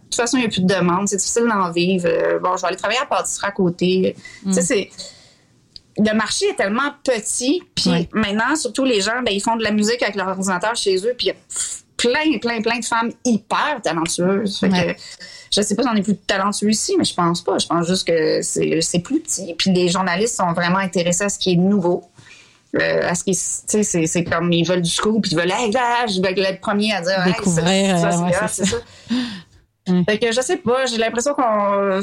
toute 0.09 0.15
façon, 0.15 0.37
il 0.37 0.41
n'y 0.41 0.45
a 0.47 0.49
plus 0.49 0.61
de 0.61 0.73
demande, 0.73 1.07
c'est 1.07 1.17
difficile 1.17 1.47
d'en 1.47 1.71
vivre. 1.71 2.07
Euh, 2.07 2.39
bon, 2.39 2.55
je 2.57 2.61
vais 2.61 2.67
aller 2.69 2.77
travailler 2.77 2.99
à 3.01 3.05
pâtisserie 3.05 3.47
à 3.47 3.51
côté. 3.51 4.15
Tu 4.45 4.53
sais, 4.53 4.61
c'est 4.61 4.89
le 5.97 6.15
marché 6.15 6.45
est 6.47 6.55
tellement 6.55 6.89
petit, 7.03 7.61
puis 7.75 8.07
maintenant, 8.13 8.55
surtout 8.55 8.85
les 8.85 9.01
gens, 9.01 9.21
ben, 9.25 9.31
ils 9.33 9.41
font 9.41 9.57
de 9.57 9.63
la 9.63 9.71
musique 9.71 10.01
avec 10.01 10.15
leur 10.15 10.29
ordinateur 10.29 10.75
chez 10.75 10.95
eux, 11.05 11.13
puis 11.17 11.27
il 11.27 11.29
y 11.29 11.31
a 11.31 11.35
plein, 11.97 12.39
plein, 12.39 12.61
plein 12.61 12.79
de 12.79 12.85
femmes 12.85 13.11
hyper 13.25 13.79
talentueuses. 13.83 14.57
Fait 14.59 14.69
Ouais. 14.69 14.95
que, 14.95 15.01
je 15.53 15.61
sais 15.61 15.75
pas 15.75 15.83
si 15.83 15.89
on 15.89 15.95
est 15.95 16.01
plus 16.01 16.17
talentueux 16.17 16.69
ici, 16.71 16.95
mais 16.97 17.03
je 17.03 17.13
pense 17.13 17.43
pas. 17.43 17.57
Je 17.59 17.67
pense 17.67 17.85
juste 17.87 18.07
que 18.07 18.41
c'est 18.41 18.99
plus 19.03 19.19
petit. 19.19 19.53
Puis 19.55 19.71
les 19.71 19.89
journalistes 19.89 20.37
sont 20.37 20.51
vraiment 20.53 20.77
intéressés 20.79 21.25
à 21.25 21.29
ce 21.29 21.37
qui 21.37 21.51
est 21.51 21.57
nouveau. 21.57 22.03
Euh, 22.79 23.09
à 23.09 23.15
ce 23.15 23.23
qui, 23.25 23.31
est- 23.31 23.33
tu 23.67 23.77
sais, 23.77 23.83
c'est, 23.83 24.05
c'est 24.07 24.23
comme 24.23 24.51
ils 24.53 24.65
veulent 24.65 24.81
du 24.81 24.89
scoop, 24.89 25.21
puis 25.23 25.31
ils 25.31 25.37
veulent, 25.37 25.51
hey, 25.51 25.71
là, 25.71 26.07
je 26.07 26.21
vais 26.21 26.31
être 26.31 26.39
le 26.53 26.57
premier 26.59 26.93
à 26.93 27.01
dire, 27.01 27.19
hey, 27.27 27.33
Découvrir, 27.33 27.97
ça, 27.99 28.11
ça, 28.11 28.17
euh, 28.19 28.23
ouais, 28.23 28.31
c'est, 28.47 28.47
c'est 28.47 28.65
c'est 28.65 28.71
ça. 28.71 29.93
Fait 30.07 30.17
que 30.19 30.31
je 30.31 30.39
sais 30.41 30.57
pas, 30.57 30.85
j'ai 30.85 30.97
l'impression 30.97 31.33
qu'on. 31.33 32.01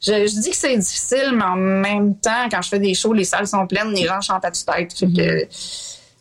Je, 0.00 0.12
je 0.26 0.40
dis 0.40 0.50
que 0.50 0.56
c'est 0.56 0.76
difficile, 0.76 1.32
mais 1.34 1.44
en 1.44 1.56
même 1.56 2.16
temps, 2.16 2.48
quand 2.50 2.60
je 2.60 2.68
fais 2.68 2.78
des 2.78 2.92
shows, 2.94 3.12
les 3.12 3.24
salles 3.24 3.46
sont 3.46 3.66
pleines, 3.66 3.92
les 3.92 4.04
gens 4.06 4.20
chantent 4.20 4.44
à 4.44 4.50
tue-tête. 4.50 4.92
Fait 4.92 5.06
que 5.06 5.48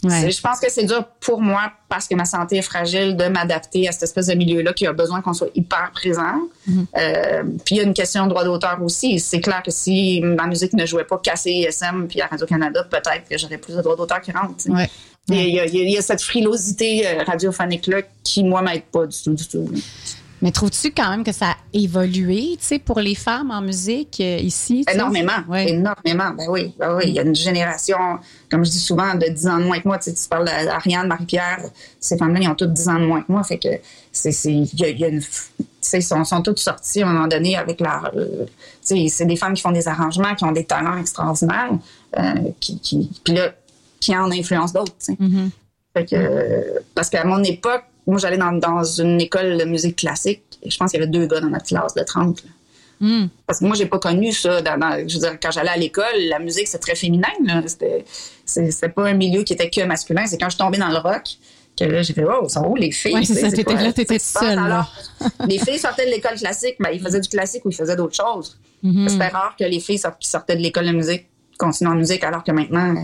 Ouais. 0.10 0.30
je 0.32 0.42
pense 0.42 0.60
que 0.60 0.70
c'est 0.72 0.84
dur 0.86 1.06
pour 1.20 1.42
moi, 1.42 1.72
parce 1.90 2.08
que 2.08 2.16
ma 2.16 2.26
santé 2.26 2.58
est 2.58 2.62
fragile, 2.62 3.16
de 3.18 3.26
m'adapter 3.28 3.88
à 3.88 3.92
cette 3.92 4.04
espèce 4.04 4.28
de 4.28 4.34
milieu-là 4.36 4.74
qui 4.74 4.86
a 4.88 4.94
besoin 4.94 5.22
qu'on 5.22 5.34
soit 5.34 5.50
hyper 5.56 5.92
présent. 5.94 6.36
Euh, 6.98 7.44
puis 7.66 7.76
il 7.76 7.78
y 7.78 7.80
a 7.80 7.84
une 7.84 7.94
question 7.94 8.26
de 8.26 8.30
droit 8.30 8.44
d'auteur 8.44 8.78
aussi. 8.84 9.20
C'est 9.20 9.42
clair 9.42 9.62
que 9.64 9.72
si 9.72 10.22
ma 10.22 10.48
musique 10.48 10.74
ne 10.74 10.86
jouait 10.86 11.04
pas 11.06 11.18
qu'à 11.18 11.36
CISM 11.36 12.08
puis 12.08 12.22
à 12.22 12.28
Radio-Canada, 12.28 12.84
peut-être 12.90 13.28
que 13.30 13.38
j'aurais 13.38 13.58
plus 13.58 13.76
de 13.76 13.82
droits 13.82 13.96
d'auteur 13.96 14.22
qui 14.22 14.32
rentrent. 14.32 14.68
Ouais. 14.70 14.90
Il 15.30 15.36
y, 15.38 15.60
a- 15.60 15.66
il 15.66 15.76
y 15.76 15.80
a- 15.80 15.84
il 15.84 15.92
y 15.92 15.98
a 15.98 16.02
cette 16.02 16.22
frilosité 16.22 17.08
euh, 17.08 17.24
radiophonique-là 17.24 18.02
qui, 18.24 18.44
moi, 18.44 18.62
m'aide 18.62 18.84
pas 18.84 19.08
du 19.08 19.18
tout, 19.24 19.34
du 19.34 19.48
tout. 19.48 19.68
Mais 20.46 20.52
trouves-tu 20.52 20.92
quand 20.92 21.10
même 21.10 21.24
que 21.24 21.32
ça 21.32 21.48
a 21.48 21.56
évolué, 21.74 22.56
tu 22.60 22.66
sais, 22.68 22.78
pour 22.78 23.00
les 23.00 23.16
femmes 23.16 23.50
en 23.50 23.62
musique 23.62 24.20
euh, 24.22 24.38
ici? 24.38 24.86
Énormément, 24.94 25.32
Ouais. 25.50 25.72
énormément. 25.72 26.30
Ben 26.38 26.46
oui, 26.50 26.72
ben 26.78 26.96
oui. 26.96 27.06
Il 27.08 27.14
y 27.16 27.20
a 27.20 27.24
une 27.24 27.34
génération, 27.34 27.98
comme 28.52 28.64
je 28.64 28.70
dis 28.70 28.80
souvent, 28.80 29.16
de 29.16 29.26
10 29.28 29.48
ans 29.48 29.58
de 29.58 29.64
moins 29.64 29.80
que 29.80 29.88
moi. 29.88 29.98
Tu, 29.98 30.12
sais, 30.12 30.14
tu 30.14 30.30
parles 30.30 30.46
d'Ariane, 30.46 31.08
Marie-Pierre, 31.08 31.62
ces 32.00 32.16
femmes-là, 32.16 32.42
ils 32.44 32.48
ont 32.48 32.54
toutes 32.54 32.74
10 32.74 32.90
ans 32.90 33.00
de 33.00 33.08
moins 33.08 33.24
que 33.24 33.32
moi. 33.32 33.44
Fait 33.44 33.58
que 33.58 33.70
c'est, 34.12 34.30
il 34.46 34.70
y 34.80 34.84
a, 34.86 34.90
il 34.90 35.00
y 35.00 35.06
a 35.06 35.08
une, 35.08 35.22
tu 35.22 35.66
sais, 35.82 36.00
sont, 36.02 36.24
sont 36.24 36.44
toutes 36.44 36.60
sorties 36.60 37.02
à 37.02 37.08
un 37.08 37.14
moment 37.14 37.28
donné 37.28 37.58
avec 37.58 37.82
leur, 37.82 38.12
euh, 38.16 38.46
tu 38.88 38.98
sais, 38.98 39.08
c'est 39.10 39.26
des 39.26 39.38
femmes 39.38 39.56
qui 39.56 39.64
font 39.64 39.72
des 39.72 39.88
arrangements, 39.88 40.36
qui 40.36 40.44
ont 40.44 40.52
des 40.52 40.66
talents 40.66 41.00
extraordinaires, 41.00 41.72
euh, 42.20 42.34
qui, 42.60 42.80
qui, 42.82 43.10
puis 43.24 43.34
là, 43.34 43.52
qui 44.00 44.16
en 44.16 44.30
influencent 44.30 44.74
d'autres, 44.74 44.94
tu 45.04 45.16
sais. 45.16 45.18
Fait 45.98 46.06
que, 46.06 46.16
euh, 46.16 46.80
parce 46.94 47.10
qu'à 47.10 47.24
mon 47.26 47.42
époque, 47.44 47.86
moi, 48.08 48.20
j'allais 48.20 48.38
dans, 48.38 48.52
dans 48.52 48.84
une 48.84 49.20
école 49.20 49.58
de 49.58 49.66
musique 49.66 49.96
classique 49.96 50.44
et 50.62 50.70
je 50.70 50.78
pense 50.78 50.92
qu'il 50.92 51.00
y 51.00 51.04
avait 51.04 51.12
deux 51.12 51.26
gars 51.26 51.42
dans 51.42 51.50
notre 51.50 51.66
classe 51.66 51.94
de 51.94 52.04
30. 52.04 52.44
là. 52.44 52.50
Hmm. 53.00 53.28
Parce 53.46 53.60
que 53.60 53.66
moi, 53.66 53.76
j'ai 53.76 53.88
pas 53.88 54.00
connu 54.00 54.32
ça. 54.32 54.62
Dans, 54.62 54.78
dans- 54.80 54.98
je 55.08 55.16
veux 55.16 55.20
dire, 55.20 55.38
quand 55.42 55.52
j'allais 55.52 55.70
à 55.70 55.78
l'école, 55.78 56.16
la 56.30 56.40
musique, 56.40 56.68
c'est 56.68 56.80
très 56.80 56.96
féminin. 56.96 57.28
C'était, 57.66 58.90
pas 58.90 59.08
un 59.08 59.14
milieu 59.14 59.44
qui 59.44 59.54
était 59.54 59.70
que 59.70 59.84
masculin. 59.84 60.26
C'est 60.28 60.38
quand 60.38 60.46
je 60.46 60.56
suis 60.56 60.60
tombée 60.60 60.78
dans 60.78 60.90
le 60.90 60.98
rock 60.98 61.24
que 61.78 61.84
là, 61.84 62.02
j'ai 62.02 62.14
fait, 62.14 62.24
oh, 62.24 62.48
sont 62.48 62.66
où 62.68 62.76
les 62.76 62.92
filles? 62.92 63.26
C'est 63.26 63.36
ça, 63.36 63.52
t'étais 63.52 63.74
là, 63.74 63.92
t'étais 63.92 64.20
seule, 64.20 64.56
là. 64.56 64.88
Les 65.46 65.60
filles 65.60 65.78
sortaient 65.78 66.06
de 66.06 66.12
l'école 66.12 66.38
classique, 66.38 66.76
ben, 66.80 66.90
ils 66.94 67.02
faisaient 67.02 67.20
du 67.20 67.28
classique 67.28 67.66
ou 67.66 67.70
ils 67.70 67.76
faisaient 67.76 67.98
d'autres 67.98 68.16
choses. 68.16 68.58
Mm-hmm. 68.82 69.10
C'était 69.10 69.28
rare 69.28 69.56
que 69.60 69.66
les 69.66 69.82
filles 69.82 70.00
qui 70.20 70.30
sortaient 70.30 70.56
de 70.56 70.62
l'école 70.62 70.88
de 70.88 70.94
musique 70.94 71.26
continuent 71.58 71.90
en 71.90 71.96
musique, 71.96 72.24
alors 72.24 72.46
que 72.46 72.52
maintenant, 72.52 72.96
euh, 72.96 73.00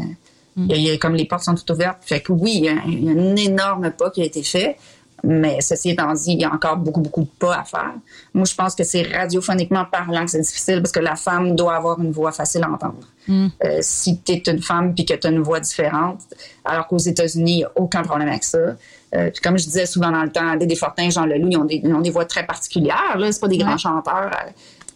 Mm. 0.56 0.68
il 0.70 0.82
y 0.82 0.92
a- 0.92 0.98
comme 0.98 1.16
les 1.16 1.26
portes 1.26 1.44
sont 1.44 1.56
toutes 1.56 1.70
ouvertes. 1.70 2.00
Fait 2.02 2.20
que 2.22 2.32
oui, 2.34 2.52
il 2.56 2.66
y 2.66 2.70
a, 2.70 2.74
il 2.86 3.04
y 3.06 3.10
a 3.10 3.14
un 3.22 3.36
énorme 3.36 3.92
pas 3.92 4.10
qui 4.12 4.22
a 4.22 4.26
été 4.26 4.44
fait. 4.44 4.78
Mais 5.24 5.62
ceci 5.62 5.92
étant 5.92 6.12
dit, 6.14 6.32
il 6.34 6.42
y 6.42 6.46
a 6.46 6.52
encore 6.52 6.78
beaucoup, 6.78 7.00
beaucoup 7.00 7.22
de 7.22 7.30
pas 7.38 7.58
à 7.60 7.64
faire. 7.64 7.94
Moi, 8.34 8.44
je 8.46 8.56
pense 8.56 8.74
que 8.74 8.84
c'est 8.84 9.04
radiophoniquement 9.04 9.86
parlant 9.86 10.26
que 10.26 10.32
c'est 10.32 10.42
difficile 10.42 10.82
parce 10.82 10.92
que 10.92 11.00
la 11.00 11.16
femme 11.16 11.56
doit 11.56 11.76
avoir 11.76 12.02
une 12.02 12.12
voix 12.12 12.32
facile 12.32 12.64
à 12.64 12.70
entendre. 12.72 12.96
Euh, 13.30 13.78
si 13.82 14.20
tu 14.22 14.32
es 14.32 14.42
une 14.48 14.64
femme 14.64 14.96
puis 14.96 15.06
que 15.06 15.14
tu 15.14 15.28
as 15.28 15.30
une 15.30 15.44
voix 15.44 15.60
différente, 15.60 16.22
alors 16.66 16.88
qu'aux 16.88 16.98
États-Unis, 16.98 17.52
il 17.52 17.58
n'y 17.58 17.64
a 17.64 17.72
aucun 17.76 18.02
problème 18.02 18.30
avec 18.30 18.44
ça. 18.44 18.58
Euh, 19.14 19.30
puis 19.30 19.42
comme 19.44 19.60
je 19.60 19.66
disais 19.66 19.86
souvent 19.86 20.10
dans 20.10 20.24
le 20.24 20.32
temps, 20.32 20.56
des 20.56 20.66
Desfortins, 20.66 21.12
Jean 21.12 21.26
Leloup, 21.28 21.50
ils 21.52 21.58
ont 21.58 21.66
des, 21.66 21.82
ils 21.84 21.94
ont 21.94 22.02
des 22.02 22.10
voix 22.10 22.26
très 22.26 22.44
particulières. 22.48 23.16
C'est 23.30 23.40
pas 23.42 23.48
des 23.48 23.60
grands 23.60 23.78
chanteurs. 23.78 24.32
euh, 24.34 24.50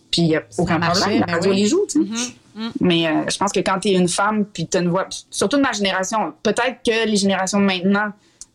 puis 0.10 0.24
il 0.24 0.28
n'y 0.30 0.36
a 0.38 0.44
aucun 0.58 0.80
problème. 0.80 1.20
La 1.20 1.26
ben 1.28 1.34
radio 1.36 1.52
oui. 1.52 1.58
les 1.58 1.68
joue, 1.68 1.86
tu 1.88 2.02
sais. 2.18 2.34
Mais 2.80 3.08
euh, 3.08 3.24
je 3.30 3.38
pense 3.38 3.52
que 3.52 3.60
quand 3.60 3.80
tu 3.80 3.90
es 3.90 3.94
une 3.94 4.08
femme, 4.08 4.46
puis 4.46 4.68
tu 4.68 4.78
as 4.78 4.82
une 4.82 4.90
voix, 4.90 5.08
surtout 5.30 5.58
de 5.58 5.62
ma 5.62 5.72
génération, 5.74 6.34
peut-être 6.44 6.78
que 6.86 7.08
les 7.08 7.18
générations 7.18 7.60
de 7.60 7.66
maintenant, 7.66 8.08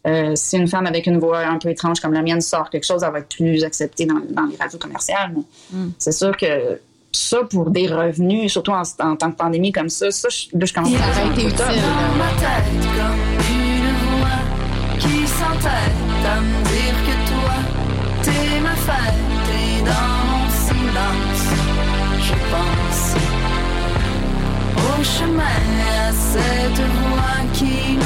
euh, 0.06 0.32
si 0.34 0.56
une 0.56 0.66
femme 0.68 0.86
avec 0.86 1.06
une 1.06 1.18
voix 1.18 1.40
un 1.40 1.58
peu 1.58 1.68
étrange 1.68 2.00
comme 2.00 2.14
la 2.14 2.22
mienne 2.22 2.40
sort 2.40 2.70
quelque 2.70 2.84
chose, 2.86 3.02
elle 3.04 3.12
va 3.12 3.18
être 3.18 3.28
plus 3.28 3.62
acceptée 3.64 4.06
dans, 4.06 4.20
dans 4.30 4.46
les 4.46 4.56
radios 4.56 4.78
commerciales. 4.78 5.32
Mais 5.36 5.42
Mm. 5.72 5.90
c'est 5.98 6.12
sûr 6.12 6.34
que 6.36 6.80
ça, 7.12 7.38
pour 7.50 7.70
des 7.70 7.86
revenus, 7.88 8.50
surtout 8.52 8.70
en, 8.72 8.82
en 9.00 9.16
temps 9.16 9.28
de 9.28 9.34
pandémie 9.34 9.72
comme 9.72 9.90
ça, 9.90 10.10
ça, 10.10 10.28
je, 10.30 10.56
là, 10.58 10.64
je 10.64 10.72
commence 10.72 10.92
Ça 10.92 11.04
à 11.04 11.10
trouver 11.26 11.42
utile. 11.42 11.56
dans 11.58 12.16
ma 12.16 12.30
tête 12.40 12.64
comme 12.96 13.56
une 13.56 13.94
voix 14.20 14.98
qui 14.98 15.26
s'entête 15.26 15.99
au 25.20 25.26
chemin 25.26 25.42
à 25.42 26.12
cette 26.12 26.78
voix 26.78 27.40
qui 27.52 27.96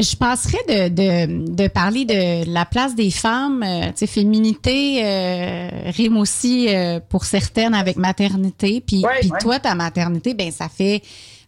Je 0.00 0.16
passerais 0.16 0.58
de, 0.68 0.88
de, 0.88 1.54
de 1.56 1.68
parler 1.68 2.04
de 2.04 2.52
la 2.52 2.64
place 2.64 2.94
des 2.94 3.10
femmes. 3.10 3.62
euh, 3.64 3.86
tu 3.88 3.92
sais, 3.96 4.06
féminité 4.06 5.02
euh, 5.04 5.68
rime 5.86 6.16
aussi 6.18 6.68
euh, 6.68 7.00
pour 7.08 7.24
certaines 7.24 7.74
avec 7.74 7.96
maternité. 7.96 8.80
Puis, 8.80 9.04
Ouais, 9.04 9.20
toi, 9.40 9.58
ta 9.58 9.74
maternité, 9.74 10.34
ben 10.34 10.50
ça 10.52 10.68
fait 10.68 11.02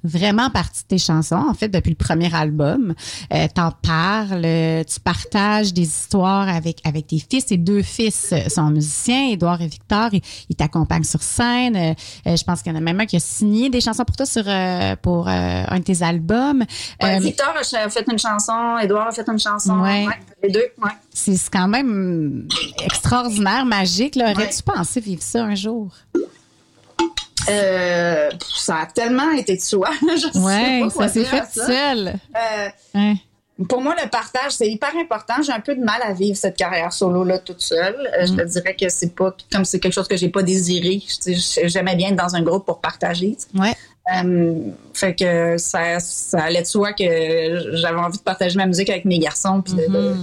vraiment 0.05 0.51
partie 0.51 0.83
de 0.83 0.89
tes 0.89 0.99
chansons. 0.99 1.45
En 1.49 1.55
fait, 1.55 1.69
depuis 1.69 1.91
le 1.91 1.97
premier 1.97 2.35
album, 2.35 2.95
euh, 3.33 3.47
t'en 3.55 3.71
parles, 3.71 4.43
euh, 4.45 4.85
tu 4.85 5.01
partages 5.01 5.73
des 5.73 5.83
histoires 5.83 6.49
avec 6.49 6.81
avec 6.85 7.07
tes 7.09 7.19
fils. 7.19 7.47
Tes 7.47 7.57
deux 7.57 7.83
fils 7.83 8.35
sont 8.49 8.71
musiciens, 8.71 9.29
Édouard 9.31 9.61
et 9.63 9.67
Victor. 9.67 10.11
Ils, 10.13 10.23
ils 10.49 10.57
t'accompagnent 10.57 11.05
sur 11.05 11.23
scène. 11.23 11.77
Euh, 11.77 11.95
euh, 12.27 12.37
je 12.37 12.45
pense 12.45 12.63
qu'il 12.63 12.73
y 12.73 12.75
en 12.75 12.79
a 12.79 12.83
même 12.83 13.01
un 13.01 13.07
qui 13.07 13.17
a 13.17 13.21
signé 13.21 13.71
des 13.71 13.81
chansons 13.81 14.05
pour 14.05 14.17
toi 14.17 14.27
sur 14.27 14.45
euh, 14.47 14.97
pour 14.97 15.29
un 15.29 15.79
de 15.79 15.85
tes 15.85 16.03
albums. 16.03 16.65
Ouais, 17.03 17.21
Victor 17.21 17.55
a 17.57 17.89
fait 17.89 18.05
une 18.11 18.19
chanson, 18.19 18.79
Édouard 18.83 19.09
a 19.09 19.13
fait 19.13 19.29
une 19.29 19.39
chanson. 19.39 19.81
Ouais. 19.81 20.07
les 20.43 20.51
deux, 20.51 20.67
ouais. 20.83 20.91
C'est 21.13 21.37
quand 21.51 21.69
même 21.69 22.49
extraordinaire, 22.85 23.65
magique. 23.65 24.17
Aurais-tu 24.17 24.63
pensé 24.63 25.01
vivre 25.01 25.23
ça 25.23 25.45
un 25.45 25.55
jour? 25.55 25.93
Euh, 27.49 28.31
ça 28.57 28.77
a 28.83 28.87
tellement 28.87 29.31
été 29.33 29.57
de 29.57 29.61
soi. 29.63 29.91
Je 30.03 30.31
sais 30.33 30.39
Ouais, 30.39 30.81
pas 30.83 30.91
quoi 30.91 31.09
ça 31.09 31.15
s'est 31.15 31.25
fait 31.25 31.45
ça. 31.53 31.67
seul. 31.67 32.15
Euh, 32.37 33.15
pour 33.69 33.83
moi, 33.83 33.95
le 34.03 34.09
partage, 34.09 34.53
c'est 34.53 34.69
hyper 34.69 34.91
important. 34.97 35.35
J'ai 35.43 35.53
un 35.53 35.61
peu 35.61 35.75
de 35.75 35.83
mal 35.85 36.01
à 36.03 36.13
vivre 36.13 36.37
cette 36.37 36.57
carrière 36.57 36.93
solo-là 36.93 37.39
toute 37.41 37.61
seule. 37.61 37.97
Euh, 38.19 38.27
Je 38.27 38.33
te 38.35 38.43
dirais 38.43 38.75
que 38.75 38.89
c'est 38.89 39.15
pas 39.15 39.35
comme 39.53 39.65
c'est 39.65 39.79
quelque 39.81 39.93
chose 39.93 40.09
que 40.09 40.17
j'ai 40.17 40.29
pas 40.31 40.43
désiré. 40.43 41.03
J'aimais 41.65 41.97
bien 41.97 42.09
être 42.11 42.17
dans 42.17 42.35
un 42.35 42.43
groupe 42.43 42.65
pour 42.67 42.81
partager. 42.81 43.37
sais. 43.39 43.49
Ouais. 43.59 43.75
Fait 44.95 45.15
que 45.15 45.57
ça, 45.59 46.01
ça 46.01 46.43
allait 46.45 46.63
de 46.63 46.67
soi 46.67 46.93
que 46.95 47.05
j'avais 47.77 47.99
envie 48.01 48.19
de 48.19 48.23
partager 48.23 48.57
ma 48.57 48.67
musique 48.67 48.91
avec 48.91 49.05
mes 49.05 49.19
garçons 49.19 49.61
puis 49.63 49.75
de, 49.75 49.87
de, 49.87 50.15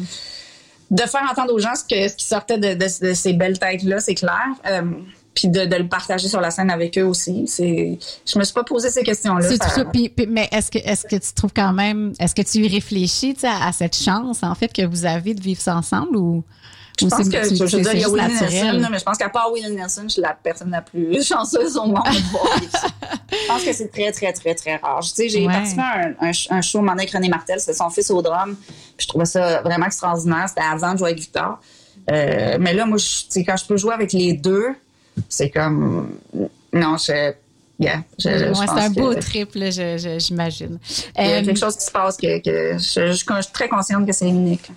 de 0.92 1.02
faire 1.04 1.22
entendre 1.32 1.54
aux 1.54 1.60
gens 1.60 1.74
ce, 1.76 1.84
que, 1.84 2.08
ce 2.10 2.16
qui 2.16 2.26
sortait 2.26 2.58
de 2.58 3.14
ces 3.14 3.34
belles 3.34 3.60
têtes-là, 3.60 4.00
c'est 4.00 4.16
clair. 4.16 4.48
Puis 5.40 5.50
de, 5.50 5.66
de 5.66 5.76
le 5.76 5.88
partager 5.88 6.28
sur 6.28 6.42
la 6.42 6.50
scène 6.50 6.72
avec 6.72 6.98
eux 6.98 7.04
aussi. 7.06 7.46
C'est, 7.46 8.00
je 8.26 8.40
me 8.40 8.44
suis 8.44 8.54
pas 8.56 8.64
posé 8.64 8.90
ces 8.90 9.04
questions-là. 9.04 9.48
C'est 9.48 9.60
tout 9.60 9.68
Ça- 9.70 9.76
ça. 9.76 9.86
Puis- 9.86 10.10
puis- 10.10 10.26
mais 10.26 10.50
est-ce 10.52 10.72
que, 10.72 10.80
est-ce 10.80 11.04
que 11.06 11.16
tu 11.16 11.32
trouves 11.36 11.54
quand 11.56 11.74
même, 11.74 12.12
est-ce 12.20 12.34
que 12.34 12.42
tu 12.42 12.58
y 12.66 12.68
réfléchis 12.68 13.38
à, 13.44 13.68
à 13.68 13.72
cette 13.72 13.96
chance, 13.96 14.42
en 14.42 14.56
fait, 14.56 14.74
que 14.74 14.84
vous 14.84 15.06
avez 15.06 15.36
de 15.36 15.42
vivre 15.42 15.62
ça 15.62 15.76
ensemble 15.76 16.18
ou, 16.18 16.44
Je 17.00 17.06
ou 17.06 17.10
pense 17.10 17.30
que, 17.30 17.44
je, 17.44 17.68
je 17.68 17.78
dire, 17.78 17.94
il 17.94 18.00
y 18.00 18.04
a 18.04 18.10
Willie? 18.10 18.34
Nelson, 18.34 18.80
là, 18.80 18.88
mais 18.90 18.98
je 18.98 19.04
pense 19.04 19.20
qu'à 19.20 19.30
part 19.30 19.52
Willie 19.54 19.76
Nelson, 19.76 20.02
je 20.06 20.14
suis 20.14 20.22
la 20.24 20.34
personne 20.34 20.72
la 20.72 20.82
plus 20.82 21.24
chanceuse 21.28 21.78
au 21.78 21.86
monde 21.86 22.02
de 22.04 22.32
voir. 22.32 22.60
Je 23.30 23.48
pense 23.48 23.64
que 23.64 23.74
c'est 23.74 23.90
très, 23.92 24.12
très, 24.12 24.34
très, 24.34 24.56
très 24.56 24.78
rare. 24.78 25.02
Tu 25.02 25.10
sais, 25.10 25.30
j'ai 25.30 25.46
Ouais. 25.46 25.54
participé 25.54 25.82
à 25.82 26.08
un, 26.20 26.30
un, 26.30 26.32
un 26.58 26.62
show 26.62 26.84
avec 26.90 27.12
René 27.12 27.30
Martel, 27.30 27.60
c'était 27.60 27.74
son 27.78 27.90
fils 27.92 28.10
au 28.10 28.22
drum, 28.24 28.56
puis 28.98 29.04
je 29.04 29.08
trouvais 29.08 29.26
ça 29.26 29.62
vraiment 29.62 29.86
extraordinaire. 29.86 30.46
C'était 30.50 30.62
avant 30.68 30.94
de 30.94 30.98
jouer 30.98 31.10
avec 31.12 31.20
Victor. 31.20 31.60
Euh, 32.10 32.58
mais 32.60 32.74
là, 32.74 32.86
moi, 32.86 32.98
je- 32.98 33.40
quand 33.42 33.56
je 33.58 33.66
peux 33.66 33.78
jouer 33.78 33.94
avec 33.94 34.14
les 34.14 34.34
deux, 34.34 34.68
c'est 35.30 35.50
comme... 35.50 36.10
Non, 36.74 36.98
je... 36.98 37.34
Yeah, 37.80 38.02
je, 38.18 38.28
c'est 38.56 38.70
un 38.72 38.90
beau 38.90 39.14
que- 39.14 39.20
trip, 39.20 39.54
là, 39.54 39.70
je- 39.70 40.00
je- 40.00 40.18
j'imagine. 40.18 40.80
Il 41.16 41.24
y 41.24 41.28
a 41.28 41.30
Euh, 41.36 41.46
quelque 41.46 41.60
chose 41.60 41.76
qui 41.78 41.86
se 41.86 41.92
passe 41.92 42.18
que, 42.18 42.40
que 42.42 42.76
je, 42.80 43.12
je- 43.12 43.42
suis 43.44 43.54
très 43.54 43.70
consciente 43.70 44.04
que 44.08 44.14
c'est 44.14 44.28
unique. 44.28 44.72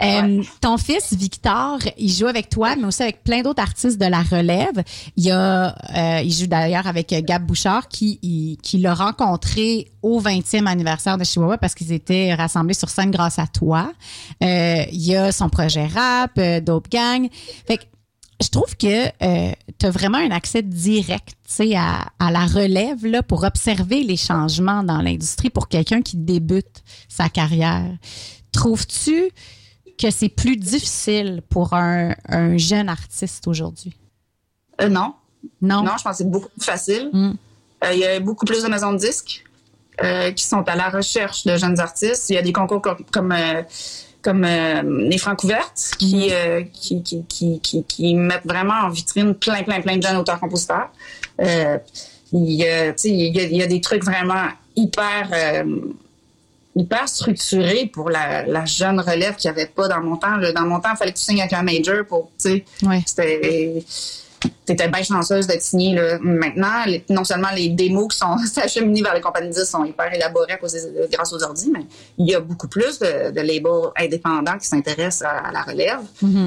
Euh, 0.00 0.42
ton 0.60 0.76
fils 0.78 1.12
Victor, 1.12 1.78
il 1.98 2.08
joue 2.12 2.28
avec 2.28 2.48
toi, 2.48 2.76
mais 2.76 2.84
aussi 2.84 3.02
avec 3.02 3.24
plein 3.24 3.42
d'autres 3.42 3.60
artistes 3.60 4.00
de 4.00 4.06
la 4.06 4.22
relève. 4.22 4.80
Il 5.16 5.24
y 5.24 5.32
a, 5.32 5.74
euh, 5.96 6.20
il 6.22 6.32
joue 6.32 6.46
d'ailleurs 6.46 6.86
avec 6.86 7.08
Gab 7.24 7.44
Bouchard, 7.44 7.88
qui, 7.88 8.20
il- 8.22 8.58
qui 8.62 8.78
l'a 8.78 8.94
rencontré 8.94 9.88
au 10.02 10.20
20e 10.20 10.68
anniversaire 10.68 11.18
de 11.18 11.24
Chihuahua 11.24 11.58
parce 11.58 11.74
qu'ils 11.74 11.92
étaient 11.92 12.32
rassemblés 12.32 12.74
sur 12.74 12.90
scène 12.90 13.10
grâce 13.10 13.40
à 13.40 13.48
toi. 13.48 13.90
Euh, 14.44 14.84
il 14.92 15.04
y 15.04 15.16
a 15.16 15.32
son 15.32 15.48
projet 15.48 15.86
rap, 15.88 16.38
Dope 16.62 16.90
Gang. 16.92 17.28
Fait 17.66 17.78
que 17.78 17.82
je 18.42 18.48
trouve 18.48 18.76
que 18.76 19.08
tu 19.78 19.86
as 19.86 19.90
vraiment 19.90 20.18
un 20.18 20.30
accès 20.30 20.62
direct 20.62 21.36
à, 21.74 22.08
à 22.18 22.30
la 22.30 22.46
relève 22.46 23.06
là, 23.06 23.22
pour 23.22 23.44
observer 23.44 24.02
les 24.02 24.16
changements 24.16 24.82
dans 24.82 25.00
l'industrie 25.00 25.50
pour 25.50 25.68
quelqu'un 25.68 26.02
qui 26.02 26.16
débute 26.16 26.82
sa 27.08 27.28
carrière. 27.28 27.86
Trouves-tu 28.52 29.30
que 29.98 30.10
c'est 30.10 30.28
plus 30.28 30.56
difficile 30.56 31.42
pour 31.48 31.72
un, 31.72 32.14
un 32.28 32.56
jeune 32.58 32.88
artiste 32.88 33.48
aujourd'hui? 33.48 33.96
Euh, 34.80 34.88
non, 34.88 35.14
Non? 35.60 35.82
Non, 35.82 35.92
je 35.98 36.02
pense 36.02 36.12
que 36.12 36.18
c'est 36.18 36.30
beaucoup 36.30 36.50
plus 36.50 36.64
facile. 36.64 37.10
Mm. 37.12 37.32
Euh, 37.84 37.92
il 37.92 37.98
y 38.00 38.04
a 38.04 38.20
beaucoup 38.20 38.44
plus 38.44 38.62
de 38.62 38.68
maisons 38.68 38.92
de 38.92 38.98
disques 38.98 39.44
euh, 40.02 40.30
qui 40.32 40.44
sont 40.44 40.62
à 40.68 40.76
la 40.76 40.88
recherche 40.90 41.44
de 41.44 41.56
jeunes 41.56 41.80
artistes. 41.80 42.28
Il 42.30 42.34
y 42.34 42.38
a 42.38 42.42
des 42.42 42.52
concours 42.52 42.82
comme, 42.82 43.04
comme, 43.10 43.32
euh, 43.32 43.62
comme 44.26 44.44
euh, 44.44 44.82
les 45.08 45.18
Francs 45.18 45.44
ouvertes 45.44 45.92
qui, 46.00 46.30
euh, 46.32 46.62
qui, 46.72 47.00
qui, 47.02 47.24
qui, 47.28 47.60
qui, 47.60 47.84
qui 47.84 48.14
mettent 48.16 48.44
vraiment 48.44 48.74
en 48.84 48.88
vitrine 48.90 49.34
plein, 49.34 49.62
plein, 49.62 49.80
plein 49.80 49.96
de 49.98 50.02
jeunes 50.02 50.16
auteurs-compositeurs. 50.16 50.90
Euh, 51.40 51.78
il, 52.32 52.50
y 52.50 52.66
a, 52.66 52.92
tu 52.92 53.02
sais, 53.02 53.08
il, 53.10 53.36
y 53.36 53.40
a, 53.40 53.42
il 53.44 53.56
y 53.56 53.62
a 53.62 53.66
des 53.68 53.80
trucs 53.80 54.02
vraiment 54.04 54.48
hyper... 54.74 55.30
hyper 56.74 57.08
structurés 57.08 57.86
pour 57.86 58.10
la, 58.10 58.44
la 58.44 58.66
jeune 58.66 59.00
relève 59.00 59.36
qu'il 59.36 59.50
n'y 59.50 59.56
avait 59.58 59.70
pas 59.70 59.88
dans 59.88 60.02
mon 60.02 60.16
temps. 60.16 60.36
Dans 60.54 60.66
mon 60.66 60.78
temps, 60.78 60.90
il 60.92 60.96
fallait 60.98 61.12
que 61.12 61.18
tu 61.18 61.24
signes 61.24 61.40
avec 61.40 61.54
un 61.54 61.62
major 61.62 62.04
pour, 62.06 62.30
tu 62.38 62.48
sais, 62.50 62.64
Ouais. 62.82 63.00
c'était 63.06 63.82
t'étais 64.64 64.88
bien 64.88 65.02
chanceuse 65.02 65.46
d'être 65.46 65.62
signée 65.62 65.94
là. 65.94 66.18
Maintenant, 66.20 66.84
les- 66.86 67.04
non 67.10 67.24
seulement 67.24 67.50
les 67.54 67.68
démos 67.68 68.08
qui 68.12 68.18
sont 68.18 68.36
acheminées 68.62 69.02
vers 69.02 69.14
les 69.14 69.20
compagnies 69.20 69.48
de 69.48 69.52
disques 69.54 69.66
sont 69.66 69.84
hyper 69.84 70.12
élaborées 70.12 70.52
à 70.52 70.56
cause 70.56 70.72
des- 70.72 71.08
grâce 71.12 71.32
aux 71.32 71.42
ordi, 71.42 71.70
mais 71.72 71.84
il 72.18 72.28
y 72.28 72.34
a 72.34 72.40
beaucoup 72.40 72.68
plus 72.68 72.98
de, 72.98 73.30
de 73.30 73.40
labels 73.40 73.90
indépendants 73.98 74.58
qui 74.58 74.66
s'intéressent 74.66 75.22
à, 75.22 75.48
à 75.48 75.52
la 75.52 75.62
relève. 75.62 76.00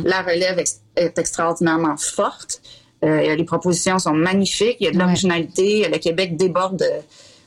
La 0.06 0.22
relève 0.22 0.60
ex- 0.60 0.82
est 0.96 1.18
extraordinairement 1.18 1.98
forte. 1.98 2.62
Euh, 3.04 3.36
les 3.36 3.46
propositions 3.46 3.98
sont 4.00 4.14
magnifiques. 4.14 4.78
Il 4.82 4.86
y 4.86 4.88
a 4.88 4.92
de 4.92 4.98
Ouais. 4.98 5.04
l'originalité. 5.04 5.88
Le 5.92 5.98
Québec 6.00 6.36
déborde. 6.38 6.78
de- 6.80 6.86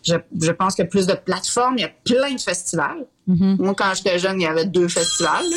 je, 0.04 0.16
je 0.40 0.50
pense 0.50 0.74
qu'il 0.74 0.84
y 0.84 0.88
a 0.88 0.90
plus 0.90 1.06
de 1.06 1.12
plateformes. 1.14 1.74
Il 1.78 1.82
y 1.82 1.84
a 1.84 1.90
plein 2.04 2.34
de 2.34 2.40
festivals. 2.40 3.06
Moi, 3.28 3.72
quand 3.76 3.92
j'étais 3.94 4.18
jeune, 4.18 4.40
il 4.40 4.44
y 4.44 4.46
avait 4.46 4.64
deux 4.64 4.88
festivals. 4.88 5.44
là. 5.48 5.56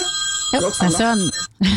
Oh, 0.63 0.69
ça 0.71 0.89
sonne. 0.89 1.31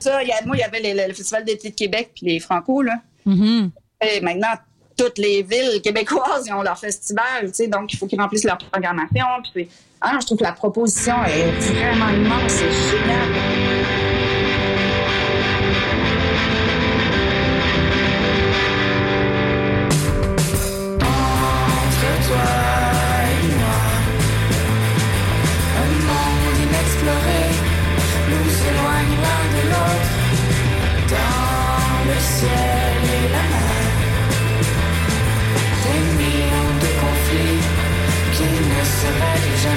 Ça, 0.00 0.22
il 0.22 0.28
y 0.28 0.32
a- 0.32 0.44
moi, 0.46 0.56
il 0.56 0.60
y 0.60 0.62
avait 0.62 0.80
les- 0.80 0.94
le, 1.08 1.14
Festival 1.14 1.44
d'été 1.44 1.70
de 1.70 1.74
Québec 1.74 2.10
puis 2.14 2.26
les 2.26 2.40
Franco, 2.40 2.82
là. 2.82 2.94
Mhm. 3.26 3.70
Et 4.00 4.20
maintenant, 4.20 4.52
toutes 4.96 5.18
les 5.18 5.42
villes 5.42 5.80
québécoises 5.82 6.44
ils 6.46 6.52
ont 6.52 6.62
leur 6.62 6.78
festival, 6.78 7.46
tu 7.48 7.54
sais, 7.54 7.66
donc 7.68 7.92
il 7.92 7.96
faut 7.96 8.06
qu'ils 8.06 8.20
remplissent 8.20 8.44
leur 8.44 8.58
programmation. 8.58 9.26
Puis, 9.54 9.68
ah, 10.00 10.12
non, 10.14 10.20
je 10.20 10.26
trouve 10.26 10.38
que 10.38 10.44
la 10.44 10.52
proposition 10.52 11.16
est 11.24 11.50
vraiment 11.60 12.08
immense, 12.10 12.52
c'est 12.52 12.70
génial. 12.70 14.17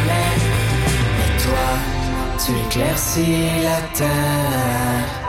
Mais 0.08 1.42
toi, 1.44 1.70
tu 2.44 2.52
éclaircis 2.66 3.64
la 3.64 3.82
terre 3.98 5.22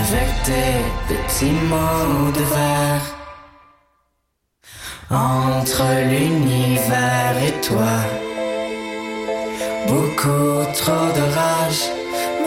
avec 0.00 0.28
tes 0.44 0.74
petits 1.08 1.58
mots 1.70 2.30
de 2.32 2.44
verre. 2.54 3.06
Entre 5.10 5.82
l'univers 6.08 7.34
et 7.46 7.60
toi, 7.60 7.96
beaucoup 9.88 10.64
trop 10.74 11.08
de 11.18 11.24
rage 11.34 11.82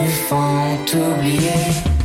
me 0.00 0.08
font 0.08 0.78
oublier. 0.94 2.03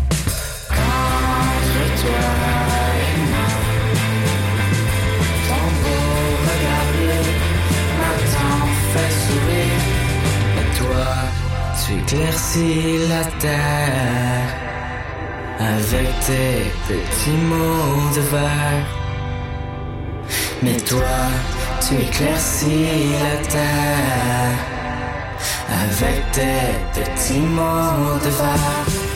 Tu 11.89 11.95
éclaircis 11.95 13.07
la 13.09 13.23
terre 13.39 14.49
avec 15.59 16.09
tes 16.27 16.71
petits 16.87 17.41
mots 17.49 18.15
de 18.15 18.21
verre. 18.21 18.87
Mais 20.61 20.77
toi, 20.77 21.17
tu 21.81 21.95
éclaircis 21.95 23.09
la 23.23 23.47
terre 23.47 24.59
avec 25.83 26.31
tes 26.31 27.01
petits 27.01 27.39
mots 27.39 28.19
de 28.23 28.29
verre. 28.29 29.08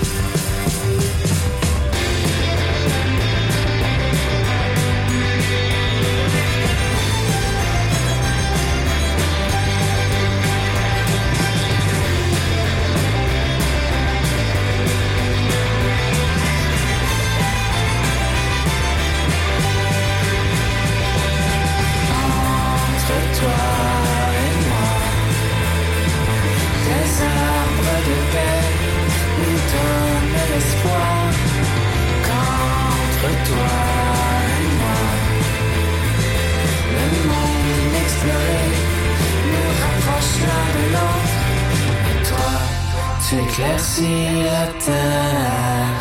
Tu 43.34 43.40
éclaircis 43.40 44.44
la 44.44 44.68
terre 44.86 46.00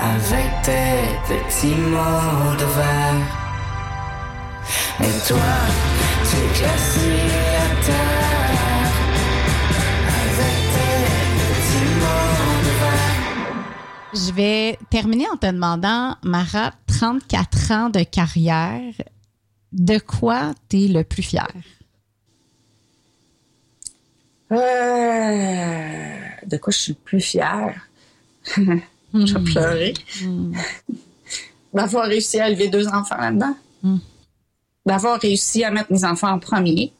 avec 0.00 0.62
tes 0.62 1.04
petits 1.28 1.74
mots 1.74 2.56
de 2.58 2.64
verre. 2.76 3.28
Et 5.00 5.28
toi, 5.28 5.52
tu 6.28 6.36
éclaircis 6.46 7.18
la 7.28 7.68
terre 7.86 8.92
avec 10.20 10.56
tes 10.74 10.98
petits 11.44 11.90
mots 12.00 12.60
de 12.66 12.72
verre. 12.80 13.18
Je 14.14 14.32
vais 14.32 14.78
terminer 14.90 15.26
en 15.30 15.36
te 15.36 15.46
demandant, 15.46 16.16
Mara, 16.22 16.72
34 16.86 17.72
ans 17.72 17.90
de 17.90 18.02
carrière, 18.02 18.94
de 19.72 19.98
quoi 19.98 20.52
tu 20.70 20.84
es 20.84 20.88
le 20.88 21.04
plus 21.04 21.22
fier? 21.22 21.48
Euh, 24.54 26.46
de 26.46 26.56
quoi 26.56 26.72
je 26.72 26.78
suis 26.78 26.92
le 26.92 26.98
plus 27.04 27.20
fière? 27.20 27.74
je 28.46 29.38
vais 29.38 29.52
pleurer. 29.52 29.94
D'avoir 31.72 32.06
réussi 32.06 32.40
à 32.40 32.48
élever 32.48 32.68
deux 32.68 32.86
enfants 32.88 33.16
là-dedans. 33.18 33.56
D'avoir 34.86 35.20
réussi 35.20 35.64
à 35.64 35.70
mettre 35.70 35.92
mes 35.92 36.04
enfants 36.04 36.30
en 36.30 36.38
premier. 36.38 36.92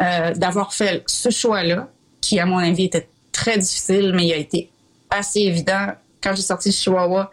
Euh, 0.00 0.34
d'avoir 0.34 0.74
fait 0.74 1.02
ce 1.06 1.30
choix-là, 1.30 1.88
qui, 2.20 2.38
à 2.38 2.44
mon 2.44 2.58
avis, 2.58 2.84
était 2.84 3.08
très 3.32 3.56
difficile, 3.56 4.12
mais 4.14 4.26
il 4.26 4.32
a 4.32 4.36
été 4.36 4.70
assez 5.08 5.40
évident. 5.40 5.92
Quand 6.22 6.34
j'ai 6.34 6.42
sorti 6.42 6.70
Chihuahua, 6.70 7.30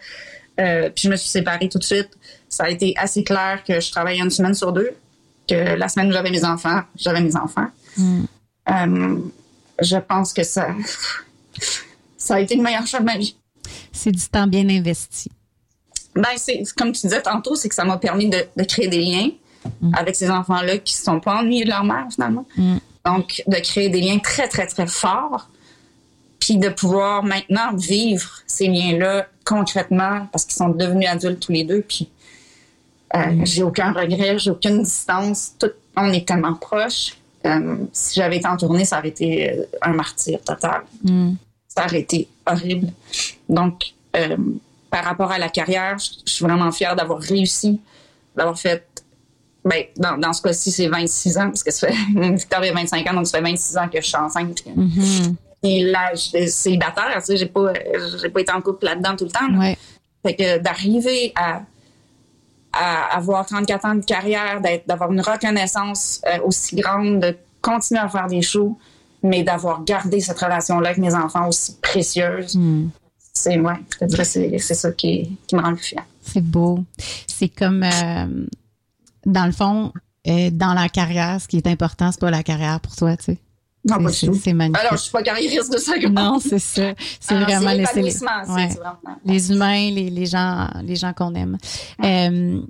euh, 0.59 0.89
puis 0.89 1.03
je 1.03 1.09
me 1.09 1.15
suis 1.15 1.29
séparée 1.29 1.67
tout 1.67 1.79
de 1.79 1.83
suite, 1.83 2.09
ça 2.47 2.65
a 2.65 2.69
été 2.69 2.93
assez 2.97 3.23
clair 3.23 3.63
que 3.67 3.79
je 3.81 3.91
travaillais 3.91 4.21
une 4.21 4.29
semaine 4.29 4.53
sur 4.53 4.71
deux, 4.71 4.91
que 5.49 5.75
la 5.75 5.89
semaine 5.89 6.09
où 6.09 6.11
j'avais 6.13 6.29
mes 6.29 6.45
enfants, 6.45 6.83
j'avais 6.95 7.21
mes 7.21 7.35
enfants. 7.35 7.67
Euh, 8.70 9.20
je 9.82 9.97
pense 9.97 10.34
que 10.34 10.43
ça, 10.43 10.70
ça 12.18 12.36
a 12.36 12.39
été 12.39 12.55
le 12.55 12.64
meilleur 12.64 12.86
choix 12.88 12.99
de 12.99 13.05
ma 13.05 13.18
vie. 13.18 13.36
C'est 13.91 14.11
du 14.11 14.26
temps 14.28 14.47
bien 14.47 14.68
investi. 14.70 15.30
Ben, 16.16 16.30
c'est 16.38 16.64
comme 16.78 16.91
tu 16.91 17.01
disais 17.01 17.22
tantôt, 17.22 17.55
c'est 17.55 17.70
que 17.70 17.76
ça 17.76 17.86
m'a 17.86 17.97
permis 17.97 18.30
de, 18.30 18.45
de 18.55 18.64
créer 18.64 18.88
des 18.88 18.99
liens 18.99 19.30
avec 19.93 20.16
ces 20.16 20.30
enfants-là 20.30 20.78
qui 20.78 20.93
ne 20.93 21.03
sont 21.03 21.20
pas 21.20 21.39
ennuyés 21.39 21.66
de 21.66 21.70
leur 21.70 21.84
mère, 21.84 22.05
finalement. 22.11 22.45
Donc, 23.05 23.43
de 23.47 23.55
créer 23.57 23.89
des 23.89 24.01
liens 24.01 24.20
très, 24.20 24.47
très, 24.47 24.68
très 24.68 24.88
forts, 24.88 25.49
puis 26.39 26.57
de 26.57 26.70
pouvoir 26.70 27.24
maintenant 27.24 27.74
vivre 27.76 28.30
ces 28.47 28.68
liens-là 28.68 29.28
concrètement 29.45 30.28
parce 30.32 30.45
qu'ils 30.45 30.55
sont 30.55 30.70
devenus 30.70 31.07
adultes 31.09 31.39
tous 31.39 31.51
les 31.51 31.64
deux, 31.64 31.82
puis 31.82 32.09
euh, 33.16 33.41
j'ai 33.43 33.64
aucun 33.64 33.91
regret, 33.91 34.39
j'ai 34.39 34.51
aucune 34.51 34.84
distance, 34.84 35.53
tout, 35.59 35.72
on 35.95 36.11
est 36.11 36.28
tellement 36.28 36.55
proches. 36.55 37.18
Euh, 37.45 37.77
si 37.91 38.15
j'avais 38.15 38.37
été 38.37 38.47
en 38.47 38.57
tournée, 38.57 38.85
ça 38.85 38.99
aurait 38.99 39.09
été 39.09 39.51
euh, 39.51 39.63
un 39.81 39.93
martyr 39.93 40.39
total. 40.41 40.83
Ça 41.67 41.85
aurait 41.85 42.01
été 42.01 42.27
horrible. 42.45 42.91
Donc, 43.49 43.93
euh, 44.15 44.37
par 44.89 45.03
rapport 45.03 45.31
à 45.31 45.39
la 45.39 45.49
carrière, 45.49 45.97
je 45.97 46.31
suis 46.31 46.45
vraiment 46.45 46.71
fière 46.71 46.95
d'avoir 46.95 47.19
réussi, 47.19 47.81
d'avoir 48.35 48.57
fait. 48.57 48.85
Ben, 49.65 49.85
dans, 49.97 50.17
dans 50.17 50.33
ce 50.33 50.41
cas-ci, 50.41 50.71
c'est 50.71 50.87
26 50.87 51.37
ans, 51.37 51.47
parce 51.47 51.63
que 51.63 51.71
ça 51.71 51.87
fait, 51.87 51.93
Victor 52.15 52.61
a 52.61 52.71
25 52.71 53.09
ans, 53.09 53.13
donc 53.13 53.27
ça 53.27 53.37
fait 53.37 53.43
26 53.43 53.77
ans 53.77 53.87
que 53.87 54.01
je 54.01 54.07
suis 54.07 54.17
enceinte. 54.17 54.61
Puis, 54.61 54.73
puis 55.61 55.83
là, 55.83 56.13
je 56.13 56.19
suis 56.19 56.49
célibataire, 56.49 57.15
tu 57.19 57.25
sais, 57.25 57.37
j'ai 57.37 57.45
pas, 57.45 57.71
pas 57.71 58.41
été 58.41 58.51
en 58.51 58.61
couple 58.61 58.85
là-dedans 58.85 59.15
tout 59.15 59.23
le 59.25 59.31
temps. 59.31 59.57
Ouais. 59.57 59.77
Fait 60.25 60.35
que 60.35 60.57
d'arriver 60.57 61.31
à, 61.35 61.61
à 62.74 63.15
avoir 63.15 63.45
34 63.45 63.86
ans 63.86 63.95
de 63.95 64.03
carrière, 64.03 64.61
d'avoir 64.88 65.11
une 65.11 65.21
reconnaissance 65.21 66.21
euh, 66.28 66.39
aussi 66.43 66.76
grande, 66.76 67.19
de 67.19 67.38
continuer 67.61 68.01
à 68.01 68.09
faire 68.09 68.28
des 68.28 68.41
shows, 68.41 68.78
mais 69.21 69.43
d'avoir 69.43 69.84
gardé 69.84 70.19
cette 70.19 70.39
relation-là 70.39 70.89
avec 70.89 70.99
mes 70.99 71.13
enfants 71.13 71.47
aussi 71.47 71.78
précieuse, 71.82 72.57
c'est, 73.34 73.59
ouais, 73.59 73.74
c'est, 73.99 74.59
ça 74.59 74.91
qui, 74.91 75.38
qui 75.47 75.55
me 75.55 75.61
rend 75.61 75.71
le. 75.71 75.78
C'est 76.21 76.43
beau. 76.43 76.84
C'est 77.28 77.49
comme, 77.49 77.84
euh, 77.84 78.45
dans 79.26 79.45
le 79.45 79.51
fond, 79.51 79.91
euh, 80.28 80.49
dans 80.51 80.74
la 80.74 80.89
carrière, 80.89 81.41
ce 81.41 81.47
qui 81.47 81.57
est 81.57 81.67
important, 81.67 82.11
c'est 82.11 82.21
pas 82.21 82.32
la 82.32 82.43
carrière 82.43 82.80
pour 82.80 82.95
toi, 82.95 83.15
tu 83.17 83.24
sais. 83.24 83.38
Non, 83.89 84.01
pas 84.03 84.11
C'est- 84.11 84.27
du 84.27 84.31
tout. 84.34 84.39
c'est 84.43 84.53
magnifique. 84.53 84.79
Alors, 84.86 84.97
je 84.97 85.03
suis 85.03 85.11
pas 85.11 85.23
carriériste 85.23 85.71
de 85.73 85.77
ça. 85.77 85.93
Non, 86.09 86.39
c'est 86.39 86.59
ça. 86.59 86.93
C'est 87.19 87.36
vraiment 87.39 87.71
laisser 87.73 88.01
les, 88.01 88.13
ouais. 88.13 88.67
vraiment- 88.67 88.97
les 89.25 89.51
humains, 89.51 89.89
les, 89.91 90.09
les 90.09 90.25
gens, 90.25 90.69
les 90.84 90.95
gens 90.95 91.11
qu'on 91.13 91.34
aime. 91.36 91.57
Euh, 92.03 92.61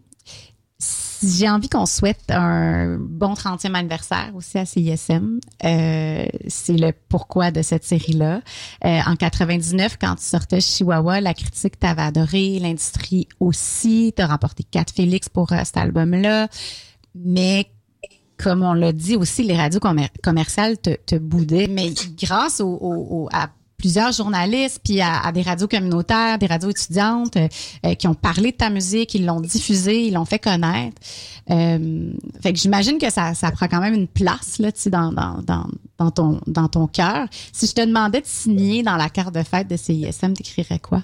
j'ai 1.26 1.50
envie 1.50 1.70
qu'on 1.70 1.86
souhaite 1.86 2.24
un 2.30 2.98
bon 3.00 3.34
30e 3.36 3.76
anniversaire 3.76 4.32
aussi 4.36 4.58
à 4.58 4.66
CISM. 4.66 5.40
Euh, 5.64 6.26
c'est 6.50 6.74
le 6.78 6.92
pourquoi 7.08 7.50
de 7.52 7.62
cette 7.62 7.86
série-là. 7.86 8.42
Euh, 8.84 9.00
en 9.06 9.16
99, 9.16 9.98
quand 10.02 10.16
tu 10.16 10.24
sortais 10.26 10.60
Chihuahua, 10.60 11.22
la 11.22 11.34
critique 11.34 11.80
t'avait 11.80 12.02
adoré, 12.02 12.60
l'industrie 12.60 13.30
aussi. 13.40 14.12
T'as 14.16 14.28
remporté 14.28 14.64
quatre 14.64 14.94
Félix 14.94 15.30
pour 15.30 15.54
euh, 15.54 15.62
cet 15.64 15.78
album-là. 15.78 16.50
Mais 17.16 17.68
comme 18.38 18.64
on 18.64 18.74
l'a 18.74 18.92
dit 18.92 19.16
aussi, 19.16 19.44
les 19.44 19.56
radios 19.56 19.80
commer- 19.80 20.10
commerciales 20.22 20.78
te, 20.78 21.16
boudaient. 21.18 21.68
Mais 21.68 21.94
grâce 22.18 22.62
à 23.32 23.50
plusieurs 23.84 24.14
journalistes, 24.14 24.80
puis 24.82 25.02
à, 25.02 25.30
des 25.34 25.42
radios 25.42 25.68
communautaires, 25.68 26.38
des 26.38 26.46
radios 26.46 26.70
étudiantes, 26.70 27.36
euh, 27.36 27.50
euh, 27.86 27.96
qui 27.96 28.08
ont 28.08 28.14
parlé 28.14 28.54
de 28.54 28.58
ta 28.58 28.70
musique, 28.70 29.14
ils 29.14 29.26
l'ont 29.26 29.42
diffusée, 29.42 30.08
ils 30.08 30.14
l'ont 30.14 30.24
fait 30.24 30.40
connaître. 30.40 30.96
Euh, 31.52 32.14
fait 32.42 32.54
que 32.54 32.60
j'imagine 32.60 32.98
que 32.98 33.10
ça, 33.10 33.34
prend 33.52 33.68
quand 33.68 33.82
même 33.82 33.94
une 33.94 34.08
place 34.08 34.60
là, 34.60 34.72
dans, 34.86 35.12
dans, 35.12 36.42
dans 36.48 36.68
ton 36.70 36.88
cœur. 36.88 37.28
Si 37.52 37.68
je 37.68 37.74
te 37.74 37.86
demandais 37.86 38.22
de 38.22 38.26
signer 38.26 38.84
dans 38.84 38.96
la 38.96 39.10
carte 39.10 39.36
de 39.36 39.44
fête 39.44 39.68
de 39.68 39.76
CISM, 39.76 40.32
t'écrirais 40.32 40.80
quoi? 40.80 41.04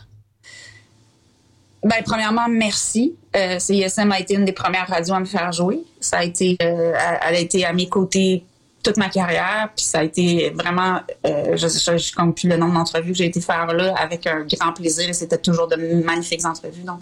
Ben, 1.84 2.04
premièrement, 2.06 2.48
merci. 2.50 3.16
Euh, 3.36 3.58
CISM 3.60 4.12
a 4.12 4.20
été 4.20 4.34
une 4.34 4.46
des 4.46 4.52
premières 4.52 4.88
radios 4.88 5.14
à 5.16 5.20
me 5.20 5.26
faire 5.26 5.52
jouer. 5.54 5.80
Ça 6.02 6.18
a 6.20 6.24
été, 6.24 6.58
euh, 6.62 6.94
elle 7.28 7.36
a 7.36 7.40
été 7.40 7.64
à 7.66 7.72
mes 7.74 7.88
côtés 7.88 8.44
toute 8.84 8.98
ma 8.98 9.10
carrière, 9.10 9.70
puis 9.76 9.86
ça 9.86 10.00
a 10.00 10.04
été 10.04 10.52
vraiment, 10.52 11.00
euh, 11.26 11.56
je 11.58 11.68
je 11.68 11.98
je 11.98 12.14
compte 12.16 12.36
plus 12.38 12.48
le 12.48 12.56
nombre 12.58 12.74
d'entrevues 12.76 13.12
que 13.12 13.18
j'ai 13.18 13.26
été 13.26 13.42
faire 13.42 13.68
là 13.68 13.94
avec 13.98 14.26
un 14.26 14.46
grand 14.46 14.72
plaisir 14.74 15.08
et 15.10 15.14
c'était 15.14 15.38
toujours 15.38 15.68
de 15.68 15.76
magnifiques 16.04 16.46
entrevues. 16.46 16.84
Donc, 16.84 17.00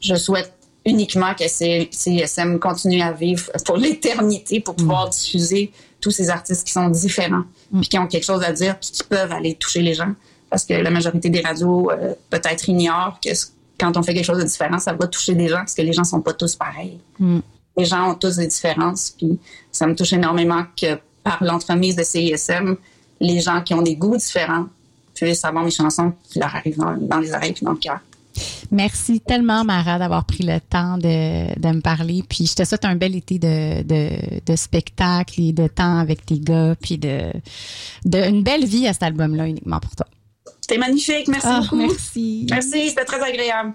je 0.00 0.14
souhaite 0.16 0.52
uniquement 0.84 1.32
que 1.34 1.44
CISM 1.48 2.58
continue 2.58 3.00
à 3.00 3.12
vivre 3.12 3.50
pour 3.64 3.76
l'éternité 3.84 4.60
pour 4.60 4.74
pouvoir 4.76 5.08
diffuser 5.08 5.72
tous 6.00 6.10
ces 6.10 6.30
artistes 6.30 6.66
qui 6.66 6.72
sont 6.72 6.88
différents, 6.88 7.44
puis 7.72 7.88
qui 7.88 7.98
ont 7.98 8.06
quelque 8.08 8.24
chose 8.24 8.42
à 8.44 8.52
dire, 8.52 8.78
puis 8.78 8.90
qui 8.90 9.04
peuvent 9.04 9.32
aller 9.32 9.54
toucher 9.54 9.80
les 9.82 9.94
gens. 9.94 10.12
Parce 10.50 10.64
que 10.64 10.74
la 10.74 10.90
majorité 10.90 11.30
des 11.30 11.40
radios 11.40 11.90
euh, 11.90 12.14
peut-être 12.30 12.68
ignorent 12.68 13.18
que 13.24 13.32
c- 13.34 13.46
quand 13.78 13.96
on 13.96 14.02
fait 14.02 14.14
quelque 14.14 14.24
chose 14.24 14.38
de 14.38 14.44
différent, 14.44 14.78
ça 14.78 14.92
va 14.92 15.06
toucher 15.06 15.34
des 15.34 15.48
gens 15.48 15.58
parce 15.58 15.74
que 15.74 15.82
les 15.82 15.92
gens 15.92 16.04
sont 16.04 16.20
pas 16.20 16.32
tous 16.32 16.54
pareils. 16.54 16.98
Les 17.76 17.84
gens 17.84 18.12
ont 18.12 18.14
tous 18.14 18.36
des 18.36 18.46
différences, 18.46 19.14
puis 19.16 19.38
ça 19.72 19.86
me 19.86 19.96
touche 19.96 20.12
énormément 20.12 20.64
que 20.80 20.98
par 21.24 21.42
l'entremise 21.42 21.96
de 21.96 22.04
CISM, 22.04 22.76
les 23.20 23.40
gens 23.40 23.62
qui 23.62 23.74
ont 23.74 23.82
des 23.82 23.96
goûts 23.96 24.16
différents 24.16 24.66
puissent 25.14 25.44
avoir 25.44 25.64
mes 25.64 25.70
chansons 25.70 26.12
qui 26.24 26.38
leur 26.38 26.54
arrivent 26.54 26.78
dans, 26.78 26.96
dans 26.96 27.18
les 27.18 27.32
oreilles 27.32 27.52
puis 27.52 27.64
dans 27.64 27.72
le 27.72 27.78
cœur. 27.78 28.00
Merci 28.70 29.20
tellement, 29.20 29.64
Mara, 29.64 29.98
d'avoir 29.98 30.24
pris 30.24 30.44
le 30.44 30.58
temps 30.60 30.98
de, 30.98 31.58
de 31.58 31.68
me 31.68 31.80
parler. 31.80 32.24
Puis 32.28 32.46
je 32.46 32.54
te 32.54 32.64
souhaite 32.64 32.84
un 32.84 32.96
bel 32.96 33.14
été 33.14 33.38
de, 33.38 33.82
de, 33.82 34.10
de 34.44 34.56
spectacle 34.56 35.40
et 35.40 35.52
de 35.52 35.68
temps 35.68 35.98
avec 35.98 36.26
tes 36.26 36.40
gars, 36.40 36.74
puis 36.80 36.98
de, 36.98 37.30
de 38.04 38.18
une 38.28 38.42
belle 38.42 38.64
vie 38.64 38.88
à 38.88 38.92
cet 38.92 39.04
album-là 39.04 39.46
uniquement 39.46 39.78
pour 39.80 39.94
toi. 39.94 40.06
C'était 40.66 40.78
magnifique, 40.78 41.28
merci 41.28 41.46
Ah, 41.46 41.60
beaucoup. 41.60 41.76
merci. 41.76 42.46
Merci, 42.48 42.88
c'était 42.88 43.04
très 43.04 43.20
agréable. 43.20 43.74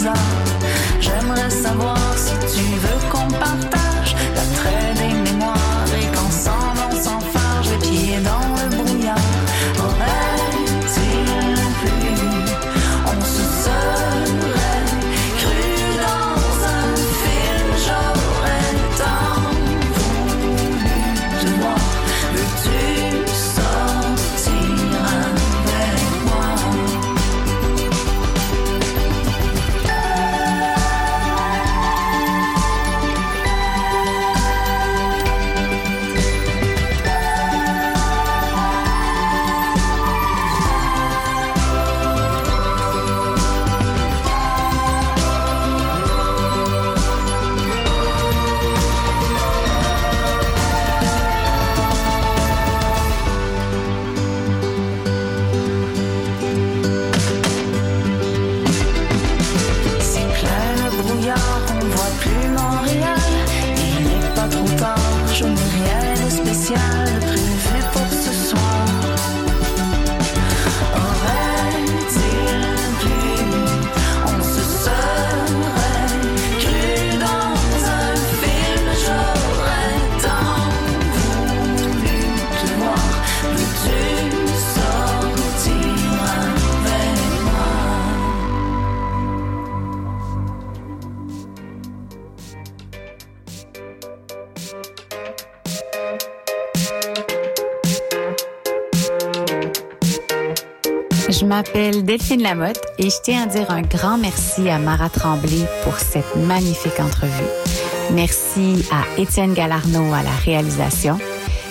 Bizarre. 0.00 0.14
J'aimerais 0.98 1.50
savoir 1.50 1.99
Delphine 102.10 102.42
Lamotte 102.42 102.82
et 102.98 103.08
je 103.08 103.16
tiens 103.22 103.44
à 103.44 103.46
dire 103.46 103.70
un 103.70 103.82
grand 103.82 104.18
merci 104.18 104.68
à 104.68 104.80
Mara 104.80 105.08
Tremblay 105.08 105.64
pour 105.84 105.96
cette 105.96 106.34
magnifique 106.34 106.98
entrevue. 106.98 107.30
Merci 108.10 108.84
à 108.90 109.04
Étienne 109.16 109.54
Galarno 109.54 110.12
à 110.12 110.24
la 110.24 110.32
réalisation 110.44 111.20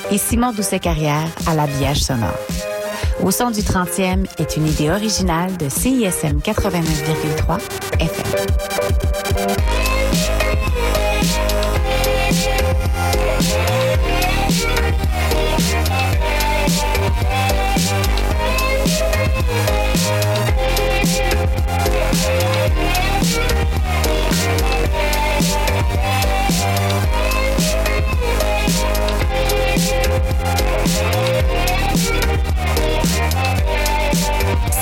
et 0.10 0.18
Simon 0.18 0.54
Doucet-Carrière 0.54 1.28
à 1.46 1.56
l'habillage 1.56 2.00
sonore. 2.00 2.40
Au 3.22 3.32
son 3.32 3.52
du 3.52 3.60
30e 3.60 4.28
est 4.38 4.56
une 4.56 4.68
idée 4.68 4.90
originale 4.90 5.58
de 5.58 5.68
CISM 5.68 6.40
89,3 6.40 7.60
FM. 8.00 8.46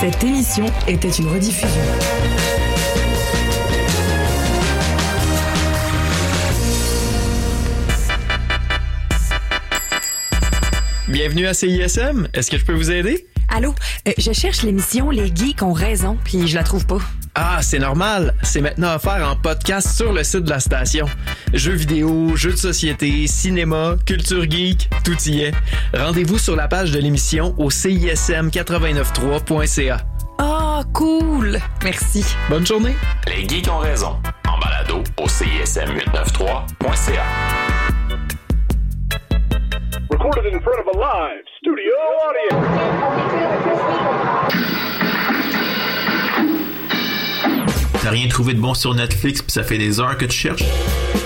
Cette 0.09 0.23
émission 0.23 0.65
était 0.87 1.09
une 1.09 1.27
rediffusion. 1.27 1.67
Bienvenue 11.09 11.45
à 11.47 11.53
CISM. 11.53 12.29
Est-ce 12.33 12.49
que 12.49 12.57
je 12.57 12.63
peux 12.63 12.73
vous 12.73 12.89
aider? 12.89 13.27
Allô, 13.49 13.75
euh, 14.07 14.13
je 14.17 14.31
cherche 14.31 14.63
l'émission 14.63 15.09
Les 15.09 15.27
Geeks 15.27 15.61
ont 15.61 15.73
raison, 15.73 16.17
puis 16.23 16.47
je 16.47 16.55
la 16.55 16.63
trouve 16.63 16.85
pas. 16.85 16.99
Ah, 17.39 17.59
c'est 17.61 17.77
normal. 17.77 18.33
C'est 18.41 18.61
maintenant 18.61 18.95
offert 18.95 19.23
en 19.29 19.35
podcast 19.35 19.95
sur 19.95 20.11
le 20.11 20.23
site 20.23 20.45
de 20.45 20.49
la 20.49 20.59
station. 20.59 21.05
Jeux 21.53 21.75
vidéo, 21.75 22.35
jeux 22.35 22.53
de 22.53 22.57
société, 22.57 23.27
cinéma, 23.27 23.93
culture 24.07 24.49
geek, 24.49 24.89
tout 25.05 25.15
y 25.27 25.41
est. 25.41 25.53
Rendez-vous 25.93 26.39
sur 26.39 26.55
la 26.55 26.67
page 26.67 26.89
de 26.89 26.97
l'émission 26.97 27.53
au 27.59 27.69
cism893.ca. 27.69 29.97
Ah, 30.39 30.81
cool! 30.93 31.59
Merci. 31.83 32.25
Bonne 32.49 32.65
journée. 32.65 32.95
Les 33.27 33.47
geeks 33.47 33.69
ont 33.69 33.77
raison. 33.77 34.15
En 34.47 34.57
balado 34.57 35.03
au 35.21 35.27
CISM893.ca. 35.27 37.23
Recorded 40.09 40.55
in 40.55 40.59
front 40.61 40.79
of 40.79 40.88
a 40.88 40.93
live 40.97 41.43
studio 41.59 41.93
audience. 42.25 42.65
T'as 48.07 48.13
rien 48.13 48.29
trouvé 48.29 48.53
de 48.53 48.61
bon 48.61 48.73
sur 48.73 48.95
Netflix 48.95 49.41
puis 49.41 49.51
ça 49.51 49.63
fait 49.63 49.77
des 49.77 49.99
heures 49.99 50.17
que 50.17 50.23
tu 50.23 50.37
cherches? 50.37 50.63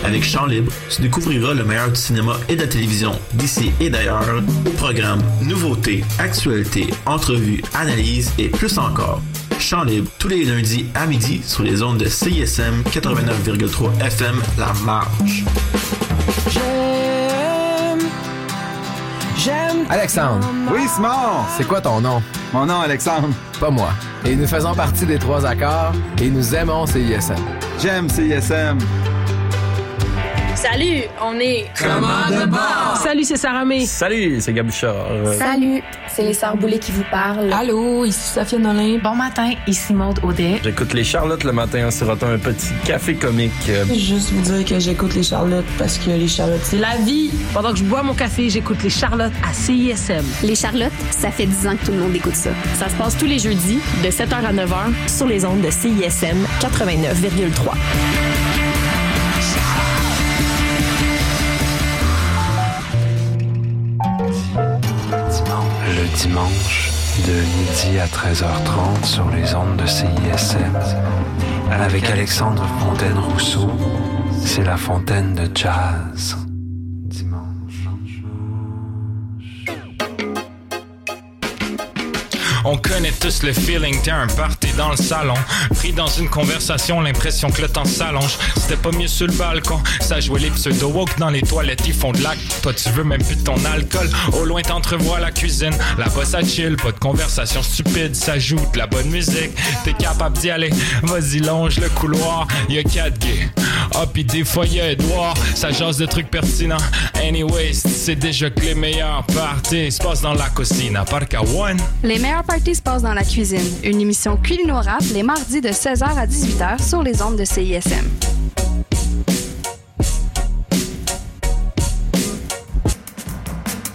Avec 0.04 0.24
Champ 0.24 0.48
Libre, 0.48 0.72
tu 0.90 1.04
découvriras 1.04 1.54
le 1.54 1.64
meilleur 1.64 1.92
du 1.92 1.96
cinéma 1.96 2.36
et 2.50 2.56
de 2.56 2.62
la 2.62 2.68
télévision 2.68 3.12
d'ici 3.34 3.72
et 3.80 3.92
d'ailleurs 3.92 4.42
au 4.66 4.70
programme 4.72 5.22
nouveautés, 5.44 6.04
actualités, 6.18 6.88
entrevues, 7.06 7.62
analyses 7.76 8.34
et 8.40 8.50
plus 8.50 8.80
encore. 8.80 9.22
Champ 9.60 9.84
Libre 9.84 10.10
tous 10.18 10.30
les 10.30 10.44
lundis 10.44 10.88
à 10.96 11.06
midi 11.06 11.42
sur 11.46 11.62
les 11.62 11.84
ondes 11.84 12.00
de 12.00 12.10
CISM 12.10 12.82
89,3 12.90 14.04
FM 14.04 14.42
La 14.58 14.74
Marge. 14.84 15.46
J'aime. 19.44 19.88
Alexandre. 19.90 20.48
Oui, 20.72 20.88
Simon. 20.88 21.46
C'est 21.58 21.68
quoi 21.68 21.82
ton 21.82 22.00
nom? 22.00 22.22
Mon 22.54 22.68
nom, 22.68 22.82
Alexandre. 22.82 23.30
Pas 23.60 23.72
moi. 23.72 23.90
Et 24.24 24.36
nous 24.36 24.46
faisons 24.46 24.76
partie 24.76 25.06
des 25.08 25.18
trois 25.18 25.44
accords 25.48 25.94
et 26.22 26.30
nous 26.30 26.54
aimons 26.54 26.86
CISM. 26.86 27.34
J'aime 27.82 28.08
CISM. 28.08 28.78
Salut, 30.62 31.02
on 31.20 31.40
est 31.40 31.66
Salut, 33.02 33.24
c'est 33.24 33.36
Sarah 33.38 33.66
May. 33.66 33.84
Salut, 33.88 34.40
c'est 34.40 34.54
Gabuchard. 34.54 35.08
Salut, 35.36 35.82
c'est 36.08 36.22
les 36.22 36.36
Sœurs 36.36 36.56
Boulay 36.56 36.78
qui 36.78 36.92
vous 36.92 37.04
parlent. 37.10 37.52
Allô, 37.52 38.06
ici 38.06 38.20
Safia 38.20 38.60
Nolin. 38.60 39.00
Bon 39.04 39.16
matin, 39.16 39.54
ici 39.66 39.92
Maude 39.92 40.20
Audet. 40.22 40.62
J'écoute 40.64 40.94
les 40.94 41.04
Charlottes 41.04 41.46
le 41.46 41.52
matin 41.52 41.88
en 41.88 41.92
sirotant 41.92 42.28
un 42.28 42.38
petit 42.38 42.74
café 42.86 43.16
comique. 43.16 43.72
Juste 43.92 44.30
vous 44.34 44.42
dire 44.42 44.64
que 44.64 44.80
j'écoute 44.80 45.16
les 45.16 45.24
Charlottes 45.24 45.66
parce 45.80 45.98
que 45.98 46.12
les 46.12 46.28
Charlottes, 46.28 46.62
c'est 46.64 46.78
la 46.78 46.96
vie. 46.98 47.32
Pendant 47.56 47.72
que 47.72 47.80
je 47.80 47.84
bois 47.84 48.04
mon 48.04 48.14
café, 48.14 48.48
j'écoute 48.52 48.84
les 48.84 48.92
Charlottes 48.92 49.34
à 49.44 49.54
CISM. 49.54 50.24
Les 50.44 50.56
Charlottes, 50.56 50.92
ça 51.10 51.32
fait 51.32 51.48
10 51.48 51.68
ans 51.70 51.76
que 51.76 51.88
tout 51.88 51.92
le 51.92 51.98
monde 51.98 52.16
écoute 52.16 52.36
ça. 52.36 52.52
Ça 52.78 52.88
se 52.88 52.96
passe 52.96 53.18
tous 53.18 53.26
les 53.26 53.40
jeudis 53.40 53.80
de 54.04 54.10
7h 54.10 54.46
à 54.46 54.54
9h 54.54 54.94
sur 55.08 55.26
les 55.26 55.44
ondes 55.44 55.62
de 55.62 55.72
CISM 55.72 56.46
89,3. 56.60 58.41
Dimanche, 66.16 66.92
de 67.28 67.34
midi 67.34 68.00
à 68.00 68.08
13h30 68.08 69.04
sur 69.04 69.30
les 69.30 69.54
ondes 69.56 69.78
de 69.78 69.86
CISM. 69.86 70.78
Avec 71.72 72.10
Alexandre 72.10 72.66
Fontaine-Rousseau, 72.80 73.72
c'est 74.44 74.64
la 74.64 74.78
fontaine 74.78 75.36
de 75.36 75.50
jazz. 75.56 76.38
On 82.64 82.78
connaît 82.78 83.12
tous 83.20 83.42
le 83.44 83.54
feeling, 83.54 84.00
t'es 84.02 84.12
un 84.12 84.28
dans 84.78 84.90
le 84.90 84.98
salon. 84.98 85.34
Pris 85.76 85.94
dans 85.94 86.08
une 86.08 86.30
conversation, 86.30 87.02
l'impression 87.02 87.50
que 87.50 87.62
le 87.62 87.70
temps 87.70 87.86
s'allonge. 87.86 88.38
C'était 88.56 88.76
pas 88.76 88.92
mieux 88.92 89.08
sur 89.08 89.28
le 89.28 89.34
balcon. 89.34 89.80
Ça 90.00 90.20
jouait 90.20 90.40
les 90.40 90.50
pseudo-woke 90.52 91.18
dans 91.18 91.30
les 91.30 91.42
toilettes, 91.42 91.84
ils 91.88 91.94
font 91.94 92.12
de 92.12 92.22
l'acte. 92.22 92.62
Toi, 92.62 92.74
tu 92.74 92.90
veux 92.90 93.04
même 93.04 93.24
plus 93.24 93.36
de 93.36 93.44
ton 93.44 93.56
alcool. 93.66 94.10
Au 94.34 94.46
loin, 94.46 94.62
t'entrevois 94.62 95.20
la 95.20 95.32
cuisine. 95.32 95.74
Là-bas, 95.98 96.26
ça 96.26 96.44
chill. 96.44 96.76
Pas 96.78 96.92
de 96.92 97.00
conversation 97.00 97.62
stupide. 97.64 98.16
Ça 98.16 98.40
joue 98.40 98.60
de 98.74 98.78
la 98.78 98.88
bonne 98.88 99.10
musique. 99.10 99.52
T'es 99.84 99.94
capable 99.94 100.38
d'y 100.38 100.50
aller. 100.50 100.70
Vas-y, 101.04 101.40
longe 101.40 101.80
le 101.80 101.90
couloir. 101.90 102.48
Y'a 102.70 102.84
quatre 102.84 103.18
gays. 103.20 103.50
Ah, 103.96 104.06
pis 104.12 104.24
des 104.24 104.44
fois, 104.44 104.66
y'a 104.66 104.92
Edouard. 104.92 105.36
Ça 105.56 105.72
jase 105.72 105.98
de 105.98 106.06
trucs 106.06 106.30
pertinents. 106.30 106.78
Anyways, 107.16 107.74
c'est 107.74 108.16
déjà 108.16 108.50
que 108.50 108.62
les 108.62 108.76
meilleurs 108.76 109.26
parties 109.28 109.92
se 109.92 110.02
passent 110.02 110.22
dans 110.22 110.34
la 110.34 110.50
cuisine. 110.50 110.96
À 110.96 111.06
part 111.06 111.28
qu'à 111.28 111.42
one. 111.42 111.78
Les 112.04 112.20
meilleures 112.20 112.44
parties 112.44 112.76
se 112.76 112.82
passent 112.82 113.04
dans 113.04 113.14
la 113.14 113.24
cuisine. 113.24 113.60
Une 113.84 114.00
émission 114.02 114.38
les 115.14 115.24
mardis 115.24 115.60
de 115.60 115.70
16h 115.70 116.04
à 116.04 116.28
18h 116.28 116.88
sur 116.88 117.02
les 117.02 117.22
ondes 117.22 117.36
de 117.36 117.46
CISM. 117.46 118.06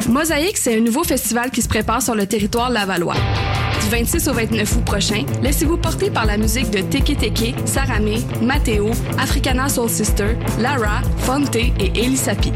Mosaïque, 0.09 0.57
c'est 0.57 0.77
un 0.77 0.81
nouveau 0.81 1.05
festival 1.05 1.51
qui 1.51 1.63
se 1.63 1.69
prépare 1.69 2.03
sur 2.03 2.15
le 2.15 2.27
territoire 2.27 2.71
lavallois. 2.71 3.15
Du 3.87 3.93
26 3.93 4.27
au 4.27 4.33
29 4.33 4.77
août 4.77 4.85
prochain, 4.85 5.25
laissez-vous 5.43 5.77
porter 5.77 6.11
par 6.11 6.27
la 6.27 6.37
musique 6.37 6.73
de 6.73 6.81
Teke 6.81 7.17
Teke, 7.17 7.55
Saramé, 7.67 8.17
Mateo, 8.43 8.91
Africana 9.17 9.69
Soul 9.69 9.89
Sister, 9.89 10.37
Lara, 10.59 11.03
Fonte 11.19 11.55
et 11.55 11.73
Elisapi. 11.95 12.53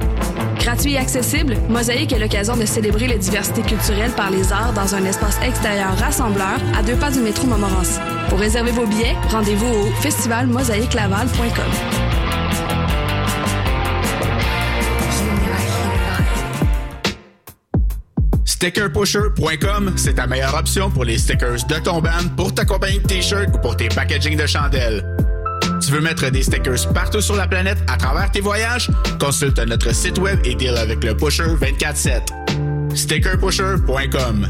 Gratuit 0.59 0.95
et 0.95 0.99
accessible, 0.99 1.57
Mosaïque 1.69 2.13
est 2.13 2.19
l'occasion 2.19 2.57
de 2.57 2.67
célébrer 2.67 3.07
les 3.07 3.19
diversités 3.19 3.63
culturelles 3.63 4.11
par 4.11 4.33
les 4.33 4.53
arts 4.53 4.73
dans 4.73 4.97
un 4.97 5.05
espace 5.05 5.39
extérieur 5.41 5.97
rassembleur 5.99 6.59
à 6.77 6.83
deux 6.83 6.97
pas 6.97 7.13
du 7.13 7.21
métro 7.21 7.47
Montmorency. 7.47 8.01
Pour 8.29 8.41
réserver 8.41 8.73
vos 8.73 8.87
billets, 8.87 9.15
rendez-vous 9.31 9.73
au 9.73 9.87
festivalmosaïquelaval.com. 10.03 12.10
Stickerpusher.com, 18.61 19.95
c'est 19.97 20.17
ta 20.17 20.27
meilleure 20.27 20.55
option 20.55 20.91
pour 20.91 21.05
les 21.05 21.17
stickers 21.17 21.65
de 21.67 21.77
ton 21.83 22.03
band, 22.03 22.29
pour 22.37 22.55
ta 22.55 22.67
compagnie 22.67 22.99
de 22.99 23.07
t-shirts 23.07 23.49
ou 23.55 23.59
pour 23.59 23.75
tes 23.75 23.89
packaging 23.89 24.37
de 24.37 24.47
chandelles. 24.47 25.03
Tu 25.83 25.91
veux 25.91 26.03
mettre 26.03 26.29
des 26.29 26.43
stickers 26.43 26.93
partout 26.93 27.23
sur 27.23 27.37
la 27.37 27.49
planète 27.49 27.79
à 27.89 27.97
travers 27.97 28.31
tes 28.31 28.43
voyages? 28.43 28.91
Consulte 29.19 29.59
notre 29.61 29.95
site 29.95 30.19
web 30.19 30.39
et 30.45 30.55
deal 30.55 30.77
avec 30.77 31.03
le 31.03 31.17
Pusher 31.17 31.45
24-7. 31.59 32.21
Stickerpusher.com 32.95 34.47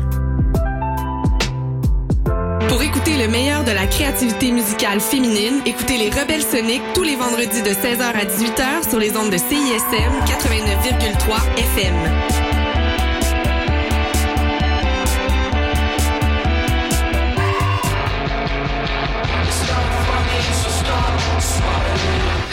Pour 2.69 2.83
écouter 2.83 3.17
le 3.17 3.29
meilleur 3.29 3.63
de 3.63 3.71
la 3.71 3.87
créativité 3.87 4.51
musicale 4.51 4.99
féminine, 4.99 5.61
écoutez 5.67 5.99
les 5.99 6.11
Rebelles 6.11 6.43
Soniques 6.43 6.83
tous 6.95 7.05
les 7.05 7.15
vendredis 7.15 7.63
de 7.63 7.71
16h 7.71 8.03
à 8.03 8.25
18h 8.25 8.91
sur 8.91 8.99
les 8.99 9.17
ondes 9.17 9.31
de 9.31 9.39
CISM 9.39 10.11
89,3 10.27 11.59
FM. 11.77 12.50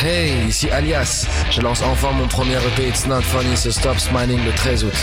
Hey, 0.09 0.47
ici 0.47 0.69
Alias. 0.69 1.27
Je 1.51 1.59
lance 1.59 1.81
enfin 1.81 2.13
mon 2.13 2.29
premier 2.29 2.55
EP 2.55 2.87
It's 2.87 3.05
Not 3.07 3.23
Funny 3.23 3.57
So 3.57 3.71
Stop 3.71 3.99
Smiling 3.99 4.39
le 4.45 4.53
13 4.53 4.85
août. 4.85 4.93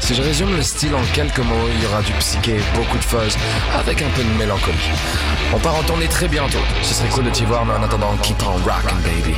Si 0.00 0.16
je 0.16 0.20
résume 0.20 0.56
le 0.56 0.62
style 0.62 0.96
en 0.96 1.02
quelques 1.14 1.38
mots, 1.38 1.68
il 1.76 1.80
y 1.80 1.86
aura 1.86 2.02
du 2.02 2.10
psyché, 2.14 2.56
beaucoup 2.74 2.98
de 2.98 3.04
fuzz, 3.04 3.36
avec 3.78 4.02
un 4.02 4.08
peu 4.16 4.24
de 4.24 4.36
mélancolie. 4.36 4.76
On 5.54 5.60
part 5.60 5.76
en 5.76 5.84
tournée 5.84 6.08
très 6.08 6.26
bientôt. 6.26 6.58
Ce 6.82 6.92
serait 6.92 7.08
cool 7.10 7.26
de 7.26 7.30
t'y 7.30 7.44
voir, 7.44 7.64
mais 7.64 7.74
en 7.74 7.82
attendant, 7.84 8.16
keep 8.20 8.42
on 8.42 8.54
rockin' 8.68 8.96
baby. 9.04 9.36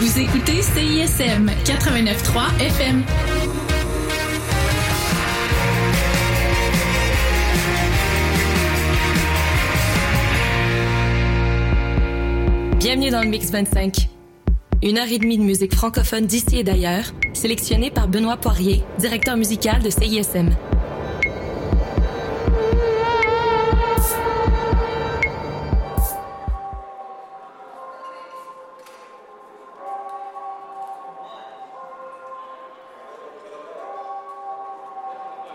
Vous 0.00 0.18
écoutez 0.18 0.62
CISM 0.62 1.50
89.3 1.66 2.58
FM. 2.58 3.04
Bienvenue 12.78 13.10
dans 13.10 13.22
le 13.22 13.28
Mix 13.28 13.50
25. 13.50 14.08
Une 14.84 14.98
heure 14.98 15.10
et 15.10 15.18
demie 15.18 15.36
de 15.36 15.42
musique 15.42 15.74
francophone 15.74 16.26
d'ici 16.26 16.58
et 16.58 16.62
d'ailleurs, 16.62 17.12
sélectionnée 17.32 17.90
par 17.90 18.06
Benoît 18.06 18.36
Poirier, 18.36 18.84
directeur 19.00 19.36
musical 19.36 19.82
de 19.82 19.90
CISM. 19.90 20.50